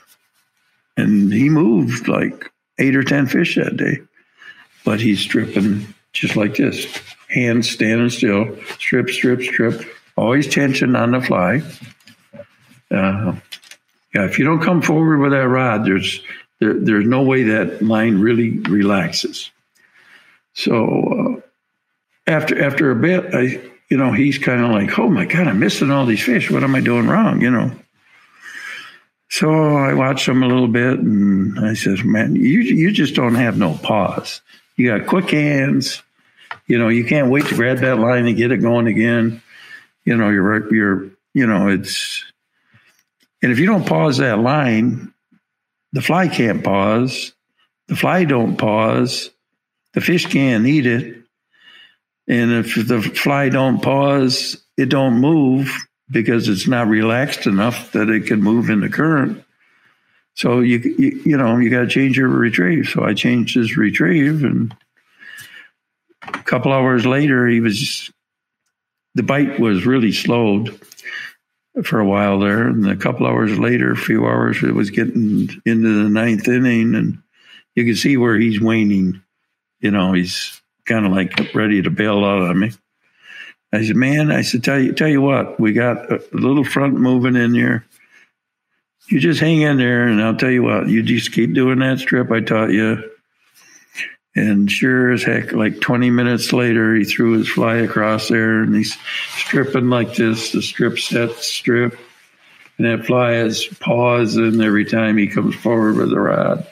and 0.97 1.33
he 1.33 1.49
moved 1.49 2.09
like 2.09 2.51
eight 2.79 2.97
or 2.97 3.05
10 3.05 3.27
fish 3.29 3.55
that 3.57 3.77
day, 3.77 3.99
but 4.85 5.01
he's 5.01 5.21
stripping 5.21 5.95
just 6.13 6.37
like 6.37 6.57
this 6.57 6.87
hands 7.29 7.71
standing 7.71 8.11
still, 8.11 8.57
strip, 8.79 9.09
strip, 9.11 9.43
strip, 9.43 9.83
always 10.17 10.49
tension 10.49 10.97
on 10.97 11.13
the 11.13 11.21
fly. 11.21 11.63
Uh, 12.91 13.37
yeah, 14.15 14.25
if 14.25 14.39
you 14.39 14.45
don't 14.45 14.63
come 14.63 14.83
forward 14.83 15.19
with 15.21 15.33
that 15.33 15.49
rod, 15.49 15.85
there's 15.85 16.21
there, 16.61 16.75
there's 16.75 17.07
no 17.07 17.23
way 17.23 17.45
that 17.45 17.83
line 17.83 18.19
really 18.19 18.59
relaxes. 18.61 19.51
So 20.55 20.87
uh, 20.87 21.28
after 22.29 22.63
after 22.63 22.91
a 22.91 22.97
bit, 22.97 23.35
I 23.35 23.61
you 23.89 23.97
know 23.97 24.13
he's 24.13 24.39
kind 24.39 24.63
of 24.63 24.71
like, 24.71 24.99
oh 24.99 25.09
my 25.09 25.25
god, 25.25 25.49
I'm 25.49 25.59
missing 25.59 25.91
all 25.91 26.07
these 26.07 26.23
fish. 26.23 26.51
What 26.51 26.63
am 26.63 26.75
I 26.75 26.81
doing 26.81 27.09
wrong? 27.09 27.41
You 27.41 27.51
know. 27.51 27.73
So 29.31 29.51
I 29.77 29.95
watched 29.95 30.29
him 30.29 30.43
a 30.43 30.49
little 30.49 30.69
bit, 30.69 30.99
and 30.99 31.59
I 31.59 31.75
said, 31.75 32.05
"Man, 32.05 32.37
you 32.37 32.61
you 32.61 32.93
just 32.93 33.15
don't 33.15 33.35
have 33.35 33.59
no 33.59 33.75
pause. 33.75 34.41
You 34.77 34.97
got 34.97 35.07
quick 35.07 35.31
hands. 35.31 36.03
You 36.67 36.79
know, 36.79 36.89
you 36.89 37.05
can't 37.05 37.31
wait 37.31 37.47
to 37.47 37.55
grab 37.55 37.79
that 37.79 37.99
line 37.99 38.27
and 38.27 38.37
get 38.37 38.53
it 38.53 38.59
going 38.59 38.87
again. 38.87 39.43
You 40.05 40.17
know, 40.17 40.31
you're 40.31 40.75
you're 40.75 41.11
you 41.35 41.47
know 41.47 41.69
it's." 41.69 42.25
And 43.43 43.53
if 43.53 43.59
you 43.59 43.67
don't 43.67 43.87
pause 43.87 44.17
that 44.19 44.39
line, 44.41 45.13
the 45.93 46.03
fly 46.03 46.29
can't 46.29 46.65
pause. 46.65 47.33
The 47.87 47.97
fly 47.97 48.25
don't 48.25 48.57
pause. 48.57 49.31
The 49.95 50.01
fish 50.01 50.27
can't 50.27 50.67
eat 50.67 50.87
it. 50.87 51.23
And 52.29 52.53
if 52.53 52.75
the 52.75 53.01
fly 53.01 53.49
don't 53.49 53.83
pause, 53.83 54.63
it 54.77 54.91
don't 54.91 55.15
move 55.15 55.75
because 56.11 56.49
it's 56.49 56.69
not 56.69 56.89
relaxed 56.89 57.47
enough 57.47 57.93
that 57.93 58.11
it 58.11 58.27
can 58.27 58.43
move 58.43 58.71
in 58.71 58.81
the 58.81 58.89
current. 58.89 59.43
So 60.35 60.61
you 60.61 60.79
you, 60.79 61.23
you 61.25 61.37
know 61.37 61.57
you 61.59 61.71
got 61.71 61.81
to 61.81 61.89
change 61.89 62.17
your 62.17 62.29
retrieve. 62.29 62.89
So 62.89 63.03
I 63.03 63.15
changed 63.15 63.55
his 63.55 63.77
retrieve, 63.77 64.45
and 64.45 64.77
a 66.23 66.43
couple 66.43 66.73
hours 66.73 67.07
later, 67.07 67.49
he 67.49 67.61
was 67.61 68.11
the 69.15 69.23
bite 69.23 69.59
was 69.59 69.87
really 69.87 70.13
slowed 70.13 70.79
for 71.83 71.99
a 71.99 72.07
while 72.07 72.39
there, 72.39 72.69
and 72.69 72.89
a 72.89 72.97
couple 72.97 73.27
hours 73.27 73.59
later, 73.59 73.93
a 73.93 73.97
few 73.97 74.27
hours, 74.27 74.63
it 74.63 74.75
was 74.75 74.91
getting 74.91 75.49
into 75.65 76.03
the 76.03 76.09
ninth 76.09 76.47
inning, 76.47 76.95
and 76.95 77.19
you 77.75 77.85
can 77.85 77.97
see 77.97 78.17
where 78.17 78.37
he's 78.37 78.61
waning. 78.61 79.23
You 79.81 79.91
know, 79.91 80.13
he's 80.13 80.61
kind 80.89 81.07
of 81.07 81.13
like 81.13 81.55
ready 81.55 81.83
to 81.83 81.91
bail 81.91 82.25
out 82.25 82.43
on 82.43 82.59
me. 82.59 82.73
I 83.73 83.85
said, 83.85 83.97
"Man," 83.97 84.33
I 84.33 84.41
said, 84.41 84.65
"Tell 84.65 84.81
you, 84.81 84.93
tell 84.93 85.09
you 85.09 85.21
what, 85.21 85.61
we 85.61 85.73
got 85.73 86.11
a 86.11 86.23
little 86.33 86.65
front 86.65 86.95
moving 86.95 87.37
in 87.37 87.55
here. 87.55 87.85
You 89.09 89.21
just 89.21 89.41
hang 89.41 89.61
in 89.61 89.77
there, 89.77 90.07
and 90.07 90.23
I'll 90.23 90.37
tell 90.37 90.51
you 90.51 90.63
what, 90.63 90.89
you 90.89 91.03
just 91.03 91.33
keep 91.33 91.55
doing 91.55 91.79
that 91.81 91.99
strip 91.99 92.31
I 92.33 92.41
taught 92.41 92.73
you." 92.73 93.05
And 94.39 94.71
sure 94.71 95.11
as 95.11 95.25
heck, 95.25 95.53
like 95.53 95.81
20 95.81 96.11
minutes 96.11 96.53
later, 96.53 96.95
he 96.95 97.05
threw 97.05 97.33
his 97.33 97.49
fly 97.49 97.77
across 97.77 98.29
there 98.29 98.63
and 98.63 98.73
he's 98.73 98.97
stripping 99.31 99.91
like 99.91 100.15
this, 100.15 100.53
the 100.53 100.63
strip 100.63 100.99
set 100.99 101.33
strip. 101.39 101.99
And 102.77 102.87
that 102.87 103.07
fly 103.07 103.33
has 103.33 103.65
pausing 103.81 104.61
every 104.61 104.85
time 104.85 105.17
he 105.17 105.27
comes 105.27 105.57
forward 105.57 105.97
with 105.97 106.13
a 106.13 106.21
rod. 106.21 106.67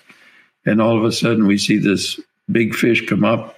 And 0.64 0.81
all 0.81 0.97
of 0.97 1.03
a 1.03 1.11
sudden, 1.11 1.49
we 1.49 1.59
see 1.59 1.79
this 1.79 2.21
big 2.51 2.75
fish 2.75 3.05
come 3.09 3.25
up, 3.25 3.56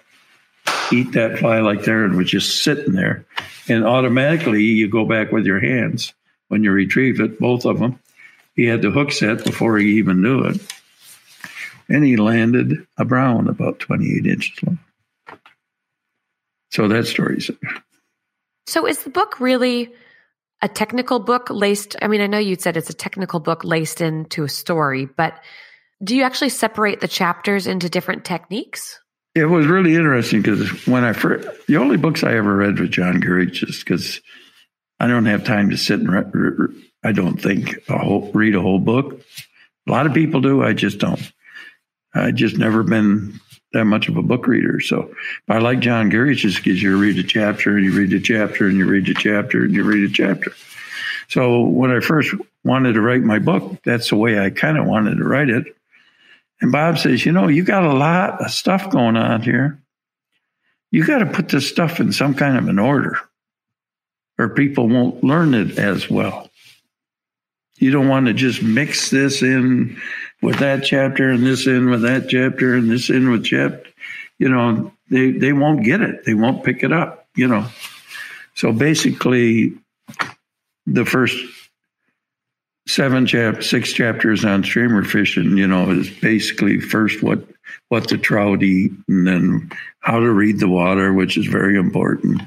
eat 0.93 1.13
that 1.13 1.39
fly 1.39 1.61
like 1.61 1.85
there, 1.85 2.05
and 2.05 2.17
was 2.17 2.31
just 2.31 2.63
sitting 2.63 2.93
there. 2.93 3.25
And 3.69 3.85
automatically, 3.85 4.63
you 4.63 4.89
go 4.89 5.05
back 5.05 5.33
with 5.33 5.47
your 5.47 5.61
hands 5.61 6.15
when 6.49 6.65
you 6.65 6.73
retrieve 6.73 7.21
it, 7.21 7.39
both 7.39 7.65
of 7.65 7.79
them. 7.79 7.99
He 8.55 8.65
had 8.65 8.83
the 8.83 8.91
hook 8.91 9.13
set 9.13 9.45
before 9.45 9.79
he 9.79 9.99
even 9.99 10.23
knew 10.23 10.45
it. 10.45 10.61
And 11.89 12.05
he 12.05 12.17
landed 12.17 12.87
a 12.99 13.05
brown 13.05 13.49
about 13.49 13.79
28 13.79 14.27
inches 14.27 14.63
long. 14.63 14.79
So 16.71 16.89
that 16.89 17.07
story's 17.07 17.51
there. 17.63 17.75
So 18.67 18.87
is 18.87 19.03
the 19.05 19.11
book 19.11 19.41
really 19.41 19.93
a 20.61 20.69
technical 20.69 21.19
book 21.19 21.49
laced? 21.51 21.97
I 22.03 22.09
mean, 22.09 22.21
I 22.21 22.27
know 22.27 22.39
you 22.39 22.57
said 22.57 22.77
it's 22.77 22.91
a 22.91 22.95
technical 22.95 23.41
book 23.41 23.65
laced 23.65 24.01
into 24.01 24.45
a 24.45 24.49
story, 24.49 25.07
but 25.07 25.41
do 26.03 26.15
you 26.15 26.23
actually 26.23 26.51
separate 26.51 27.01
the 27.01 27.09
chapters 27.09 27.67
into 27.67 27.89
different 27.89 28.25
techniques? 28.25 29.01
It 29.35 29.45
was 29.45 29.67
really 29.67 29.95
interesting 29.95 30.43
because 30.43 30.87
when 30.87 31.05
I 31.05 31.13
first, 31.13 31.49
the 31.67 31.77
only 31.77 31.97
books 31.97 32.25
I 32.25 32.35
ever 32.35 32.57
read 32.57 32.81
with 32.81 32.91
John 32.91 33.21
Gierach, 33.21 33.53
just 33.53 33.85
because 33.85 34.21
I 34.99 35.07
don't 35.07 35.27
have 35.27 35.45
time 35.45 35.71
to 35.71 35.77
sit 35.77 36.01
and, 36.01 36.11
re, 36.11 36.23
re, 36.33 36.69
I 37.05 37.13
don't 37.13 37.41
think, 37.41 37.77
a 37.89 37.99
whole, 37.99 38.33
read 38.33 38.55
a 38.55 38.61
whole 38.61 38.81
book. 38.81 39.21
A 39.87 39.91
lot 39.91 40.07
of 40.07 40.15
people 40.15 40.41
do. 40.41 40.63
I 40.63 40.73
just 40.73 40.99
don't. 40.99 41.21
I 42.15 42.33
just 42.33 42.57
never 42.57 42.83
been 42.83 43.39
that 43.73 43.85
much 43.85 44.09
of 44.09 44.17
a 44.17 44.23
book 44.23 44.47
reader. 44.47 44.81
So 44.81 45.15
I 45.49 45.59
like 45.59 45.81
John 45.81 46.11
Gierach 46.11 46.37
just 46.37 46.57
because 46.57 46.83
you 46.83 46.99
read 46.99 47.19
a 47.19 47.23
chapter 47.23 47.77
and 47.77 47.85
you 47.85 47.93
read 47.97 48.13
a 48.13 48.21
chapter 48.21 48.67
and 48.67 48.77
you 48.77 48.87
read 48.87 49.09
a 49.09 49.15
chapter 49.15 49.65
and 49.65 49.75
you 49.75 49.85
read 49.85 50.11
a 50.11 50.13
chapter. 50.13 50.53
So 51.29 51.63
when 51.63 51.91
I 51.91 52.01
first 52.01 52.35
wanted 52.65 52.95
to 52.95 53.03
write 53.03 53.21
my 53.23 53.39
book, 53.39 53.83
that's 53.85 54.09
the 54.09 54.17
way 54.17 54.41
I 54.41 54.51
kind 54.51 54.79
of 54.79 54.87
wanted 54.87 55.19
to 55.19 55.25
write 55.25 55.51
it. 55.51 55.77
And 56.61 56.73
Bob 56.73 56.99
says, 56.99 57.25
you 57.25 57.33
know, 57.33 57.49
you 57.49 57.63
got 57.63 57.85
a 57.85 57.93
lot 57.93 58.43
of 58.45 58.51
stuff 58.51 58.91
going 58.91 59.17
on 59.17 59.43
here. 59.43 59.81
You 60.91 61.07
got 61.07 61.19
to 61.19 61.27
put 61.27 61.49
this 61.49 61.69
stuff 61.69 62.01
in 62.01 62.13
some 62.13 62.35
kind 62.35 62.57
of 62.57 62.69
an 62.69 62.79
order 62.79 63.19
or 64.39 64.49
people 64.49 64.89
won't 64.89 65.23
learn 65.23 65.55
it 65.55 65.79
as 65.79 66.09
well. 66.09 66.49
You 67.77 67.91
don't 67.91 68.09
want 68.09 68.27
to 68.27 68.33
just 68.33 68.63
mix 68.63 69.11
this 69.11 69.43
in 69.43 70.01
with 70.43 70.59
that 70.59 70.85
chapter 70.85 71.31
and 71.31 71.45
this 71.45 71.67
in 71.67 71.91
with 71.91 72.03
that 72.03 72.29
chapter 72.29 72.75
and 72.75 72.91
this 72.91 73.11
in 73.11 73.31
with 73.31 73.45
chapter. 73.45 73.89
You 74.39 74.49
know, 74.49 74.93
they, 75.11 75.33
they 75.33 75.53
won't 75.53 75.85
get 75.85 76.01
it. 76.01 76.25
They 76.25 76.35
won't 76.35 76.65
pick 76.65 76.83
it 76.83 76.93
up, 76.93 77.29
you 77.35 77.47
know. 77.47 77.67
So 78.55 78.73
basically, 78.73 79.75
the 80.87 81.05
first 81.05 81.37
seven 82.89 83.27
chap 83.27 83.63
six 83.63 83.93
chapters 83.93 84.45
on 84.45 84.65
streamer 84.65 85.05
fishing 85.05 85.57
you 85.57 85.67
know 85.67 85.91
is 85.91 86.11
basically 86.11 86.81
first 86.81 87.23
what 87.23 87.39
what 87.89 88.09
the 88.09 88.19
trout 88.19 88.63
eat 88.63 88.93
and 89.09 89.27
then 89.27 89.71
how 90.01 90.19
to 90.19 90.31
read 90.31 90.59
the 90.59 90.69
water 90.69 91.13
which 91.13 91.37
is 91.37 91.47
very 91.47 91.77
important. 91.77 92.43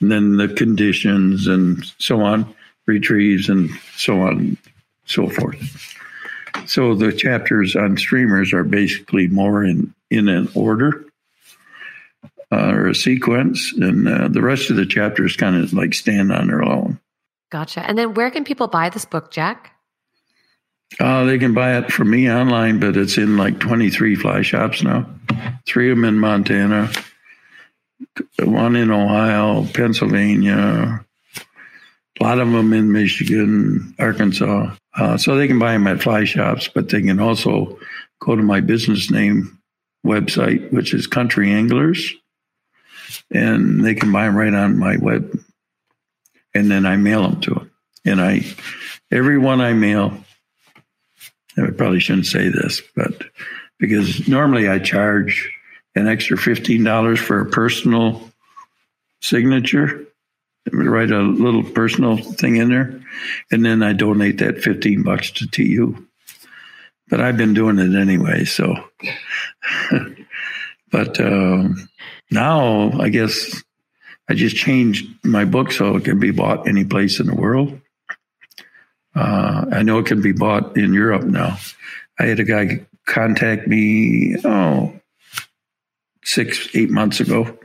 And 0.00 0.10
then 0.10 0.36
the 0.36 0.48
conditions 0.48 1.46
and 1.46 1.84
so 1.98 2.20
on 2.20 2.54
retrieves 2.86 3.48
and 3.48 3.70
so 3.96 4.20
on 4.20 4.38
and 4.38 4.58
so 5.06 5.28
forth. 5.28 5.96
So 6.66 6.94
the 6.94 7.12
chapters 7.12 7.76
on 7.76 7.96
streamers 7.96 8.52
are 8.52 8.64
basically 8.64 9.28
more 9.28 9.64
in 9.64 9.94
in 10.10 10.28
an 10.28 10.48
order 10.54 11.04
uh, 12.50 12.72
or 12.72 12.88
a 12.88 12.94
sequence 12.94 13.72
and 13.74 14.08
uh, 14.08 14.28
the 14.28 14.42
rest 14.42 14.70
of 14.70 14.76
the 14.76 14.86
chapters 14.86 15.36
kind 15.36 15.56
of 15.56 15.72
like 15.72 15.94
stand 15.94 16.32
on 16.32 16.48
their 16.48 16.62
own. 16.62 16.98
Gotcha. 17.50 17.80
And 17.80 17.96
then 17.96 18.14
where 18.14 18.30
can 18.30 18.44
people 18.44 18.68
buy 18.68 18.90
this 18.90 19.06
book 19.06 19.30
jack 19.30 19.77
uh, 21.00 21.24
they 21.24 21.38
can 21.38 21.54
buy 21.54 21.78
it 21.78 21.92
from 21.92 22.10
me 22.10 22.30
online, 22.30 22.80
but 22.80 22.96
it's 22.96 23.18
in 23.18 23.36
like 23.36 23.58
23 23.58 24.16
fly 24.16 24.42
shops 24.42 24.82
now. 24.82 25.06
Three 25.66 25.90
of 25.90 25.96
them 25.96 26.04
in 26.04 26.18
Montana, 26.18 26.90
one 28.38 28.74
in 28.74 28.90
Ohio, 28.90 29.66
Pennsylvania, 29.66 31.04
a 32.20 32.24
lot 32.24 32.38
of 32.38 32.50
them 32.50 32.72
in 32.72 32.90
Michigan, 32.90 33.94
Arkansas. 33.98 34.74
Uh, 34.94 35.16
so 35.16 35.36
they 35.36 35.46
can 35.46 35.58
buy 35.58 35.72
them 35.72 35.86
at 35.86 36.02
fly 36.02 36.24
shops, 36.24 36.68
but 36.68 36.88
they 36.88 37.02
can 37.02 37.20
also 37.20 37.78
go 38.20 38.34
to 38.34 38.42
my 38.42 38.60
business 38.60 39.10
name 39.10 39.58
website, 40.04 40.72
which 40.72 40.94
is 40.94 41.06
Country 41.06 41.52
Anglers, 41.52 42.12
and 43.30 43.84
they 43.84 43.94
can 43.94 44.10
buy 44.10 44.26
them 44.26 44.36
right 44.36 44.54
on 44.54 44.78
my 44.78 44.96
web. 44.96 45.38
And 46.54 46.70
then 46.70 46.86
I 46.86 46.96
mail 46.96 47.22
them 47.22 47.40
to 47.42 47.54
them. 47.54 47.70
And 48.04 48.20
I, 48.20 48.40
every 49.12 49.38
one 49.38 49.60
I 49.60 49.74
mail, 49.74 50.24
I 51.58 51.70
probably 51.70 52.00
shouldn't 52.00 52.26
say 52.26 52.48
this, 52.48 52.82
but 52.94 53.24
because 53.78 54.28
normally 54.28 54.68
I 54.68 54.78
charge 54.78 55.52
an 55.94 56.08
extra 56.08 56.36
$15 56.36 57.18
for 57.18 57.40
a 57.40 57.46
personal 57.46 58.30
signature, 59.20 60.06
write 60.72 61.10
a 61.10 61.20
little 61.20 61.64
personal 61.64 62.16
thing 62.16 62.56
in 62.56 62.68
there, 62.68 63.00
and 63.50 63.64
then 63.64 63.82
I 63.82 63.92
donate 63.92 64.38
that 64.38 64.62
15 64.62 65.02
bucks 65.02 65.30
to 65.32 65.46
TU. 65.46 66.06
But 67.08 67.20
I've 67.20 67.38
been 67.38 67.54
doing 67.54 67.78
it 67.78 67.98
anyway, 67.98 68.44
so. 68.44 68.74
but 70.90 71.18
um, 71.20 71.88
now 72.30 72.92
I 73.00 73.08
guess 73.08 73.62
I 74.28 74.34
just 74.34 74.56
changed 74.56 75.06
my 75.24 75.46
book 75.46 75.72
so 75.72 75.96
it 75.96 76.04
can 76.04 76.18
be 76.18 76.32
bought 76.32 76.68
any 76.68 76.84
place 76.84 77.18
in 77.18 77.26
the 77.26 77.34
world. 77.34 77.80
Uh, 79.18 79.66
I 79.72 79.82
know 79.82 79.98
it 79.98 80.06
can 80.06 80.22
be 80.22 80.32
bought 80.32 80.76
in 80.76 80.94
Europe 80.94 81.24
now. 81.24 81.58
I 82.20 82.26
had 82.26 82.38
a 82.38 82.44
guy 82.44 82.86
contact 83.04 83.66
me, 83.66 84.36
oh, 84.44 84.92
six, 86.22 86.68
eight 86.74 86.90
months 86.90 87.18
ago 87.18 87.58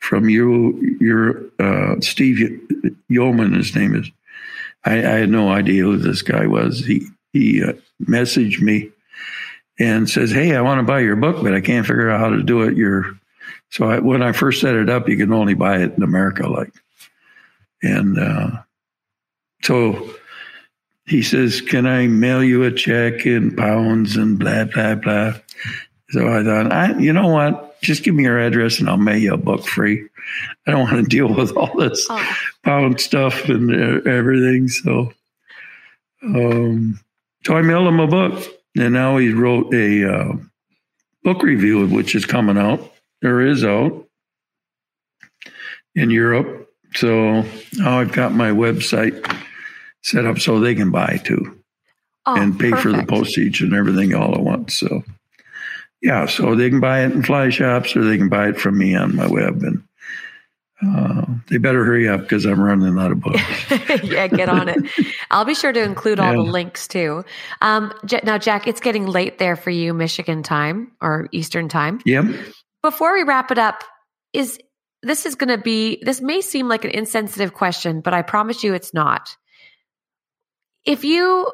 from 0.00 0.28
you, 0.28 0.98
your 1.00 1.44
uh, 1.58 2.00
Steve 2.00 2.60
Yeoman, 3.08 3.54
his 3.54 3.74
name 3.74 3.94
is. 3.94 4.10
I, 4.84 4.96
I, 4.96 5.18
had 5.20 5.30
no 5.30 5.48
idea 5.48 5.84
who 5.84 5.96
this 5.96 6.22
guy 6.22 6.46
was. 6.48 6.80
He 6.84 7.06
he 7.32 7.62
uh, 7.62 7.74
messaged 8.02 8.60
me 8.60 8.90
and 9.78 10.10
says, 10.10 10.32
"Hey, 10.32 10.56
I 10.56 10.60
want 10.60 10.80
to 10.80 10.82
buy 10.82 11.00
your 11.00 11.14
book, 11.14 11.42
but 11.42 11.54
I 11.54 11.60
can't 11.60 11.86
figure 11.86 12.10
out 12.10 12.18
how 12.18 12.30
to 12.30 12.42
do 12.42 12.62
it." 12.62 12.76
Your 12.76 13.16
so 13.70 13.88
I, 13.88 14.00
when 14.00 14.22
I 14.22 14.32
first 14.32 14.60
set 14.60 14.74
it 14.74 14.90
up, 14.90 15.08
you 15.08 15.16
can 15.16 15.32
only 15.32 15.54
buy 15.54 15.78
it 15.78 15.94
in 15.96 16.02
America, 16.02 16.48
like, 16.48 16.72
and 17.80 18.18
uh, 18.18 18.50
so 19.62 20.16
he 21.06 21.22
says, 21.22 21.60
Can 21.60 21.86
I 21.86 22.06
mail 22.06 22.42
you 22.42 22.62
a 22.64 22.72
check 22.72 23.26
in 23.26 23.54
pounds 23.54 24.16
and 24.16 24.38
blah, 24.38 24.64
blah, 24.64 24.94
blah. 24.94 25.34
So 26.10 26.28
I 26.28 26.44
thought, 26.44 26.72
I, 26.72 26.98
you 26.98 27.12
know 27.12 27.28
what? 27.28 27.80
Just 27.80 28.04
give 28.04 28.14
me 28.14 28.24
your 28.24 28.38
address 28.38 28.78
and 28.78 28.88
I'll 28.88 28.96
mail 28.96 29.16
you 29.16 29.34
a 29.34 29.38
book 29.38 29.64
free. 29.64 30.08
I 30.66 30.70
don't 30.70 30.82
want 30.82 31.04
to 31.04 31.10
deal 31.10 31.34
with 31.34 31.56
all 31.56 31.74
this 31.76 32.06
oh. 32.08 32.36
pound 32.62 33.00
stuff 33.00 33.48
and 33.48 33.70
uh, 33.70 34.10
everything. 34.10 34.68
So, 34.68 35.12
um, 36.22 37.00
so 37.44 37.56
I 37.56 37.62
mailed 37.62 37.88
him 37.88 37.98
a 37.98 38.06
book, 38.06 38.44
and 38.76 38.94
now 38.94 39.16
he 39.16 39.30
wrote 39.30 39.74
a 39.74 40.08
uh, 40.08 40.32
book 41.24 41.42
review, 41.42 41.86
which 41.88 42.14
is 42.14 42.24
coming 42.24 42.56
out. 42.56 42.92
There 43.20 43.40
is 43.40 43.64
out 43.64 44.06
in 45.94 46.10
Europe. 46.10 46.70
So 46.94 47.42
now 47.74 47.98
I've 47.98 48.12
got 48.12 48.32
my 48.32 48.50
website 48.50 49.24
set 50.02 50.26
up 50.26 50.38
so 50.38 50.60
they 50.60 50.74
can 50.74 50.90
buy 50.90 51.20
too 51.24 51.62
oh, 52.26 52.40
and 52.40 52.58
pay 52.58 52.70
perfect. 52.70 52.82
for 52.82 52.92
the 52.92 53.06
postage 53.06 53.60
and 53.60 53.74
everything 53.74 54.14
all 54.14 54.34
at 54.34 54.40
once. 54.40 54.78
So, 54.78 55.02
yeah, 56.00 56.26
so 56.26 56.54
they 56.54 56.70
can 56.70 56.80
buy 56.80 57.04
it 57.04 57.12
in 57.12 57.22
fly 57.22 57.50
shops 57.50 57.96
or 57.96 58.04
they 58.04 58.18
can 58.18 58.28
buy 58.28 58.48
it 58.48 58.60
from 58.60 58.78
me 58.78 58.94
on 58.94 59.14
my 59.14 59.26
web. 59.26 59.62
And 59.62 59.82
uh, 60.84 61.24
they 61.48 61.58
better 61.58 61.84
hurry 61.84 62.08
up 62.08 62.22
because 62.22 62.44
I'm 62.44 62.60
running 62.60 62.98
out 62.98 63.12
of 63.12 63.20
books. 63.20 63.40
yeah, 64.02 64.26
get 64.26 64.48
on 64.48 64.68
it. 64.68 64.78
I'll 65.30 65.44
be 65.44 65.54
sure 65.54 65.72
to 65.72 65.82
include 65.82 66.18
all 66.18 66.30
yeah. 66.30 66.44
the 66.44 66.50
links 66.50 66.88
too. 66.88 67.24
Um, 67.60 67.92
now, 68.24 68.38
Jack, 68.38 68.66
it's 68.66 68.80
getting 68.80 69.06
late 69.06 69.38
there 69.38 69.54
for 69.54 69.70
you, 69.70 69.94
Michigan 69.94 70.42
time 70.42 70.90
or 71.00 71.28
Eastern 71.30 71.68
time. 71.68 72.00
Yep. 72.04 72.24
Before 72.82 73.12
we 73.12 73.22
wrap 73.22 73.52
it 73.52 73.58
up, 73.58 73.84
is 74.32 74.58
this 75.02 75.26
is 75.26 75.34
going 75.34 75.56
to 75.56 75.58
be 75.58 76.02
this 76.02 76.20
may 76.20 76.40
seem 76.40 76.68
like 76.68 76.84
an 76.84 76.90
insensitive 76.90 77.54
question, 77.54 78.00
but 78.00 78.14
I 78.14 78.22
promise 78.22 78.64
you 78.64 78.74
it's 78.74 78.92
not. 78.92 79.36
If 80.84 81.04
you 81.04 81.50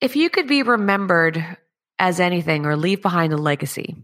if 0.00 0.16
you 0.16 0.30
could 0.30 0.46
be 0.46 0.62
remembered 0.62 1.56
as 1.98 2.20
anything 2.20 2.64
or 2.66 2.76
leave 2.76 3.02
behind 3.02 3.32
a 3.32 3.36
legacy, 3.36 3.96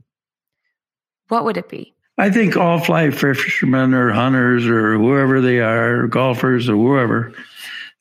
what 1.29 1.45
would 1.45 1.57
it 1.57 1.69
be? 1.69 1.95
I 2.19 2.31
think 2.31 2.57
all 2.57 2.79
fly 2.79 3.11
fishermen 3.11 3.93
or 3.93 4.13
hunters 4.13 4.67
or 4.67 4.95
whoever 4.95 5.41
they 5.41 5.61
are, 5.61 6.07
golfers 6.07 6.69
or 6.69 6.77
whoever, 6.77 7.33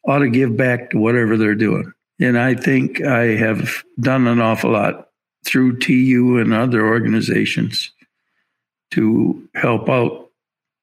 ought 0.07 0.19
to 0.19 0.29
give 0.29 0.55
back 0.55 0.91
to 0.91 0.97
whatever 0.97 1.35
they're 1.35 1.55
doing. 1.55 1.91
And 2.19 2.37
I 2.37 2.55
think 2.55 3.01
I 3.01 3.35
have 3.35 3.83
done 3.99 4.27
an 4.27 4.39
awful 4.39 4.71
lot 4.71 5.09
through 5.43 5.79
TU 5.79 6.37
and 6.39 6.53
other 6.53 6.85
organizations 6.85 7.91
to 8.91 9.49
help 9.53 9.89
out 9.89 10.29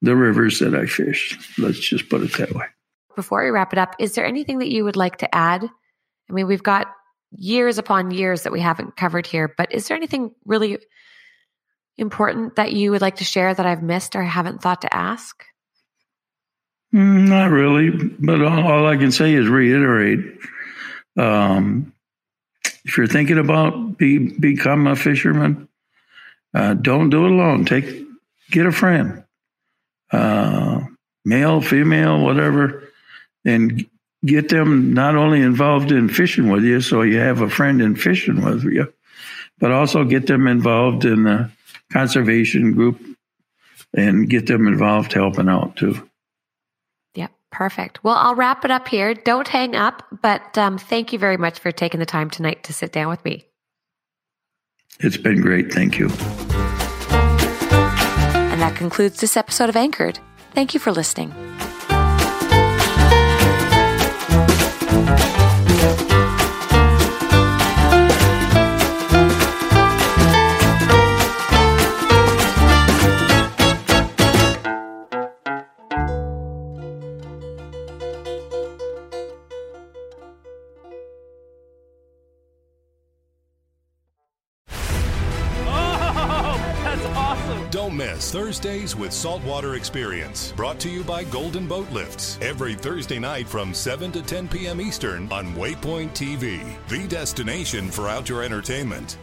the 0.03 0.14
rivers 0.14 0.59
that 0.59 0.74
I 0.74 0.85
fish. 0.85 1.39
Let's 1.57 1.78
just 1.78 2.11
put 2.11 2.22
it 2.22 2.37
that 2.37 2.55
way 2.55 2.66
before 3.15 3.45
we 3.45 3.51
wrap 3.51 3.73
it 3.73 3.79
up, 3.79 3.95
is 3.99 4.15
there 4.15 4.27
anything 4.27 4.59
that 4.59 4.71
you 4.71 4.85
would 4.85 4.97
like 4.97 5.19
to 5.19 5.35
add? 5.35 5.65
I 5.65 6.33
mean, 6.33 6.47
we've 6.47 6.63
got 6.63 6.89
years 7.37 7.79
upon 7.79 8.11
years 8.11 8.43
that 8.43 8.53
we 8.53 8.61
haven't 8.61 8.97
covered 8.97 9.27
here, 9.27 9.55
but 9.57 9.73
is 9.73 9.89
there 9.89 9.97
anything 9.97 10.33
really 10.45 10.79
important 11.99 12.57
that 12.57 12.73
you 12.73 12.91
would 12.91 13.01
like 13.01 13.17
to 13.17 13.25
share 13.25 13.55
that 13.55 13.67
I've 13.67 13.83
missed 13.83 14.17
or 14.17 14.23
haven't 14.23 14.63
thought 14.63 14.83
to 14.83 14.95
ask? 14.95 15.45
Mm, 16.95 17.29
not 17.29 17.51
really, 17.51 17.91
but 17.91 18.43
all, 18.43 18.67
all, 18.67 18.87
I 18.87 18.97
can 18.97 19.13
say 19.13 19.33
is 19.33 19.49
reiterate. 19.49 20.21
Um, 21.17 21.93
if 22.85 22.97
you're 22.97 23.07
thinking 23.07 23.39
about 23.39 23.97
be 23.97 24.19
become 24.19 24.87
a 24.87 24.97
fisherman, 24.97 25.69
uh, 26.55 26.75
don't 26.75 27.11
do 27.11 27.25
it 27.25 27.33
alone. 27.33 27.65
Take 27.65 28.07
get 28.51 28.67
a 28.67 28.73
friend, 28.73 29.25
uh, 30.11 30.81
male, 31.25 31.61
female, 31.61 32.23
whatever, 32.23 32.83
and 33.45 33.86
get 34.24 34.49
them 34.49 34.93
not 34.93 35.16
only 35.16 35.40
involved 35.40 35.90
in 35.90 36.09
fishing 36.09 36.49
with 36.51 36.64
you, 36.64 36.80
so 36.80 37.03
you 37.03 37.18
have 37.18 37.40
a 37.40 37.51
friend 37.51 37.82
in 37.82 37.97
fishing 37.97 38.43
with 38.45 38.64
you, 38.64 38.93
but 39.59 39.72
also 39.72 40.05
get 40.05 40.26
them 40.26 40.47
involved 40.47 41.05
in 41.05 41.24
the 41.24 41.51
conservation 41.93 42.72
group 42.72 43.01
and 43.95 44.28
get 44.28 44.47
them 44.47 44.66
involved 44.66 45.12
helping 45.12 45.49
out 45.49 45.76
too. 45.76 46.09
Yep, 47.14 47.30
perfect. 47.51 48.03
Well, 48.03 48.16
I'll 48.16 48.34
wrap 48.34 48.64
it 48.64 48.70
up 48.70 48.88
here. 48.88 49.14
Don't 49.14 49.49
hang 49.49 49.76
up, 49.76 50.05
but 50.22 50.57
um, 50.57 50.78
thank 50.78 51.12
you 51.12 51.18
very 51.18 51.36
much 51.36 51.59
for 51.59 51.70
taking 51.70 52.01
the 52.01 52.07
time 52.07 52.30
tonight 52.30 52.64
to 52.64 52.72
sit 52.72 52.93
down 52.93 53.09
with 53.11 53.24
me. 53.24 53.45
It's 55.01 55.16
been 55.16 55.40
great. 55.40 55.72
Thank 55.72 55.99
you. 55.99 56.09
And 58.53 58.61
that 58.61 58.76
concludes 58.76 59.20
this 59.20 59.36
episode 59.36 59.68
of 59.68 59.76
Anchored. 59.76 60.18
Thank 60.53 60.74
you 60.74 60.80
for 60.80 60.93
listening. 60.93 61.34
Thursdays 88.63 88.95
with 88.95 89.13
Saltwater 89.13 89.75
Experience, 89.75 90.53
brought 90.53 90.79
to 90.79 90.89
you 90.89 91.03
by 91.03 91.25
Golden 91.25 91.67
Boat 91.67 91.91
Lifts. 91.91 92.39
Every 92.41 92.75
Thursday 92.77 93.19
night 93.19 93.49
from 93.49 93.75
7 93.75 94.13
to 94.13 94.23
10 94.23 94.47
p.m. 94.47 94.81
Eastern 94.81 95.31
on 95.33 95.53
Waypoint 95.55 96.11
TV, 96.11 96.63
the 96.89 97.09
destination 97.09 97.91
for 97.91 98.09
outdoor 98.09 98.45
entertainment. 98.45 99.19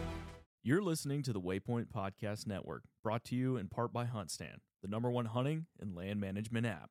You're 0.62 0.82
listening 0.82 1.22
to 1.22 1.32
the 1.32 1.40
Waypoint 1.40 1.86
Podcast 1.86 2.46
Network, 2.46 2.82
brought 3.02 3.24
to 3.24 3.34
you 3.34 3.56
in 3.56 3.68
part 3.68 3.94
by 3.94 4.04
HuntStand, 4.04 4.58
the 4.82 4.88
number 4.88 5.10
one 5.10 5.24
hunting 5.24 5.64
and 5.80 5.96
land 5.96 6.20
management 6.20 6.66
app. 6.66 6.88